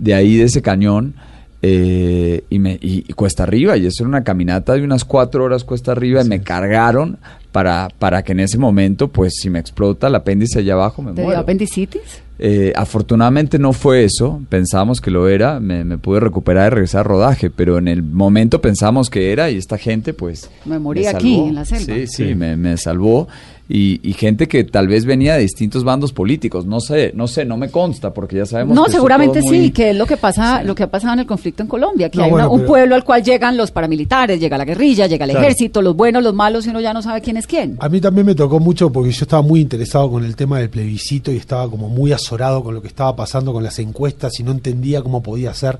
de 0.00 0.14
ahí, 0.14 0.36
de 0.36 0.44
ese 0.44 0.60
cañón. 0.62 1.14
eh, 1.62 2.42
y, 2.48 2.58
me, 2.58 2.72
y, 2.80 3.04
y 3.06 3.12
cuesta 3.12 3.42
arriba, 3.42 3.76
y 3.76 3.84
eso 3.84 4.02
era 4.02 4.08
una 4.08 4.24
caminata 4.24 4.72
de 4.72 4.82
unas 4.82 5.04
cuatro 5.04 5.44
horas 5.44 5.62
cuesta 5.62 5.92
arriba, 5.92 6.22
y 6.24 6.28
me 6.28 6.40
cargaron 6.40 7.18
para, 7.52 7.88
para 7.98 8.22
que 8.22 8.32
en 8.32 8.40
ese 8.40 8.56
momento, 8.56 9.08
pues 9.08 9.34
si 9.40 9.50
me 9.50 9.58
explota 9.58 10.06
el 10.06 10.14
apéndice 10.14 10.60
allá 10.60 10.72
abajo, 10.72 11.02
me 11.02 11.10
¿Te 11.10 11.16
dio 11.16 11.24
muero. 11.26 11.40
apendicitis? 11.40 12.00
Eh, 12.38 12.72
afortunadamente 12.74 13.58
no 13.58 13.74
fue 13.74 14.04
eso, 14.04 14.40
pensábamos 14.48 15.02
que 15.02 15.10
lo 15.10 15.28
era, 15.28 15.60
me, 15.60 15.84
me 15.84 15.98
pude 15.98 16.20
recuperar 16.20 16.68
y 16.72 16.74
regresar 16.76 17.00
a 17.00 17.02
rodaje, 17.04 17.50
pero 17.50 17.76
en 17.76 17.88
el 17.88 18.02
momento 18.02 18.62
pensamos 18.62 19.10
que 19.10 19.30
era 19.30 19.50
y 19.50 19.58
esta 19.58 19.76
gente 19.76 20.14
pues... 20.14 20.48
Me 20.64 20.78
morí 20.78 21.04
aquí, 21.04 21.34
en 21.34 21.54
la 21.56 21.66
selva. 21.66 21.84
Sí, 21.84 22.06
sí, 22.06 22.28
Sí. 22.28 22.34
Me, 22.34 22.56
me 22.56 22.78
salvó 22.78 23.28
y, 23.72 24.00
y 24.02 24.14
gente 24.14 24.48
que 24.48 24.64
tal 24.64 24.88
vez 24.88 25.04
venía 25.04 25.34
de 25.34 25.42
distintos 25.42 25.84
bandos 25.84 26.12
políticos, 26.12 26.66
no 26.66 26.80
sé, 26.80 27.12
no 27.14 27.28
sé, 27.28 27.44
no 27.44 27.56
me 27.56 27.70
consta 27.70 28.12
porque 28.12 28.34
ya 28.36 28.44
sabemos... 28.44 28.74
No, 28.74 28.86
que 28.86 28.90
seguramente 28.92 29.40
muy- 29.42 29.66
sí, 29.66 29.70
que 29.70 29.90
es 29.90 29.96
lo 29.96 30.06
que 30.06 30.16
pasa, 30.16 30.64
lo 30.64 30.74
que 30.74 30.82
ha 30.82 30.90
pasado 30.90 31.14
en 31.14 31.20
el 31.20 31.26
conflicto 31.26 31.62
en 31.62 31.68
Colombia, 31.68 32.10
que 32.10 32.18
No, 32.18 32.24
hay 32.24 32.30
bueno, 32.30 32.46
una- 32.46 32.52
un 32.54 32.60
pero- 32.62 32.68
pueblo 32.68 32.94
al 32.96 33.04
cual 33.04 33.22
llegan 33.22 33.56
los 33.56 33.70
paramilitares, 33.70 34.40
llega 34.40 34.58
la 34.58 34.64
guerrilla, 34.64 35.06
llega 35.06 35.24
el 35.24 35.30
Claro. 35.30 35.46
ejército, 35.46 35.82
los 35.82 35.94
buenos, 35.94 36.20
los 36.24 36.34
malos, 36.34 36.66
y 36.66 36.70
uno 36.70 36.80
ya 36.80 36.92
no 36.92 37.00
sabe 37.00 37.20
quién 37.20 37.36
es 37.36 37.46
quién. 37.46 37.76
A 37.78 37.88
mí 37.88 38.00
también 38.00 38.26
me 38.26 38.34
tocó 38.34 38.58
mucho 38.58 38.90
porque 38.90 39.12
yo 39.12 39.22
estaba 39.22 39.42
muy 39.42 39.60
interesado 39.60 40.10
con 40.10 40.24
el 40.24 40.34
tema 40.34 40.58
del 40.58 40.68
plebiscito 40.68 41.30
y 41.30 41.36
estaba 41.36 41.70
como 41.70 41.88
muy 41.88 42.10
azorado 42.12 42.64
con 42.64 42.74
lo 42.74 42.82
que 42.82 42.88
estaba 42.88 43.14
pasando 43.14 43.52
con 43.52 43.62
las 43.62 43.78
encuestas 43.78 44.40
y 44.40 44.42
no 44.42 44.50
entendía 44.50 45.00
cómo 45.00 45.22
podía 45.22 45.54
ser 45.54 45.78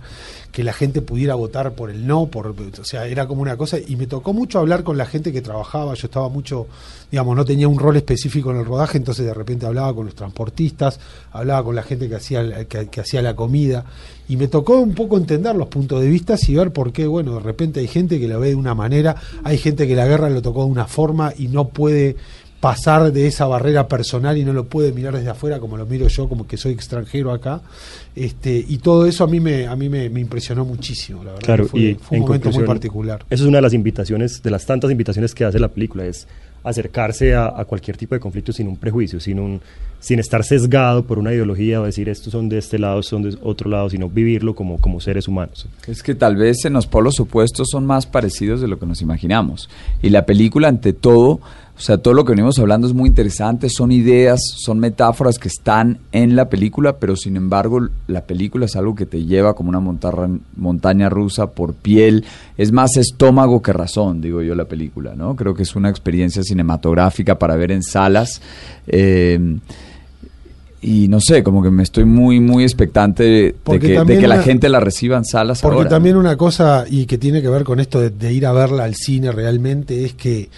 que 0.52 0.64
la 0.64 0.72
gente 0.72 1.02
pudiera 1.02 1.34
votar 1.34 1.72
por 1.72 1.90
el 1.90 2.06
no, 2.06 2.26
por, 2.26 2.48
o 2.48 2.84
sea, 2.84 3.06
era 3.06 3.26
como 3.26 3.42
una 3.42 3.56
cosa 3.56 3.78
y 3.78 3.96
me 3.96 4.06
tocó 4.06 4.32
mucho 4.32 4.58
hablar 4.58 4.82
con 4.82 4.98
la 4.98 5.06
gente 5.06 5.32
que 5.32 5.42
trabajaba, 5.42 5.94
yo 5.94 6.06
estaba 6.06 6.28
mucho, 6.28 6.66
digamos, 7.10 7.36
no 7.36 7.44
tenía 7.44 7.68
un 7.68 7.78
rol 7.78 7.96
específico 7.96 8.50
en 8.50 8.58
el 8.58 8.64
rodaje, 8.64 8.98
entonces 8.98 9.26
de 9.26 9.34
repente 9.34 9.66
hablaba 9.66 9.94
con 9.94 10.06
los 10.06 10.14
transportistas, 10.14 10.98
hablaba 11.32 11.64
con 11.64 11.76
la 11.76 11.82
gente 11.82 12.08
que 12.08 12.16
hacía 12.16 12.64
que 12.66 13.00
hacía 13.00 13.22
la 13.22 13.36
comida 13.36 13.84
y 14.30 14.36
me 14.36 14.46
tocó 14.46 14.76
un 14.76 14.94
poco 14.94 15.16
entender 15.16 15.56
los 15.56 15.66
puntos 15.66 16.00
de 16.00 16.08
vista 16.08 16.36
y 16.46 16.54
ver 16.54 16.72
por 16.72 16.92
qué, 16.92 17.08
bueno, 17.08 17.34
de 17.34 17.40
repente 17.40 17.80
hay 17.80 17.88
gente 17.88 18.20
que 18.20 18.28
la 18.28 18.38
ve 18.38 18.50
de 18.50 18.54
una 18.54 18.76
manera, 18.76 19.16
hay 19.42 19.58
gente 19.58 19.88
que 19.88 19.96
la 19.96 20.06
guerra 20.06 20.30
lo 20.30 20.40
tocó 20.40 20.64
de 20.64 20.70
una 20.70 20.86
forma 20.86 21.32
y 21.36 21.48
no 21.48 21.68
puede 21.68 22.14
pasar 22.60 23.10
de 23.10 23.26
esa 23.26 23.46
barrera 23.46 23.88
personal 23.88 24.36
y 24.36 24.44
no 24.44 24.52
lo 24.52 24.64
puede 24.64 24.92
mirar 24.92 25.16
desde 25.16 25.30
afuera 25.30 25.58
como 25.58 25.78
lo 25.78 25.86
miro 25.86 26.06
yo, 26.08 26.28
como 26.28 26.46
que 26.46 26.58
soy 26.58 26.72
extranjero 26.72 27.32
acá. 27.32 27.62
Este, 28.14 28.64
y 28.68 28.78
todo 28.78 29.06
eso 29.06 29.24
a 29.24 29.26
mí 29.26 29.40
me, 29.40 29.66
a 29.66 29.74
mí 29.76 29.88
me, 29.88 30.10
me 30.10 30.20
impresionó 30.20 30.64
muchísimo, 30.64 31.24
la 31.24 31.32
verdad. 31.32 31.44
Claro, 31.44 31.66
fue, 31.66 31.80
y 31.80 31.94
fue 31.94 32.18
un 32.18 32.24
momento 32.24 32.50
muy 32.50 32.64
particular. 32.64 33.24
Esa 33.30 33.42
es 33.42 33.48
una 33.48 33.58
de 33.58 33.62
las 33.62 33.72
invitaciones, 33.72 34.42
de 34.42 34.50
las 34.50 34.66
tantas 34.66 34.90
invitaciones 34.90 35.34
que 35.34 35.44
hace 35.44 35.58
la 35.58 35.68
película, 35.68 36.04
es 36.04 36.28
acercarse 36.62 37.34
a, 37.34 37.46
a 37.46 37.64
cualquier 37.64 37.96
tipo 37.96 38.14
de 38.14 38.20
conflicto 38.20 38.52
sin 38.52 38.68
un 38.68 38.76
prejuicio, 38.76 39.18
sin, 39.18 39.40
un, 39.40 39.62
sin 39.98 40.18
estar 40.18 40.44
sesgado 40.44 41.04
por 41.06 41.18
una 41.18 41.32
ideología 41.32 41.80
o 41.80 41.84
decir 41.84 42.10
estos 42.10 42.32
son 42.32 42.50
de 42.50 42.58
este 42.58 42.78
lado, 42.78 43.02
son 43.02 43.22
de 43.22 43.38
otro 43.42 43.70
lado, 43.70 43.88
sino 43.88 44.10
vivirlo 44.10 44.54
como, 44.54 44.78
como 44.78 45.00
seres 45.00 45.28
humanos. 45.28 45.66
Es 45.86 46.02
que 46.02 46.14
tal 46.14 46.36
vez 46.36 46.64
en 46.66 46.74
los 46.74 46.86
polos 46.86 47.18
opuestos 47.20 47.68
son 47.70 47.86
más 47.86 48.04
parecidos 48.06 48.60
de 48.60 48.68
lo 48.68 48.78
que 48.78 48.84
nos 48.84 49.00
imaginamos. 49.00 49.70
Y 50.02 50.10
la 50.10 50.26
película, 50.26 50.68
ante 50.68 50.92
todo, 50.92 51.40
o 51.80 51.82
sea, 51.82 51.96
todo 51.96 52.12
lo 52.12 52.26
que 52.26 52.32
venimos 52.32 52.58
hablando 52.58 52.86
es 52.86 52.92
muy 52.92 53.08
interesante, 53.08 53.70
son 53.70 53.90
ideas, 53.90 54.38
son 54.58 54.78
metáforas 54.78 55.38
que 55.38 55.48
están 55.48 55.96
en 56.12 56.36
la 56.36 56.50
película, 56.50 56.98
pero 56.98 57.16
sin 57.16 57.36
embargo 57.36 57.88
la 58.06 58.20
película 58.26 58.66
es 58.66 58.76
algo 58.76 58.94
que 58.94 59.06
te 59.06 59.24
lleva 59.24 59.54
como 59.54 59.70
una 59.70 59.80
montarra- 59.80 60.28
montaña 60.56 61.08
rusa 61.08 61.46
por 61.52 61.72
piel, 61.72 62.26
es 62.58 62.70
más 62.70 62.98
estómago 62.98 63.62
que 63.62 63.72
razón, 63.72 64.20
digo 64.20 64.42
yo, 64.42 64.54
la 64.54 64.66
película, 64.66 65.14
¿no? 65.16 65.34
Creo 65.36 65.54
que 65.54 65.62
es 65.62 65.74
una 65.74 65.88
experiencia 65.88 66.42
cinematográfica 66.42 67.38
para 67.38 67.56
ver 67.56 67.72
en 67.72 67.82
salas. 67.82 68.42
eh, 68.86 69.56
y 70.82 71.08
no 71.08 71.20
sé, 71.20 71.42
como 71.42 71.62
que 71.62 71.70
me 71.70 71.82
estoy 71.82 72.06
muy, 72.06 72.40
muy 72.40 72.62
expectante 72.64 73.22
de, 73.22 73.54
que, 73.78 73.78
de 73.88 73.94
también 73.96 74.20
que 74.20 74.28
la 74.28 74.36
una- 74.36 74.44
gente 74.44 74.68
la 74.70 74.80
reciba 74.80 75.18
en 75.18 75.26
salas 75.26 75.60
Porque 75.60 75.76
ahora, 75.78 75.90
también 75.90 76.14
¿no? 76.14 76.20
una 76.20 76.36
cosa, 76.38 76.86
y 76.88 77.04
que 77.04 77.18
tiene 77.18 77.42
que 77.42 77.48
ver 77.48 77.64
con 77.64 77.80
esto 77.80 78.00
de, 78.00 78.08
de 78.10 78.32
ir 78.32 78.46
a 78.46 78.52
verla 78.52 78.84
al 78.84 78.94
cine 78.94 79.30
realmente, 79.30 80.04
es 80.06 80.14
que 80.14 80.48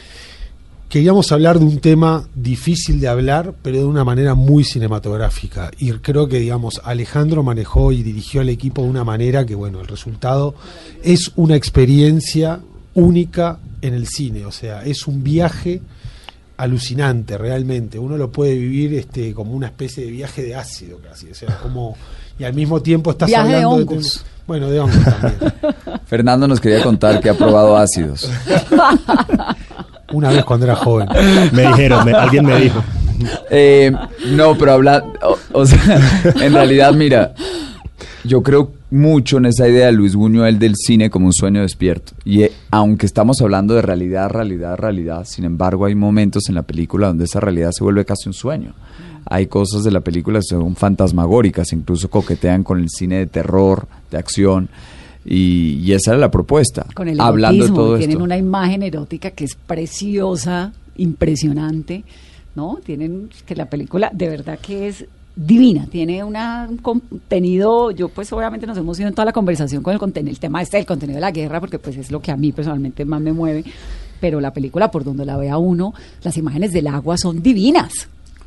queríamos 0.93 1.32
hablar 1.32 1.59
de 1.59 1.64
un 1.64 1.78
tema 1.78 2.28
difícil 2.34 3.01
de 3.01 3.09
hablar, 3.09 3.55
pero 3.62 3.78
de 3.78 3.84
una 3.86 4.05
manera 4.05 4.34
muy 4.34 4.62
cinematográfica. 4.62 5.70
Y 5.78 5.90
creo 5.93 6.28
que, 6.28 6.38
digamos, 6.38 6.82
Alejandro 6.84 7.43
manejó 7.43 7.93
y 7.93 8.03
dirigió 8.03 8.43
al 8.43 8.51
equipo 8.51 8.82
de 8.82 8.88
una 8.90 9.03
manera 9.03 9.47
que, 9.47 9.55
bueno, 9.55 9.80
el 9.80 9.86
resultado 9.86 10.55
es 11.03 11.32
una 11.36 11.57
experiencia 11.57 12.61
única 12.93 13.59
en 13.80 13.95
el 13.95 14.07
cine. 14.07 14.45
O 14.45 14.53
sea, 14.53 14.84
es 14.84 15.07
un 15.07 15.22
viaje 15.24 15.80
alucinante 16.59 17.38
realmente. 17.38 17.99
Uno 17.99 18.18
lo 18.18 18.30
puede 18.30 18.55
vivir 18.55 18.93
este 18.93 19.32
como 19.32 19.53
una 19.53 19.68
especie 19.68 20.05
de 20.05 20.11
viaje 20.11 20.43
de 20.43 20.55
ácido 20.57 20.99
casi. 20.99 21.30
O 21.30 21.34
sea, 21.34 21.57
como... 21.62 21.97
Y 22.38 22.45
al 22.45 22.53
mismo 22.53 22.82
tiempo 22.82 23.12
estás 23.12 23.28
Viaje 23.28 23.49
de 23.49 23.55
hablando 23.62 23.76
hongos. 23.76 23.88
temas- 24.18 24.24
bueno, 24.47 24.68
de 24.70 24.78
hongos 24.80 25.05
también. 25.05 25.53
Fernando 26.07 26.47
nos 26.47 26.61
quería 26.61 26.82
contar 26.82 27.18
que 27.18 27.30
ha 27.30 27.34
probado 27.34 27.78
ácidos. 27.78 28.28
Una 30.12 30.30
vez 30.30 30.44
cuando 30.44 30.66
era 30.66 30.76
joven. 30.76 31.08
Me 31.52 31.66
dijeron, 31.68 32.04
me- 32.04 32.12
alguien 32.12 32.44
me 32.46 32.60
dijo. 32.60 32.82
Eh, 33.50 33.92
no, 34.32 34.56
pero 34.58 34.72
habla, 34.72 35.04
o, 35.22 35.36
o 35.60 35.66
sea, 35.66 36.00
en 36.40 36.52
realidad, 36.52 36.92
mira, 36.92 37.34
yo 38.24 38.42
creo 38.42 38.72
mucho 38.90 39.38
en 39.38 39.46
esa 39.46 39.68
idea 39.68 39.86
de 39.86 39.92
Luis 39.92 40.14
Buñuel 40.16 40.58
del 40.58 40.74
cine 40.76 41.08
como 41.08 41.26
un 41.26 41.32
sueño 41.32 41.62
despierto. 41.62 42.12
Y 42.24 42.42
eh, 42.42 42.52
aunque 42.70 43.06
estamos 43.06 43.40
hablando 43.40 43.74
de 43.74 43.82
realidad, 43.82 44.28
realidad, 44.28 44.76
realidad, 44.76 45.24
sin 45.24 45.44
embargo 45.44 45.86
hay 45.86 45.94
momentos 45.94 46.48
en 46.48 46.56
la 46.56 46.62
película 46.62 47.08
donde 47.08 47.24
esa 47.24 47.40
realidad 47.40 47.70
se 47.72 47.84
vuelve 47.84 48.04
casi 48.04 48.28
un 48.28 48.34
sueño. 48.34 48.74
Hay 49.24 49.46
cosas 49.46 49.84
de 49.84 49.92
la 49.92 50.00
película 50.00 50.40
que 50.40 50.46
son 50.46 50.74
fantasmagóricas, 50.74 51.72
incluso 51.72 52.10
coquetean 52.10 52.64
con 52.64 52.80
el 52.80 52.88
cine 52.90 53.18
de 53.18 53.26
terror, 53.26 53.86
de 54.10 54.18
acción. 54.18 54.68
Y, 55.24 55.78
y 55.82 55.92
esa 55.92 56.12
era 56.12 56.20
la 56.20 56.30
propuesta. 56.30 56.86
Con 56.94 57.08
el 57.08 57.20
hablando 57.20 57.58
de 57.64 57.64
erotismo, 57.66 57.76
todo 57.76 57.96
tienen 57.98 58.16
esto. 58.16 58.24
una 58.24 58.36
imagen 58.36 58.82
erótica 58.82 59.30
que 59.30 59.44
es 59.44 59.54
preciosa, 59.54 60.72
impresionante, 60.96 62.04
¿no? 62.54 62.78
Tienen 62.84 63.30
que 63.46 63.54
la 63.56 63.66
película 63.66 64.10
de 64.12 64.28
verdad 64.28 64.58
que 64.58 64.88
es 64.88 65.04
divina, 65.34 65.86
tiene 65.86 66.22
una- 66.24 66.66
un 66.68 66.76
contenido, 66.76 67.90
yo 67.90 68.08
pues 68.10 68.30
obviamente 68.32 68.66
nos 68.66 68.76
hemos 68.76 68.98
ido 68.98 69.08
en 69.08 69.14
toda 69.14 69.24
la 69.24 69.32
conversación 69.32 69.82
con 69.82 69.94
el 69.94 69.98
contenido, 69.98 70.30
el 70.30 70.38
tema 70.38 70.60
este 70.60 70.76
del 70.76 70.84
contenido 70.84 71.16
de 71.16 71.20
la 71.22 71.30
guerra, 71.30 71.58
porque 71.60 71.78
pues 71.78 71.96
es 71.96 72.10
lo 72.10 72.20
que 72.20 72.30
a 72.30 72.36
mí 72.36 72.52
personalmente 72.52 73.04
más 73.06 73.20
me 73.22 73.32
mueve, 73.32 73.64
pero 74.20 74.40
la 74.40 74.52
película 74.52 74.90
por 74.90 75.04
donde 75.04 75.24
la 75.24 75.36
vea 75.38 75.56
uno, 75.56 75.94
las 76.22 76.36
imágenes 76.36 76.72
del 76.72 76.86
agua 76.88 77.16
son 77.16 77.42
divinas. 77.42 77.92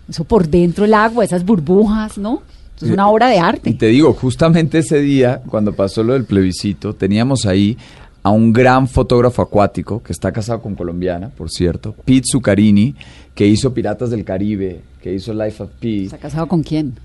Eso 0.08 0.24
por 0.26 0.48
dentro 0.48 0.86
el 0.86 0.94
agua, 0.94 1.24
esas 1.24 1.44
burbujas, 1.44 2.20
¿no? 2.20 2.44
Es 2.82 2.90
una 2.90 3.08
obra 3.10 3.30
de 3.30 3.40
arte. 3.40 3.70
Y 3.70 3.74
te 3.76 3.88
digo, 3.88 4.14
justamente 4.14 4.80
ese 4.80 5.00
día, 5.00 5.42
cuando 5.50 5.74
pasó 5.74 6.04
lo 6.04 6.14
del 6.14 6.26
plebiscito, 6.26 6.94
teníamos 6.94 7.46
ahí 7.46 7.78
a 8.22 8.32
un 8.32 8.52
gran 8.52 8.88
fotógrafo 8.88 9.42
acuático 9.42 10.02
que 10.02 10.12
está 10.12 10.32
casado 10.32 10.62
con 10.62 10.76
colombiana, 10.76 11.30
por 11.30 11.50
cierto, 11.50 11.94
Pete 12.06 12.24
Zuccarini, 12.32 12.96
que 13.34 13.46
hizo 13.46 13.74
Piratas 13.74 14.10
del 14.10 14.26
Caribe, 14.26 14.82
que 15.02 15.14
hizo 15.14 15.34
Life 15.34 15.62
of 15.62 15.70
Pi. 15.80 16.06
¿Está 16.06 16.18
casado 16.18 16.48
con 16.48 16.64
quién? 16.64 16.96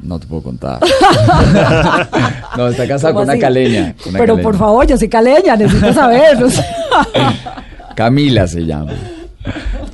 No 0.00 0.20
te 0.20 0.26
puedo 0.26 0.42
contar. 0.42 0.78
no, 2.56 2.68
está 2.68 2.86
casado 2.86 3.14
¿Cómo 3.14 3.26
con 3.26 3.34
una 3.34 3.40
caleña. 3.40 3.94
con 3.96 4.10
una 4.10 4.18
Pero 4.18 4.34
caleña. 4.34 4.42
por 4.42 4.56
favor, 4.58 4.86
yo 4.86 4.96
soy 4.96 5.08
caleña, 5.08 5.56
necesito 5.56 5.92
saber. 5.92 6.38
Camila 7.96 8.46
se 8.46 8.64
llama. 8.64 8.92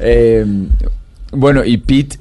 Eh, 0.01 0.45
bueno, 1.33 1.65
y 1.65 1.79
Pete, 1.79 2.19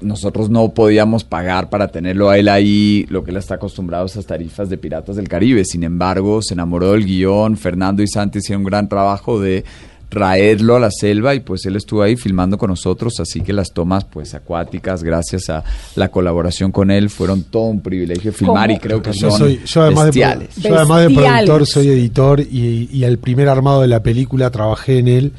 nosotros 0.00 0.48
no 0.50 0.68
podíamos 0.70 1.24
pagar 1.24 1.70
para 1.70 1.88
tenerlo 1.88 2.30
a 2.30 2.38
él 2.38 2.48
ahí, 2.48 3.06
lo 3.08 3.24
que 3.24 3.30
él 3.30 3.36
está 3.36 3.56
acostumbrado 3.56 4.04
a 4.04 4.06
esas 4.06 4.26
tarifas 4.26 4.68
de 4.68 4.78
Piratas 4.78 5.16
del 5.16 5.28
Caribe. 5.28 5.64
Sin 5.64 5.82
embargo, 5.82 6.40
se 6.42 6.54
enamoró 6.54 6.92
del 6.92 7.04
guion. 7.04 7.56
Fernando 7.56 8.02
y 8.02 8.08
Santi 8.08 8.38
hicieron 8.38 8.62
un 8.62 8.66
gran 8.66 8.88
trabajo 8.88 9.40
de 9.40 9.64
traerlo 10.08 10.76
a 10.76 10.80
la 10.80 10.90
selva 10.90 11.34
y 11.34 11.40
pues 11.40 11.66
él 11.66 11.76
estuvo 11.76 12.02
ahí 12.02 12.16
filmando 12.16 12.56
con 12.56 12.70
nosotros, 12.70 13.20
así 13.20 13.40
que 13.40 13.52
las 13.52 13.72
tomas 13.72 14.04
pues 14.04 14.34
acuáticas, 14.34 15.02
gracias 15.02 15.50
a 15.50 15.62
la 15.96 16.08
colaboración 16.08 16.72
con 16.72 16.90
él, 16.90 17.10
fueron 17.10 17.42
todo 17.42 17.64
un 17.64 17.82
privilegio 17.82 18.32
filmar 18.32 18.68
¿Cómo? 18.68 18.76
y 18.76 18.80
creo 18.80 19.02
que 19.02 19.12
Yo, 19.12 19.30
son 19.30 19.38
soy, 19.38 19.60
yo, 19.66 19.82
además 19.82 20.06
de, 20.06 20.48
yo 20.56 20.76
además 20.76 21.08
de 21.08 21.14
productor 21.14 21.66
soy 21.66 21.88
editor 21.88 22.40
y, 22.40 22.88
y 22.90 23.04
al 23.04 23.18
primer 23.18 23.48
armado 23.48 23.82
de 23.82 23.88
la 23.88 24.02
película 24.02 24.50
trabajé 24.50 24.98
en 24.98 25.08
él 25.08 25.32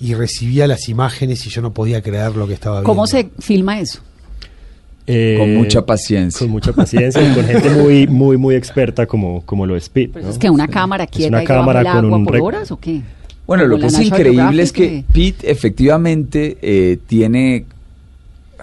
y 0.00 0.14
recibía 0.14 0.66
las 0.66 0.88
imágenes 0.88 1.46
y 1.46 1.50
yo 1.50 1.62
no 1.62 1.72
podía 1.72 2.02
creer 2.02 2.36
lo 2.36 2.46
que 2.46 2.54
estaba 2.54 2.76
viendo. 2.76 2.88
¿Cómo 2.88 3.06
se 3.06 3.30
filma 3.38 3.80
eso? 3.80 4.00
Eh, 5.06 5.36
Con 5.38 5.54
mucha 5.54 5.84
paciencia. 5.84 6.38
Con 6.38 6.50
mucha 6.50 6.72
paciencia 6.72 7.22
y 7.22 7.34
con 7.34 7.44
gente 7.44 7.70
muy, 7.70 8.06
muy, 8.06 8.36
muy 8.36 8.54
experta 8.54 9.06
como, 9.06 9.42
como 9.44 9.66
lo 9.66 9.76
es 9.76 9.88
Pete. 9.88 10.14
Pues 10.14 10.24
¿no? 10.24 10.30
es 10.30 10.38
que 10.38 10.48
una 10.48 10.66
cámara 10.66 11.06
quieta 11.06 11.28
una 11.28 11.42
y 11.42 11.46
cámara 11.46 11.80
del 11.80 11.88
con 11.88 12.04
agua 12.06 12.16
un 12.16 12.24
por 12.24 12.40
horas 12.40 12.70
o 12.70 12.78
qué? 12.78 13.02
Bueno, 13.46 13.66
lo 13.66 13.78
que 13.78 13.86
es 13.86 14.00
increíble 14.00 14.62
es 14.62 14.72
que 14.72 15.04
Pete 15.12 15.50
efectivamente 15.50 16.56
eh, 16.62 16.98
tiene, 17.06 17.66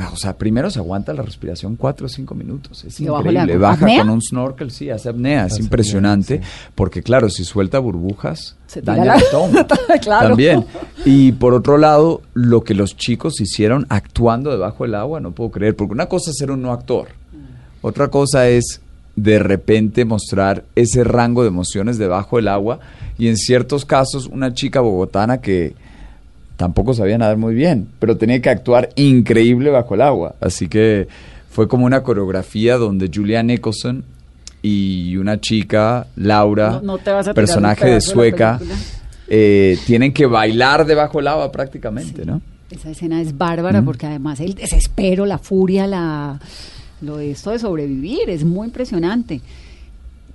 o 0.09 0.15
sea, 0.15 0.37
primero 0.37 0.69
se 0.69 0.79
aguanta 0.79 1.13
la 1.13 1.21
respiración 1.21 1.75
cuatro 1.75 2.05
o 2.05 2.09
cinco 2.09 2.33
minutos, 2.35 2.83
es 2.85 2.99
increíble, 2.99 3.57
baja 3.57 3.85
¿Apnea? 3.85 3.99
con 3.99 4.09
un 4.09 4.21
snorkel, 4.21 4.71
sí, 4.71 4.89
hace 4.89 5.09
apnea, 5.09 5.45
es 5.45 5.53
Hace 5.53 5.61
impresionante, 5.63 6.35
apnea, 6.35 6.49
porque 6.75 7.03
claro, 7.03 7.29
si 7.29 7.43
suelta 7.43 7.79
burbujas, 7.79 8.55
Se 8.67 8.81
daña 8.81 9.05
la- 9.05 9.15
el 9.15 9.21
estómago, 9.23 9.67
Claro. 10.01 10.27
también. 10.29 10.65
Y 11.05 11.33
por 11.33 11.53
otro 11.53 11.77
lado, 11.77 12.21
lo 12.33 12.63
que 12.63 12.73
los 12.73 12.95
chicos 12.97 13.39
hicieron 13.41 13.85
actuando 13.89 14.49
debajo 14.51 14.83
del 14.85 14.95
agua, 14.95 15.19
no 15.19 15.31
puedo 15.31 15.51
creer, 15.51 15.75
porque 15.75 15.93
una 15.93 16.07
cosa 16.07 16.31
es 16.31 16.37
ser 16.37 16.51
un 16.51 16.61
no 16.61 16.71
actor, 16.71 17.09
otra 17.81 18.07
cosa 18.09 18.47
es 18.47 18.81
de 19.15 19.39
repente 19.39 20.05
mostrar 20.05 20.63
ese 20.75 21.03
rango 21.03 21.41
de 21.41 21.49
emociones 21.49 21.97
debajo 21.97 22.37
del 22.37 22.47
agua 22.47 22.79
y 23.17 23.27
en 23.27 23.35
ciertos 23.35 23.83
casos 23.85 24.27
una 24.27 24.53
chica 24.53 24.79
bogotana 24.79 25.41
que 25.41 25.75
tampoco 26.61 26.93
sabía 26.93 27.17
nadar 27.17 27.37
muy 27.37 27.55
bien, 27.55 27.87
pero 27.97 28.17
tenía 28.17 28.39
que 28.39 28.49
actuar 28.51 28.89
increíble 28.95 29.71
bajo 29.71 29.95
el 29.95 30.01
agua. 30.01 30.35
Así 30.39 30.67
que 30.67 31.07
fue 31.49 31.67
como 31.67 31.87
una 31.87 32.03
coreografía 32.03 32.77
donde 32.77 33.09
Julia 33.11 33.41
Nicholson 33.41 34.03
y 34.61 35.17
una 35.17 35.41
chica, 35.41 36.05
Laura, 36.15 36.79
No- 36.83 36.97
no 36.97 37.33
personaje 37.33 37.89
de 37.89 37.99
Sueca, 37.99 38.59
eh, 39.27 39.75
tienen 39.87 40.13
que 40.13 40.27
bailar 40.27 40.85
debajo 40.85 41.17
del 41.17 41.29
agua 41.29 41.51
prácticamente, 41.51 42.25
¿no? 42.25 42.41
Esa 42.69 42.91
escena 42.91 43.19
es 43.19 43.35
bárbara 43.35 43.81
porque 43.81 44.05
además 44.05 44.39
el 44.39 44.53
desespero, 44.53 45.25
la 45.25 45.39
furia, 45.39 45.87
la 45.87 46.39
lo 47.01 47.17
de 47.17 47.31
esto 47.31 47.49
de 47.49 47.57
sobrevivir 47.57 48.29
es 48.29 48.43
muy 48.43 48.67
impresionante. 48.67 49.41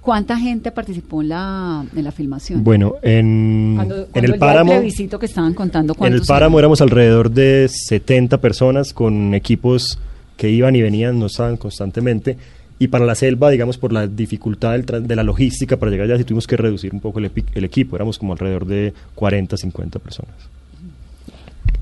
¿Cuánta 0.06 0.38
gente 0.38 0.70
participó 0.70 1.20
en 1.20 1.30
la, 1.30 1.84
en 1.96 2.04
la 2.04 2.12
filmación? 2.12 2.62
Bueno, 2.62 2.94
en, 3.02 3.72
Cuando- 3.74 3.96
en 3.96 4.04
cuando 4.12 4.32
el 4.34 4.38
páramo, 4.38 4.70
plebiscito 4.74 5.18
que 5.18 5.26
estaban 5.26 5.52
contando 5.52 5.96
en 5.98 6.12
el 6.12 6.22
páramo 6.22 6.58
eran. 6.58 6.66
éramos 6.66 6.80
alrededor 6.80 7.28
de 7.32 7.66
70 7.68 8.40
personas 8.40 8.92
con 8.92 9.34
equipos 9.34 9.98
que 10.36 10.48
iban 10.48 10.76
y 10.76 10.82
venían, 10.82 11.18
no 11.18 11.26
estaban 11.26 11.56
constantemente. 11.56 12.38
Y 12.78 12.86
para 12.86 13.04
la 13.04 13.16
selva, 13.16 13.50
digamos, 13.50 13.78
por 13.78 13.92
la 13.92 14.06
dificultad 14.06 14.78
del 14.78 15.08
de 15.08 15.16
la 15.16 15.24
logística 15.24 15.76
para 15.76 15.90
llegar 15.90 16.04
allá, 16.06 16.18
sí 16.18 16.24
tuvimos 16.24 16.46
que 16.46 16.56
reducir 16.56 16.94
un 16.94 17.00
poco 17.00 17.18
el, 17.18 17.28
el 17.54 17.64
equipo. 17.64 17.96
Éramos 17.96 18.16
como 18.16 18.32
alrededor 18.32 18.64
de 18.64 18.94
40, 19.16 19.56
50 19.56 19.98
personas. 19.98 20.34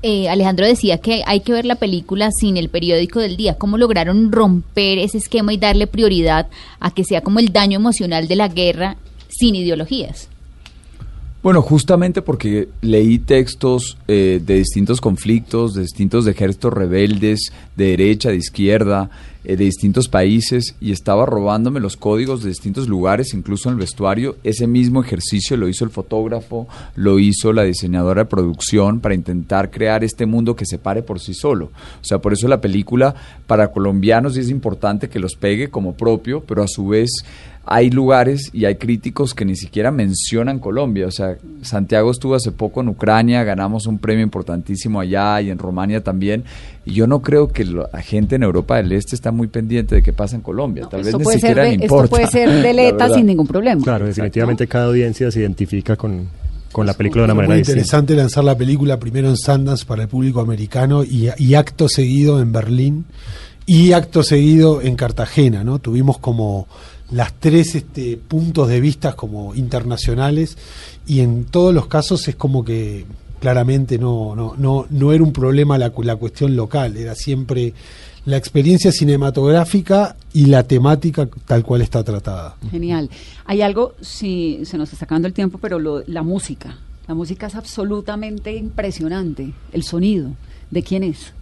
Eh, 0.07 0.29
Alejandro 0.29 0.67
decía 0.67 0.99
que 0.99 1.23
hay 1.25 1.39
que 1.39 1.51
ver 1.51 1.65
la 1.65 1.77
película 1.77 2.29
sin 2.29 2.57
el 2.57 2.69
periódico 2.69 3.19
del 3.19 3.37
día. 3.37 3.57
¿Cómo 3.57 3.75
lograron 3.75 4.31
romper 4.31 4.99
ese 4.99 5.17
esquema 5.17 5.51
y 5.51 5.57
darle 5.57 5.87
prioridad 5.87 6.47
a 6.79 6.91
que 6.91 7.03
sea 7.03 7.21
como 7.21 7.39
el 7.39 7.51
daño 7.51 7.79
emocional 7.79 8.27
de 8.27 8.35
la 8.35 8.47
guerra 8.47 8.97
sin 9.29 9.55
ideologías? 9.55 10.29
Bueno, 11.41 11.63
justamente 11.63 12.21
porque 12.21 12.69
leí 12.81 13.17
textos 13.17 13.97
eh, 14.07 14.39
de 14.45 14.57
distintos 14.57 15.01
conflictos, 15.01 15.73
de 15.73 15.81
distintos 15.81 16.27
ejércitos 16.27 16.71
rebeldes, 16.71 17.51
de 17.75 17.85
derecha, 17.85 18.29
de 18.29 18.35
izquierda, 18.35 19.09
de 19.45 19.63
distintos 19.63 20.07
países, 20.07 20.75
y 20.81 20.91
estaba 20.91 21.25
robándome 21.25 21.79
los 21.79 21.97
códigos 21.97 22.41
de 22.41 22.49
distintos 22.49 22.87
lugares, 22.87 23.33
incluso 23.33 23.69
en 23.69 23.73
el 23.73 23.79
vestuario. 23.79 24.37
Ese 24.43 24.67
mismo 24.67 25.01
ejercicio 25.01 25.57
lo 25.57 25.67
hizo 25.67 25.85
el 25.85 25.91
fotógrafo, 25.91 26.67
lo 26.95 27.19
hizo 27.19 27.53
la 27.53 27.63
diseñadora 27.63 28.23
de 28.23 28.29
producción 28.29 28.99
para 28.99 29.15
intentar 29.15 29.71
crear 29.71 30.03
este 30.03 30.25
mundo 30.25 30.55
que 30.55 30.65
se 30.65 30.77
pare 30.77 31.03
por 31.03 31.19
sí 31.19 31.33
solo. 31.33 31.65
O 32.01 32.03
sea, 32.03 32.19
por 32.19 32.33
eso 32.33 32.47
la 32.47 32.61
película 32.61 33.15
para 33.47 33.71
colombianos 33.71 34.37
es 34.37 34.49
importante 34.49 35.09
que 35.09 35.19
los 35.19 35.35
pegue 35.35 35.69
como 35.69 35.93
propio, 35.93 36.41
pero 36.41 36.63
a 36.63 36.67
su 36.67 36.87
vez 36.87 37.11
hay 37.67 37.89
lugares 37.89 38.51
y 38.53 38.65
hay 38.65 38.75
críticos 38.75 39.33
que 39.33 39.43
ni 39.43 39.55
siquiera 39.55 39.89
mencionan 39.91 40.59
Colombia. 40.59 41.07
O 41.07 41.11
sea, 41.11 41.35
Santiago 41.63 42.11
estuvo 42.11 42.35
hace 42.35 42.51
poco 42.51 42.81
en 42.81 42.89
Ucrania, 42.89 43.43
ganamos 43.43 43.87
un 43.87 43.97
premio 43.97 44.23
importantísimo 44.23 44.99
allá 44.99 45.41
y 45.41 45.49
en 45.49 45.57
Rumania 45.57 46.03
también. 46.03 46.43
Y 46.85 46.93
yo 46.93 47.07
no 47.07 47.21
creo 47.23 47.47
que 47.47 47.65
la 47.65 47.89
gente 48.03 48.35
en 48.35 48.43
Europa 48.43 48.77
del 48.77 48.91
Este 48.91 49.15
está 49.15 49.31
muy 49.31 49.47
pendiente 49.47 49.95
de 49.95 50.03
qué 50.03 50.13
pasa 50.13 50.35
en 50.35 50.43
Colombia. 50.43 50.83
No, 50.83 50.89
Tal 50.89 51.01
esto 51.01 51.17
vez 51.17 51.19
ni 51.19 51.23
puede 51.23 51.39
ser 51.39 51.49
siquiera 51.49 51.63
de- 51.63 51.69
le 51.69 51.73
esto 51.75 51.85
importa. 51.85 52.09
puede 52.09 52.27
ser 52.27 52.49
deleta 52.61 53.09
sin 53.09 53.25
ningún 53.25 53.47
problema. 53.47 53.81
Claro, 53.83 54.05
definitivamente 54.05 54.67
cada 54.67 54.85
audiencia 54.85 55.31
se 55.31 55.39
identifica 55.39 55.95
con, 55.95 56.27
con 56.71 56.85
la 56.85 56.93
película 56.93 57.23
de 57.23 57.25
una 57.25 57.33
manera 57.33 57.53
muy 57.53 57.57
distinta. 57.61 57.79
interesante 57.79 58.15
lanzar 58.15 58.43
la 58.43 58.55
película 58.55 58.99
primero 58.99 59.27
en 59.27 59.37
Sundance 59.37 59.85
para 59.85 60.03
el 60.03 60.07
público 60.07 60.39
americano 60.39 61.03
y, 61.03 61.29
y 61.39 61.55
acto 61.55 61.89
seguido 61.89 62.39
en 62.39 62.51
Berlín 62.51 63.05
y 63.65 63.93
acto 63.93 64.21
seguido 64.21 64.81
en 64.83 64.95
Cartagena, 64.95 65.63
¿no? 65.63 65.79
Tuvimos 65.79 66.19
como 66.19 66.67
las 67.11 67.33
tres 67.39 67.75
este, 67.75 68.17
puntos 68.17 68.67
de 68.67 68.79
vista 68.81 69.13
como 69.15 69.53
internacionales 69.55 70.57
y 71.05 71.19
en 71.21 71.45
todos 71.45 71.73
los 71.73 71.87
casos 71.87 72.27
es 72.27 72.35
como 72.35 72.63
que 72.65 73.05
claramente 73.39 73.97
no, 73.99 74.35
no, 74.35 74.55
no, 74.57 74.87
no 74.89 75.13
era 75.13 75.23
un 75.23 75.31
problema 75.33 75.77
la, 75.77 75.91
cu- 75.91 76.03
la 76.03 76.15
cuestión 76.15 76.55
local, 76.55 76.97
era 76.97 77.13
siempre 77.15 77.73
la 78.25 78.37
experiencia 78.37 78.91
cinematográfica 78.91 80.15
y 80.33 80.47
la 80.47 80.63
temática 80.63 81.27
tal 81.45 81.63
cual 81.63 81.81
está 81.81 82.03
tratada. 82.03 82.55
Genial. 82.71 83.09
Hay 83.45 83.61
algo, 83.61 83.93
si 84.01 84.61
se 84.65 84.77
nos 84.79 84.91
está 84.91 85.05
acabando 85.05 85.27
el 85.27 85.33
tiempo, 85.35 85.59
pero 85.61 85.77
lo- 85.77 86.03
la 86.07 86.23
música. 86.23 86.77
La 87.07 87.13
música 87.13 87.45
es 87.45 87.53
absolutamente 87.55 88.55
impresionante. 88.55 89.53
El 89.71 89.83
sonido. 89.83 90.31
¿De 90.71 90.81
quién 90.81 91.03
es? 91.03 91.33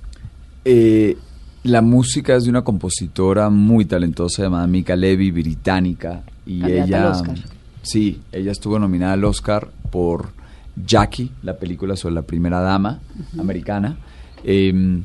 Eh, 0.65 1.15
la 1.63 1.81
música 1.81 2.35
es 2.35 2.43
de 2.43 2.49
una 2.49 2.63
compositora 2.63 3.49
muy 3.49 3.85
talentosa 3.85 4.43
llamada 4.43 4.67
Mika 4.67 4.95
Levy, 4.95 5.31
británica. 5.31 6.23
Y 6.45 6.59
Candidata 6.59 6.85
ella. 6.85 7.05
al 7.07 7.11
Oscar. 7.13 7.37
Sí, 7.81 8.21
ella 8.31 8.51
estuvo 8.51 8.79
nominada 8.79 9.13
al 9.13 9.23
Oscar 9.23 9.69
por 9.91 10.29
Jackie, 10.75 11.31
la 11.41 11.57
película 11.57 11.95
sobre 11.95 12.15
la 12.15 12.21
primera 12.21 12.59
dama 12.59 12.99
americana. 13.37 13.97
Eh, 14.43 15.01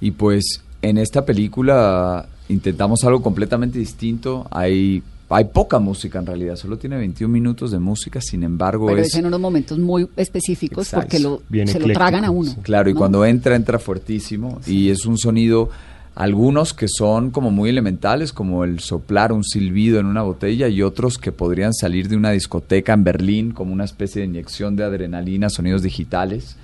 y 0.00 0.10
pues 0.10 0.62
en 0.82 0.98
esta 0.98 1.24
película 1.24 2.28
intentamos 2.48 3.04
algo 3.04 3.22
completamente 3.22 3.78
distinto. 3.78 4.46
Hay, 4.50 5.02
hay 5.30 5.44
poca 5.46 5.78
música 5.78 6.18
en 6.18 6.26
realidad, 6.26 6.56
solo 6.56 6.76
tiene 6.76 6.96
21 6.96 7.32
minutos 7.32 7.70
de 7.70 7.78
música, 7.78 8.20
sin 8.20 8.42
embargo 8.42 8.86
Pero 8.86 9.00
es... 9.00 9.08
es 9.08 9.14
en 9.16 9.26
unos 9.26 9.40
momentos 9.40 9.78
muy 9.78 10.08
específicos 10.16 10.86
Exacto. 10.88 11.06
porque 11.06 11.18
lo, 11.18 11.42
Bien 11.48 11.66
se 11.66 11.80
lo 11.80 11.92
tragan 11.92 12.24
a 12.24 12.30
uno. 12.30 12.50
sí. 12.50 12.56
Claro, 12.62 12.90
y 12.90 12.92
¿no? 12.92 12.98
cuando 12.98 13.24
entra, 13.24 13.56
entra 13.56 13.78
fuertísimo. 13.78 14.60
Y 14.66 14.90
es 14.90 15.06
un 15.06 15.16
sonido, 15.16 15.70
algunos 16.14 16.74
que 16.74 16.86
son 16.88 17.30
como 17.30 17.50
muy 17.50 17.70
elementales, 17.70 18.32
como 18.32 18.64
el 18.64 18.80
soplar 18.80 19.32
un 19.32 19.44
silbido 19.44 19.98
en 19.98 20.06
una 20.06 20.22
botella, 20.22 20.68
y 20.68 20.82
otros 20.82 21.16
que 21.16 21.32
podrían 21.32 21.72
salir 21.72 22.08
de 22.08 22.16
una 22.16 22.30
discoteca 22.30 22.92
en 22.92 23.04
Berlín, 23.04 23.52
como 23.52 23.72
una 23.72 23.84
especie 23.84 24.20
de 24.20 24.28
inyección 24.28 24.76
de 24.76 24.84
adrenalina, 24.84 25.48
sonidos 25.48 25.82
digitales. 25.82 26.56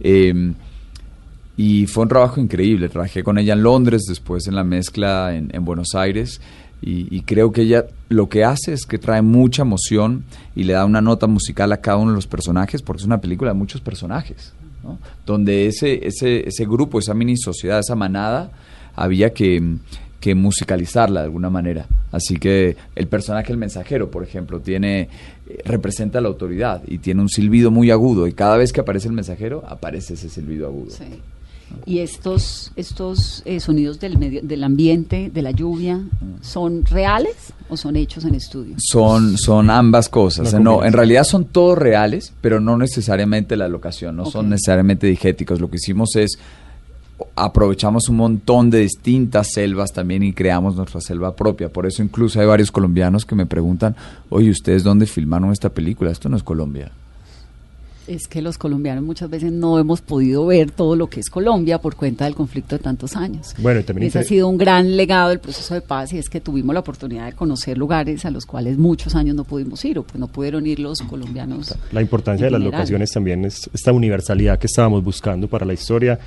Eh, 0.00 0.52
y 1.58 1.86
fue 1.86 2.02
un 2.02 2.08
trabajo 2.08 2.40
increíble. 2.40 2.88
Trabajé 2.88 3.22
con 3.22 3.38
ella 3.38 3.54
en 3.54 3.62
Londres, 3.62 4.02
después 4.08 4.46
en 4.46 4.54
la 4.54 4.64
mezcla 4.64 5.34
en, 5.34 5.50
en 5.54 5.64
Buenos 5.64 5.94
Aires. 5.94 6.40
Y, 6.82 7.14
y 7.14 7.22
creo 7.22 7.52
que 7.52 7.62
ella 7.62 7.86
lo 8.08 8.28
que 8.28 8.44
hace 8.44 8.72
es 8.72 8.84
que 8.84 8.98
trae 8.98 9.22
mucha 9.22 9.62
emoción 9.62 10.24
y 10.54 10.64
le 10.64 10.74
da 10.74 10.84
una 10.84 11.00
nota 11.00 11.26
musical 11.26 11.72
a 11.72 11.78
cada 11.78 11.96
uno 11.96 12.10
de 12.10 12.16
los 12.16 12.26
personajes, 12.26 12.82
porque 12.82 13.00
es 13.00 13.06
una 13.06 13.20
película 13.20 13.50
de 13.50 13.58
muchos 13.58 13.80
personajes, 13.80 14.52
¿no? 14.84 14.98
donde 15.24 15.66
ese, 15.66 16.06
ese, 16.06 16.48
ese 16.48 16.64
grupo, 16.64 16.98
esa 16.98 17.14
mini 17.14 17.36
sociedad, 17.36 17.80
esa 17.80 17.96
manada, 17.96 18.50
había 18.94 19.32
que, 19.32 19.76
que 20.20 20.34
musicalizarla 20.34 21.20
de 21.20 21.26
alguna 21.26 21.50
manera. 21.50 21.86
Así 22.12 22.36
que 22.36 22.76
el 22.94 23.06
personaje, 23.08 23.52
el 23.52 23.58
mensajero, 23.58 24.10
por 24.10 24.22
ejemplo, 24.22 24.60
tiene 24.60 25.08
eh, 25.48 25.60
representa 25.64 26.20
la 26.20 26.28
autoridad 26.28 26.82
y 26.86 26.98
tiene 26.98 27.22
un 27.22 27.28
silbido 27.28 27.70
muy 27.70 27.90
agudo 27.90 28.26
y 28.26 28.32
cada 28.32 28.56
vez 28.56 28.72
que 28.72 28.80
aparece 28.80 29.08
el 29.08 29.14
mensajero 29.14 29.64
aparece 29.68 30.14
ese 30.14 30.28
silbido 30.28 30.66
agudo. 30.66 30.90
Sí. 30.90 31.20
Y 31.84 32.00
estos, 32.00 32.72
estos 32.76 33.42
eh, 33.44 33.60
sonidos 33.60 34.00
del, 34.00 34.18
medio, 34.18 34.40
del 34.42 34.64
ambiente, 34.64 35.30
de 35.32 35.42
la 35.42 35.50
lluvia, 35.50 36.00
¿son 36.40 36.84
reales 36.84 37.52
o 37.68 37.76
son 37.76 37.96
hechos 37.96 38.24
en 38.24 38.34
estudio? 38.34 38.76
Son, 38.78 39.36
son 39.36 39.70
ambas 39.70 40.08
cosas. 40.08 40.54
No, 40.54 40.84
en 40.84 40.92
realidad 40.92 41.24
son 41.24 41.44
todos 41.44 41.78
reales, 41.78 42.32
pero 42.40 42.60
no 42.60 42.76
necesariamente 42.76 43.56
la 43.56 43.68
locación, 43.68 44.16
no 44.16 44.26
son 44.26 44.48
necesariamente 44.48 45.06
digéticos. 45.06 45.60
Lo 45.60 45.70
que 45.70 45.76
hicimos 45.76 46.16
es 46.16 46.38
aprovechamos 47.34 48.08
un 48.08 48.16
montón 48.16 48.70
de 48.70 48.80
distintas 48.80 49.48
selvas 49.52 49.92
también 49.92 50.22
y 50.22 50.32
creamos 50.32 50.76
nuestra 50.76 51.00
selva 51.00 51.34
propia. 51.34 51.68
Por 51.68 51.86
eso 51.86 52.02
incluso 52.02 52.40
hay 52.40 52.46
varios 52.46 52.70
colombianos 52.70 53.24
que 53.24 53.34
me 53.34 53.46
preguntan, 53.46 53.96
oye, 54.28 54.50
¿ustedes 54.50 54.84
dónde 54.84 55.06
filmaron 55.06 55.52
esta 55.52 55.70
película? 55.70 56.10
Esto 56.10 56.28
no 56.28 56.36
es 56.36 56.42
Colombia. 56.42 56.90
Es 58.06 58.28
que 58.28 58.40
los 58.40 58.56
colombianos 58.58 59.02
muchas 59.02 59.28
veces 59.28 59.52
no 59.52 59.78
hemos 59.78 60.00
podido 60.00 60.46
ver 60.46 60.70
todo 60.70 60.94
lo 60.94 61.08
que 61.08 61.20
es 61.20 61.28
Colombia 61.28 61.78
por 61.78 61.96
cuenta 61.96 62.24
del 62.24 62.34
conflicto 62.34 62.76
de 62.76 62.82
tantos 62.82 63.16
años. 63.16 63.54
Bueno, 63.58 63.80
y 63.80 63.82
también 63.82 64.08
Ese 64.08 64.20
ha 64.20 64.22
sido 64.22 64.48
un 64.48 64.56
gran 64.58 64.96
legado 64.96 65.30
del 65.30 65.40
proceso 65.40 65.74
de 65.74 65.80
paz 65.80 66.12
y 66.12 66.18
es 66.18 66.28
que 66.28 66.40
tuvimos 66.40 66.72
la 66.72 66.80
oportunidad 66.80 67.26
de 67.26 67.32
conocer 67.32 67.76
lugares 67.76 68.24
a 68.24 68.30
los 68.30 68.46
cuales 68.46 68.78
muchos 68.78 69.14
años 69.14 69.34
no 69.34 69.44
pudimos 69.44 69.84
ir 69.84 69.98
o 69.98 70.02
pues 70.04 70.18
no 70.18 70.28
pudieron 70.28 70.66
ir 70.66 70.78
los 70.78 71.02
colombianos. 71.02 71.74
La 71.92 72.00
importancia 72.00 72.46
de 72.46 72.52
las 72.52 72.60
locaciones 72.60 73.10
también 73.10 73.44
es 73.44 73.68
esta 73.72 73.92
universalidad 73.92 74.58
que 74.58 74.66
estábamos 74.66 75.02
buscando 75.02 75.48
para 75.48 75.66
la 75.66 75.72
historia. 75.72 76.18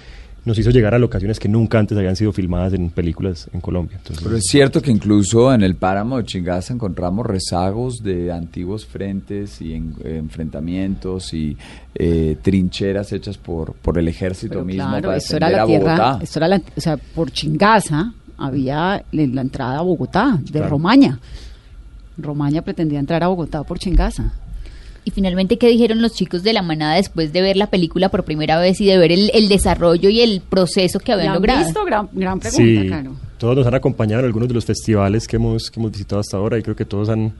Nos 0.45 0.57
hizo 0.57 0.69
llegar 0.71 0.95
a 0.95 0.99
locaciones 0.99 1.39
que 1.39 1.49
nunca 1.49 1.79
antes 1.79 1.97
habían 1.97 2.15
sido 2.15 2.31
filmadas 2.31 2.73
en 2.73 2.89
películas 2.89 3.49
en 3.53 3.59
Colombia. 3.61 3.97
Entonces, 3.97 4.23
Pero 4.23 4.37
es 4.37 4.45
cierto 4.49 4.81
que 4.81 4.89
incluso 4.89 5.53
en 5.53 5.61
el 5.63 5.75
páramo 5.75 6.17
de 6.17 6.23
Chingaza 6.23 6.73
encontramos 6.73 7.25
rezagos 7.25 7.97
de 8.03 8.31
antiguos 8.31 8.85
frentes 8.85 9.61
y 9.61 9.73
en- 9.73 9.95
enfrentamientos 10.03 11.33
y 11.33 11.57
eh, 11.93 12.37
trincheras 12.41 13.11
hechas 13.11 13.37
por, 13.37 13.73
por 13.73 13.97
el 13.99 14.07
ejército 14.07 14.53
Pero 14.53 14.65
mismo 14.65 14.87
claro, 14.87 15.07
para 15.09 15.17
esto 15.17 15.35
era 15.35 15.49
la 15.49 15.65
tierra, 15.65 15.95
Bogotá. 15.95 16.19
esto 16.23 16.39
era 16.39 16.47
la, 16.47 16.61
o 16.77 16.81
sea, 16.81 16.97
por 16.97 17.31
Chingaza 17.31 18.13
había 18.37 19.03
la 19.11 19.41
entrada 19.41 19.79
a 19.79 19.81
Bogotá, 19.81 20.39
de 20.41 20.51
Claro. 20.51 20.69
Romaña. 20.69 21.19
Romaña 22.17 22.61
pretendía 22.61 22.99
entrar 22.99 23.23
a 23.23 23.27
Bogotá 23.27 23.63
por 23.63 23.77
Chingaza. 23.79 24.33
Y 25.06 25.12
finalmente, 25.12 25.58
¿qué 25.58 25.68
dijeron 25.68 26.02
los 26.02 26.14
chicos 26.14 26.43
de 26.43 26.54
la 26.54 26.62
manada 26.62 26.95
después 26.95 27.32
de 27.34 27.41
ver 27.41 27.58
la 27.58 27.68
película 27.68 28.10
por 28.10 28.24
primera 28.26 28.60
vez 28.60 28.80
y 28.82 28.86
de 28.86 28.97
ver 28.97 29.12
el, 29.12 29.32
el 29.34 29.47
desarrollo 29.50 30.10
y 30.10 30.22
el 30.22 30.41
proceso 30.41 31.00
que 31.00 31.12
habían 31.14 31.28
¿La 31.28 31.32
han 31.34 31.38
logrado? 31.38 31.66
visto? 31.66 31.86
Gran, 31.86 32.10
gran 32.14 32.39
pregunta, 32.39 32.64
Sí, 32.82 32.88
claro. 32.88 33.12
Todos 33.38 33.56
nos 33.56 33.66
han 33.68 33.76
acompañado 33.76 34.20
en 34.20 34.26
algunos 34.26 34.47
de 34.50 34.54
los 34.54 34.66
festivales 34.66 35.28
que 35.28 35.38
hemos, 35.38 35.72
que 35.72 35.80
hemos 35.80 35.91
visitado 35.91 36.20
hasta 36.20 36.38
ahora 36.38 36.58
y 36.58 36.62
creo 36.64 36.76
que 36.76 36.86
todos 36.86 37.10
han 37.10 37.34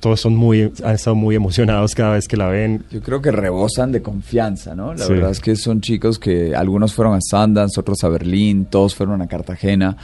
todos 0.00 0.18
son 0.18 0.34
muy 0.34 0.72
han 0.82 0.94
estado 0.94 1.14
muy 1.14 1.34
emocionados 1.34 1.94
cada 1.94 2.12
vez 2.14 2.26
que 2.26 2.38
la 2.38 2.48
ven. 2.48 2.84
Yo 2.90 3.02
creo 3.02 3.20
que 3.20 3.30
rebosan 3.30 3.92
de 3.92 4.00
confianza, 4.00 4.74
¿no? 4.74 4.94
La 4.94 5.04
Sí. 5.04 5.12
verdad 5.12 5.30
es 5.30 5.40
que 5.40 5.56
son 5.56 5.82
chicos 5.82 6.18
que 6.18 6.54
algunos 6.56 6.94
fueron 6.94 7.14
a 7.14 7.18
Sundance, 7.20 7.78
otros 7.78 8.02
a 8.02 8.08
Berlín, 8.08 8.64
todos 8.64 8.94
fueron 8.94 9.20
a 9.20 9.26
Cartagena 9.26 9.94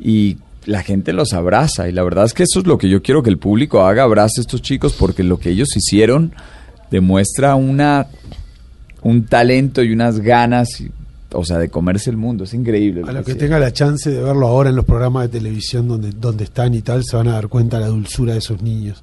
y 0.00 0.38
la 0.64 0.82
gente 0.82 1.12
los 1.12 1.32
abraza 1.32 1.88
y 1.88 1.92
la 1.92 2.02
verdad 2.02 2.24
es 2.24 2.34
que 2.34 2.44
eso 2.44 2.60
es 2.60 2.66
lo 2.66 2.78
que 2.78 2.88
yo 2.88 3.02
quiero 3.02 3.22
que 3.22 3.30
el 3.30 3.38
público 3.38 3.82
haga, 3.84 4.04
abrace 4.04 4.40
a 4.40 4.42
estos 4.42 4.62
chicos 4.62 4.94
porque 4.98 5.22
lo 5.24 5.38
que 5.38 5.50
ellos 5.50 5.76
hicieron 5.76 6.32
demuestra 6.90 7.54
una 7.54 8.06
un 9.02 9.24
talento 9.26 9.82
y 9.82 9.92
unas 9.92 10.20
ganas, 10.20 10.80
y- 10.80 10.88
o 11.32 11.44
sea, 11.44 11.58
de 11.58 11.68
comerse 11.70 12.08
el 12.10 12.16
mundo, 12.16 12.44
es 12.44 12.54
increíble. 12.54 13.00
lo 13.00 13.08
A 13.08 13.12
los 13.12 13.24
que 13.26 13.34
tenga 13.34 13.58
la 13.58 13.72
chance 13.72 14.08
de 14.10 14.22
verlo 14.22 14.46
ahora 14.46 14.70
en 14.70 14.76
los 14.76 14.84
programas 14.84 15.24
de 15.24 15.38
televisión 15.40 15.88
donde, 15.88 16.12
donde 16.12 16.44
están 16.44 16.72
y 16.74 16.82
tal, 16.82 17.02
se 17.02 17.16
van 17.16 17.26
a 17.26 17.32
dar 17.32 17.48
cuenta 17.48 17.78
de 17.78 17.82
la 17.84 17.88
dulzura 17.88 18.34
de 18.34 18.38
esos 18.38 18.62
niños. 18.62 19.02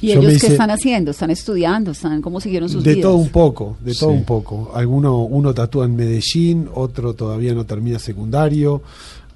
¿Y 0.00 0.08
Yo 0.08 0.20
ellos 0.20 0.26
qué 0.32 0.36
hice- 0.36 0.52
están 0.52 0.70
haciendo? 0.70 1.10
¿Están 1.10 1.30
estudiando? 1.30 1.90
¿Están 1.90 2.22
cómo 2.22 2.38
siguieron 2.40 2.68
sus 2.68 2.84
De 2.84 2.94
vidas? 2.94 3.02
todo 3.10 3.16
un 3.16 3.30
poco, 3.30 3.76
de 3.84 3.92
todo 3.94 4.10
Sí. 4.10 4.16
un 4.18 4.24
poco. 4.24 4.70
Alguno, 4.74 5.18
uno 5.24 5.52
tatúa 5.52 5.86
en 5.86 5.96
Medellín, 5.96 6.68
otro 6.72 7.14
todavía 7.14 7.54
no 7.54 7.64
termina 7.66 7.98
secundario, 7.98 8.82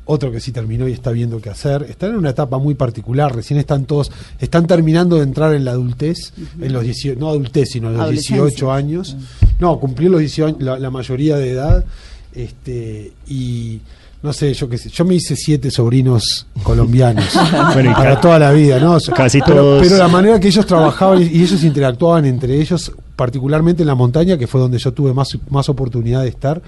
otro 0.07 0.31
que 0.31 0.41
sí 0.41 0.53
terminó 0.53 0.87
y 0.89 0.93
está 0.93 1.11
viendo 1.13 1.41
qué 1.41 1.51
hacer. 1.51 1.87
Están 1.89 2.11
en 2.11 2.17
una 2.17 2.31
etapa 2.31 2.59
muy 2.59 2.75
particular, 2.75 3.35
recién 3.35 3.59
están 3.59 3.85
todos, 3.87 4.11
están 4.39 4.67
terminando 4.67 5.17
de 5.17 5.23
entrar 5.23 5.55
en 5.55 5.65
la 5.65 5.71
adultez, 5.73 6.33
en 6.61 6.73
los 6.73 6.83
18, 6.83 7.19
no 7.19 7.29
adultez, 7.31 7.69
sino 7.73 7.89
en 7.89 7.95
los 7.95 8.03
Adolescencia. 8.03 8.37
18 8.45 8.73
años. 8.73 9.17
No, 9.59 9.79
cumplió 9.81 10.11
los 10.11 10.21
18 10.21 10.47
años, 10.47 10.63
la, 10.63 10.79
la 10.79 10.91
mayoría 10.91 11.37
de 11.37 11.51
edad, 11.53 11.85
este, 12.35 13.13
y 13.29 13.81
no 14.23 14.33
sé, 14.33 14.53
yo 14.55 14.69
qué 14.69 14.79
sé, 14.79 14.89
yo 14.89 15.05
me 15.05 15.15
hice 15.17 15.37
siete 15.37 15.71
sobrinos 15.71 16.47
colombianos 16.63 17.27
Bueno, 17.75 17.93
para 17.95 18.21
toda 18.21 18.39
la 18.39 18.53
vida, 18.53 18.79
¿no? 18.81 18.99
Casi 19.15 19.39
pero, 19.41 19.57
todos- 19.57 19.83
pero 19.83 19.99
la 19.99 20.09
manera 20.09 20.41
que 20.41 20.49
ellos 20.49 20.67
trabajaban 20.67 21.23
y 21.23 21.43
ellos 21.43 21.63
interactuaban 21.63 22.25
entre 22.25 22.59
ellos, 22.61 22.91
particularmente 23.17 23.83
en 23.83 23.87
la 23.87 23.95
montaña, 23.95 24.37
que 24.37 24.47
fue 24.47 24.61
donde 24.61 24.79
yo 24.79 24.93
tuve 24.93 25.12
más, 25.15 25.39
más 25.51 25.69
oportunidad 25.69 26.23
de 26.23 26.29
estar, 26.29 26.62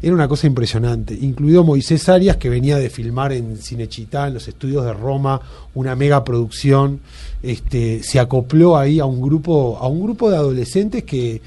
era 0.00 0.14
una 0.14 0.28
cosa 0.28 0.46
impresionante. 0.46 1.14
Incluido 1.14 1.64
Moisés 1.64 2.08
Arias, 2.08 2.36
que 2.36 2.48
venía 2.48 2.76
de 2.78 2.90
filmar 2.90 3.32
en 3.32 3.56
Cinechitá, 3.58 4.28
en 4.28 4.34
los 4.34 4.48
estudios 4.48 4.84
de 4.84 4.92
Roma, 4.92 5.40
una 5.74 5.94
mega 5.94 6.24
producción, 6.24 7.00
este, 7.42 8.02
se 8.02 8.18
acopló 8.18 8.76
ahí 8.76 9.00
a 9.00 9.04
un 9.04 9.20
grupo, 9.20 9.78
a 9.80 9.86
un 9.86 10.02
grupo 10.02 10.30
de 10.30 10.36
adolescentes 10.36 11.04
que 11.04 11.42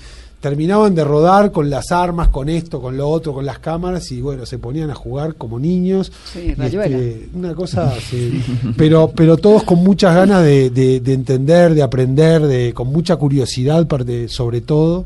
terminaban 0.50 0.94
de 0.94 1.04
rodar 1.04 1.52
con 1.52 1.72
las 1.72 1.92
armas, 1.92 2.28
con 2.28 2.50
esto, 2.50 2.80
con 2.80 2.96
lo 2.98 3.10
otro, 3.10 3.34
con 3.34 3.48
las 3.48 3.58
cámaras 3.58 4.12
y 4.12 4.22
bueno, 4.22 4.46
se 4.46 4.60
ponían 4.60 4.92
a 4.92 4.94
jugar 4.94 5.34
como 5.34 5.58
niños. 5.58 6.12
Sí, 6.32 6.54
este, 6.68 7.30
una 7.34 7.56
cosa, 7.56 7.92
sí. 8.12 8.44
pero, 8.78 9.12
pero 9.16 9.38
todos 9.38 9.64
con 9.64 9.80
muchas 9.84 10.14
ganas 10.16 10.44
de, 10.44 10.70
de- 10.70 11.00
de 11.00 11.14
entender, 11.14 11.74
de 11.74 11.82
aprender, 11.82 12.44
de, 12.46 12.74
con 12.76 12.90
mucha 12.90 13.16
curiosidad 13.16 13.88
sobre 14.30 14.62
todo. 14.62 15.06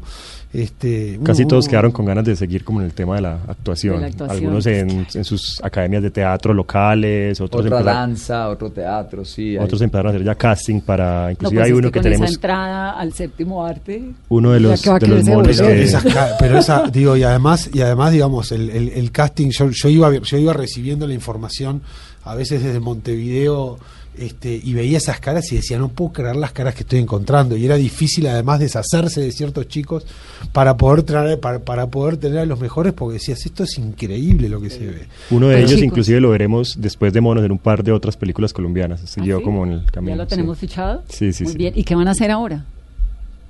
Este, 0.52 1.20
Casi 1.24 1.46
todos 1.46 1.66
uno- 1.66 1.70
quedaron 1.70 1.92
con 1.92 2.06
ganas 2.08 2.26
de 2.26 2.36
seguir 2.36 2.64
como 2.64 2.80
en 2.80 2.88
el 2.88 2.94
tema 2.94 3.16
de 3.18 3.22
la 3.22 3.34
actuación. 3.48 3.96
De 3.98 4.02
la 4.02 4.08
actuación. 4.08 4.38
Algunos 4.38 4.66
en, 4.66 5.06
en 5.14 5.24
sus 5.24 5.62
academias 5.64 6.02
de 6.02 6.10
teatro 6.10 6.56
locales, 6.56 7.40
otros, 7.40 7.66
Otra 7.68 7.84
danza, 7.84 8.50
otro 8.50 8.72
teatro, 8.72 9.24
sí. 9.24 9.56
hay- 9.56 9.64
otros 9.64 9.80
empezaron 9.82 10.08
a 10.08 10.10
hacer 10.16 10.26
ya 10.26 10.34
casting 10.34 10.82
para... 10.82 11.26
No, 11.26 11.32
Inclusive 11.32 11.60
pues 11.60 11.66
hay 11.66 11.72
es 11.72 11.78
uno 11.78 11.88
que 11.88 11.92
que, 11.92 12.00
con 12.00 12.04
tenemos... 12.04 12.26
esa 12.30 12.34
entrada 12.36 12.92
al 13.00 13.14
séptimo 13.14 13.64
arte. 13.64 14.04
Uno 14.30 14.52
de 14.54 14.60
los, 14.60 14.82
de 14.82 15.08
los 15.08 15.24
monos 15.26 15.62
que- 15.62 15.84
esas 15.84 16.04
ca- 16.04 16.36
pero 16.40 16.58
esa, 16.58 16.84
digo, 16.92 17.16
y 17.16 17.22
además, 17.22 17.70
y 17.72 17.82
además 17.82 18.12
digamos, 18.12 18.52
el, 18.52 18.72
el- 18.72 18.90
el 18.90 19.12
casting, 19.12 19.50
yo, 19.52 19.70
yo 19.70 19.90
iba, 19.90 20.12
yo 20.18 20.38
iba 20.38 20.54
recibiendo 20.54 21.06
la 21.06 21.14
información 21.14 21.82
a 22.24 22.34
veces 22.34 22.64
desde 22.64 22.80
Montevideo 22.80 23.78
este, 24.20 24.60
y 24.64 24.74
veía 24.74 24.98
esas 24.98 25.20
caras 25.20 25.52
y 25.52 25.56
decía, 25.56 25.78
no 25.80 25.88
puedo 25.90 26.12
creer 26.14 26.36
las 26.36 26.52
caras 26.52 26.76
que 26.76 26.82
estoy 26.82 27.00
encontrando. 27.00 27.56
Y 27.58 27.66
era 27.66 27.76
difícil 27.76 28.28
además 28.28 28.60
deshacerse 28.60 29.22
de 29.22 29.32
ciertos 29.32 29.68
chicos 29.68 30.06
para 30.54 30.78
poder 30.78 31.04
traer, 31.04 31.40
para, 31.40 31.60
para 31.60 31.88
poder 31.88 32.18
tener 32.18 32.40
a 32.40 32.46
los 32.46 32.60
mejores, 32.60 32.94
porque 32.94 33.14
decías, 33.14 33.46
esto 33.46 33.64
es 33.64 33.78
increíble 33.78 34.50
lo 34.50 34.60
que 34.62 34.70
se 34.70 34.80
ve. 34.86 35.08
Uno 35.32 35.48
de 35.48 35.56
Pero 35.56 35.68
ellos 35.68 35.80
chicos- 35.80 35.86
inclusive 35.86 36.20
lo 36.22 36.30
veremos 36.30 36.76
después 36.80 37.14
de 37.14 37.22
Monos 37.22 37.44
en 37.46 37.52
un 37.52 37.58
par 37.60 37.84
de 37.84 37.92
otras 37.92 38.18
películas 38.18 38.54
colombianas. 38.54 39.02
¿Ah, 39.04 39.08
Siguió 39.08 39.40
sí? 39.40 39.44
como 39.44 39.66
en 39.66 39.72
el 39.74 39.86
camino. 39.92 40.12
¿Ya 40.14 40.18
lo 40.18 40.24
sí. 40.26 40.30
tenemos 40.30 40.58
fichado? 40.58 41.04
Sí, 41.10 41.34
sí, 41.34 41.44
Muy 41.44 41.52
sí. 41.54 41.58
bien. 41.58 41.74
¿Y 41.76 41.84
qué 41.84 41.96
van 41.96 42.08
a 42.08 42.12
hacer 42.12 42.32
ahora? 42.32 42.66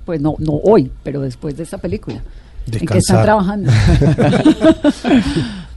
Pues 0.06 0.20
no, 0.20 0.34
no 0.38 0.52
hoy, 0.64 0.90
pero 1.02 1.20
después 1.20 1.56
de 1.56 1.62
esta 1.64 1.78
película. 1.78 2.22
¿En 2.66 2.72
qué 2.72 2.98
están 2.98 2.98
Descansar. 2.98 3.24
trabajando? 3.24 3.70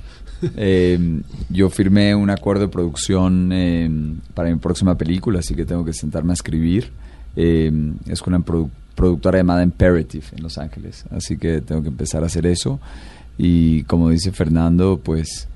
Eh, 0.56 1.22
yo 1.50 1.70
firmé 1.70 2.16
un 2.16 2.30
acuerdo 2.30 2.64
de 2.64 2.68
producción 2.68 3.50
eh, 3.54 3.90
para 4.34 4.50
mi 4.50 4.58
próxima 4.58 4.98
película, 4.98 5.40
así 5.40 5.56
que 5.56 5.66
tengo 5.66 5.84
que 5.86 5.94
sentarme 5.94 6.32
a 6.32 6.36
escribir. 6.36 6.92
Eh, 7.36 7.72
es 8.08 8.22
con 8.22 8.34
una 8.34 8.44
produ- 8.46 8.70
productora 8.96 9.40
llamada 9.40 9.64
Imperative 9.64 10.26
en 10.36 10.44
Los 10.44 10.58
Ángeles, 10.58 11.06
así 11.12 11.38
que 11.38 11.62
tengo 11.62 11.82
que 11.82 11.90
empezar 11.90 12.24
a 12.24 12.28
hacer 12.28 12.46
eso. 12.46 12.80
Y 13.38 13.84
como 13.84 14.10
dice 14.10 14.32
Fernando, 14.32 15.00
pues 15.04 15.48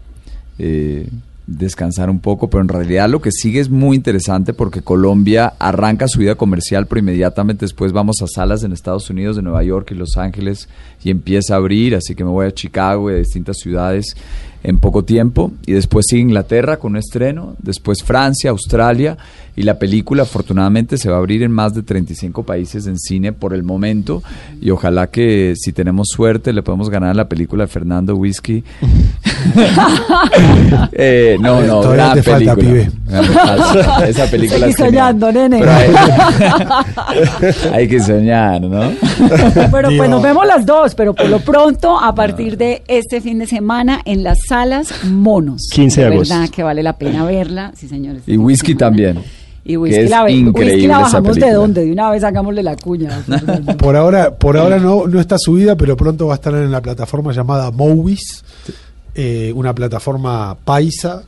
eh, 0.57 1.07
descansar 1.45 2.09
un 2.09 2.19
poco, 2.19 2.49
pero 2.49 2.61
en 2.61 2.67
realidad 2.67 3.07
lo 3.07 3.21
que 3.21 3.31
sigue 3.31 3.59
es 3.59 3.69
muy 3.69 3.95
interesante 3.95 4.53
porque 4.53 4.81
Colombia 4.81 5.53
arranca 5.59 6.07
su 6.07 6.19
vida 6.19 6.35
comercial, 6.35 6.88
pero 6.88 6.99
inmediatamente 6.99 7.63
después 7.65 7.91
vamos 7.93 8.17
a 8.21 8.27
salas 8.27 8.63
en 8.63 8.71
Estados 8.73 9.09
Unidos, 9.09 9.35
de 9.35 9.43
Nueva 9.43 9.63
York 9.63 9.91
y 9.91 9.95
Los 9.95 10.17
Ángeles 10.17 10.67
y 11.03 11.11
empieza 11.11 11.53
a 11.53 11.57
abrir, 11.57 11.95
así 11.95 12.15
que 12.15 12.23
me 12.25 12.31
voy 12.31 12.47
a 12.47 12.53
Chicago 12.53 13.11
y 13.11 13.13
a 13.13 13.17
distintas 13.17 13.57
ciudades 13.59 14.15
en 14.68 14.80
poco 14.80 15.05
tiempo 15.05 15.53
y 15.65 15.72
después 15.72 16.05
sigue 16.09 16.24
Inglaterra 16.24 16.76
con 16.76 16.91
un 16.91 16.97
estreno, 16.97 17.55
después 17.59 18.03
Francia, 18.03 18.49
Australia 18.49 19.18
y 19.55 19.63
la 19.63 19.80
película 19.80 20.24
afortunadamente 20.24 20.97
se 20.97 21.09
va 21.09 21.15
a 21.15 21.20
abrir 21.20 21.41
en 21.41 21.51
más 21.51 21.74
de 21.74 21.84
35 21.84 22.43
países 22.43 22.86
en 22.86 22.99
cine 22.99 23.32
por 23.32 23.53
el 23.53 23.63
momento 23.63 24.22
y 24.61 24.70
ojalá 24.70 25.07
que 25.07 25.53
si 25.55 25.72
tenemos 25.72 26.09
suerte 26.11 26.51
le 26.51 26.63
podemos 26.63 26.89
ganar 26.89 27.15
la 27.15 27.30
película 27.30 27.63
de 27.63 27.68
Fernando 27.70 28.15
Whisky. 28.15 28.63
Eh, 30.91 31.38
no, 31.39 31.61
no, 31.61 31.82
Todavía 31.82 32.03
gran 32.05 32.15
te 32.15 32.24
falta, 32.24 32.55
película. 32.55 32.89
pibe. 33.07 34.09
Esa 34.09 34.26
película 34.26 34.59
Seguí 34.59 34.72
es 34.72 34.78
genial. 34.78 35.20
soñando, 35.20 35.32
nene. 35.32 35.63
Hay, 35.63 35.93
hay 37.74 37.88
que 37.88 37.99
soñar, 37.99 38.61
¿no? 38.61 38.91
Bueno, 39.70 39.89
pues 39.97 40.09
nos 40.09 40.22
vemos 40.22 40.45
las 40.45 40.65
dos, 40.65 40.95
pero 40.95 41.13
por 41.13 41.30
lo 41.30 41.39
pronto, 41.39 41.97
a 41.99 42.13
partir 42.13 42.57
de 42.57 42.84
este 42.88 43.22
fin 43.22 43.39
de 43.39 43.47
semana, 43.47 44.01
en 44.05 44.24
las 44.24 44.39
salas 44.58 45.03
Monos. 45.05 45.68
15 45.72 46.01
de 46.01 46.08
agosto. 46.08 46.34
verdad 46.34 46.49
que 46.49 46.64
vale 46.64 46.84
la 46.84 46.97
pena 46.97 47.26
verla, 47.26 47.72
sí 47.76 47.88
señores. 47.88 48.24
Y 48.28 48.38
whisky 48.38 48.76
también. 48.76 49.20
Y 49.64 49.76
whisky, 49.76 49.97
que 49.99 50.03
es 50.05 50.10
la, 50.10 50.24
ve- 50.24 50.32
increíble 50.32 50.74
whisky 50.76 50.88
la 50.88 50.99
bajamos 50.99 51.36
de 51.36 51.51
dónde, 51.51 51.86
de 51.86 51.91
una 51.91 52.10
vez 52.10 52.24
hagámosle 52.24 52.64
la 52.64 52.76
cuña. 52.78 53.10
Por 53.78 53.95
ahora, 53.97 54.36
por 54.38 54.58
ahora 54.58 54.80
no, 54.80 55.08
no 55.08 55.20
está 55.20 55.38
subida, 55.38 55.76
pero 55.76 55.97
pronto 55.97 56.28
va 56.28 56.34
a 56.34 56.36
estar 56.36 56.53
en 56.55 56.72
la 56.72 56.82
plataforma 56.82 57.34
llamada 57.34 57.70
Movies, 57.72 58.43
eh, 59.14 59.51
una 59.55 59.76
plataforma 59.76 60.55
paisa 60.64 61.24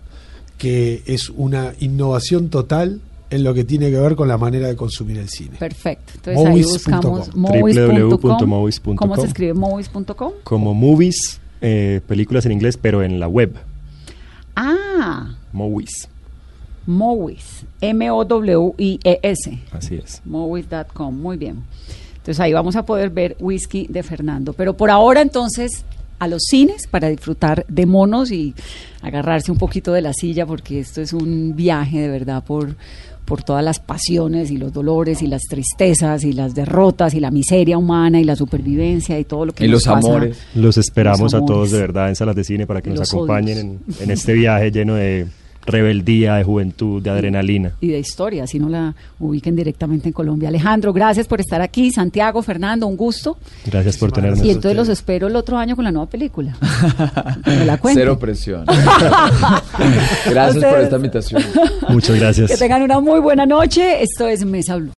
que 0.58 1.04
es 1.06 1.30
una 1.30 1.74
innovación 1.80 2.50
total 2.50 3.02
en 3.30 3.44
lo 3.44 3.54
que 3.54 3.64
tiene 3.64 3.92
que 3.92 3.98
ver 4.00 4.16
con 4.16 4.28
la 4.28 4.38
manera 4.38 4.68
de 4.68 4.76
consumir 4.76 5.18
el 5.18 5.30
cine. 5.30 5.58
Perfecto. 5.60 6.14
Entonces 6.16 6.38
ahí 6.46 6.52
Movies.com. 6.52 7.02
buscamos 7.02 7.36
movies.com. 7.36 8.10
www.movies.com. 8.10 8.96
¿Cómo 8.96 9.16
se 9.18 9.28
escribe 9.28 9.54
movies.com? 9.54 10.32
Como 10.44 10.74
movies, 10.74 11.40
eh, 11.62 12.02
películas 12.08 12.46
en 12.46 12.52
inglés, 12.54 12.78
pero 12.78 13.04
en 13.04 13.20
la 13.20 13.28
web. 13.28 13.56
Ah, 14.56 15.36
Movies. 15.54 16.08
Movies. 16.86 17.66
M-O-W-I-E-S. 17.82 19.60
Así 19.72 19.96
es. 19.96 20.22
Movies.com. 20.26 21.16
Muy 21.16 21.38
bien. 21.38 21.64
Entonces 22.18 22.40
ahí 22.40 22.54
vamos 22.54 22.76
a 22.76 22.86
poder 22.86 23.10
ver 23.10 23.38
whisky 23.40 23.88
de 23.90 24.04
Fernando. 24.04 24.54
Pero 24.54 24.76
por 24.76 24.90
ahora 24.90 25.22
entonces 25.22 25.86
a 26.20 26.28
los 26.28 26.44
cines 26.50 26.88
para 26.88 27.08
disfrutar 27.08 27.66
de 27.68 27.86
monos 27.86 28.32
y 28.32 28.54
agarrarse 29.02 29.52
un 29.52 29.58
poquito 29.58 29.94
de 29.94 30.02
la 30.02 30.14
silla 30.14 30.46
porque 30.46 30.80
esto 30.80 31.02
es 31.02 31.14
un 31.14 31.56
viaje 31.56 32.00
de 32.00 32.10
verdad 32.10 32.44
por, 32.44 32.76
por 33.30 33.44
todas 33.44 33.64
las 33.64 33.80
pasiones 33.80 34.50
y 34.50 34.58
los 34.58 34.74
dolores 34.74 35.22
y 35.22 35.28
las 35.28 35.44
tristezas 35.44 36.24
y 36.24 36.34
las 36.34 36.56
derrotas 36.56 37.14
y 37.14 37.20
la 37.20 37.30
miseria 37.30 37.78
humana 37.78 38.20
y 38.20 38.24
la 38.24 38.36
supervivencia 38.36 39.20
y 39.20 39.24
todo 39.24 39.46
lo 39.46 39.54
que 39.54 39.66
Y 39.66 39.68
nos 39.68 39.86
los 39.86 39.96
pasa. 39.96 40.08
amores. 40.08 40.38
Los 40.56 40.78
esperamos 40.78 41.32
Los 41.34 41.36
a 41.36 41.46
todos 41.46 41.70
de 41.70 41.80
verdad 41.80 42.10
en 42.10 42.16
salas 42.16 42.36
de 42.36 42.44
cine 42.44 42.66
para 42.66 42.82
que 42.82 42.90
Y 42.90 42.94
nos 42.94 43.14
acompañen 43.14 43.82
en 44.00 44.12
este 44.12 44.34
viaje 44.34 44.72
lleno 44.72 44.96
de 44.96 45.28
rebeldía, 45.66 46.36
de 46.36 46.44
juventud, 46.44 47.02
de 47.02 47.10
adrenalina. 47.10 47.74
y 47.82 47.88
de 47.90 48.00
historia, 48.00 48.48
si 48.48 48.60
no 48.60 48.70
la 48.70 48.96
ubiquen 49.20 49.56
directamente 49.56 50.10
en 50.10 50.14
Colombia. 50.14 50.50
Alejandro, 50.50 50.94
gracias 50.94 51.28
por 51.28 51.40
estar 51.40 51.62
aquí. 51.62 51.92
Santiago, 51.92 52.42
Fernando, 52.42 52.88
un 52.88 52.98
gusto. 52.98 53.38
Gracias 53.66 53.98
por 53.98 54.12
tenernos. 54.12 54.44
Y 54.44 54.50
entonces 54.52 54.76
los 54.76 54.90
espero 54.90 55.28
el 55.28 55.36
otro 55.36 55.58
año 55.58 55.76
con 55.76 55.86
la 55.86 55.92
nueva 55.92 56.10
película. 56.10 56.56
Me 57.46 57.66
la 57.66 57.78
cuenten. 57.78 58.04
Cero 58.04 58.20
presión. 58.20 58.66
Gracias 60.30 60.64
por 60.64 60.80
esta 60.80 60.96
invitación. 60.96 61.44
Muchas 61.90 62.20
gracias. 62.20 62.52
Que 62.52 62.58
tengan 62.58 62.82
una 62.82 63.00
muy 63.00 63.20
buena 63.20 63.46
noche. 63.46 64.02
Esto 64.02 64.28
es 64.28 64.46
Mesa 64.46 64.76
Blue. 64.78 64.92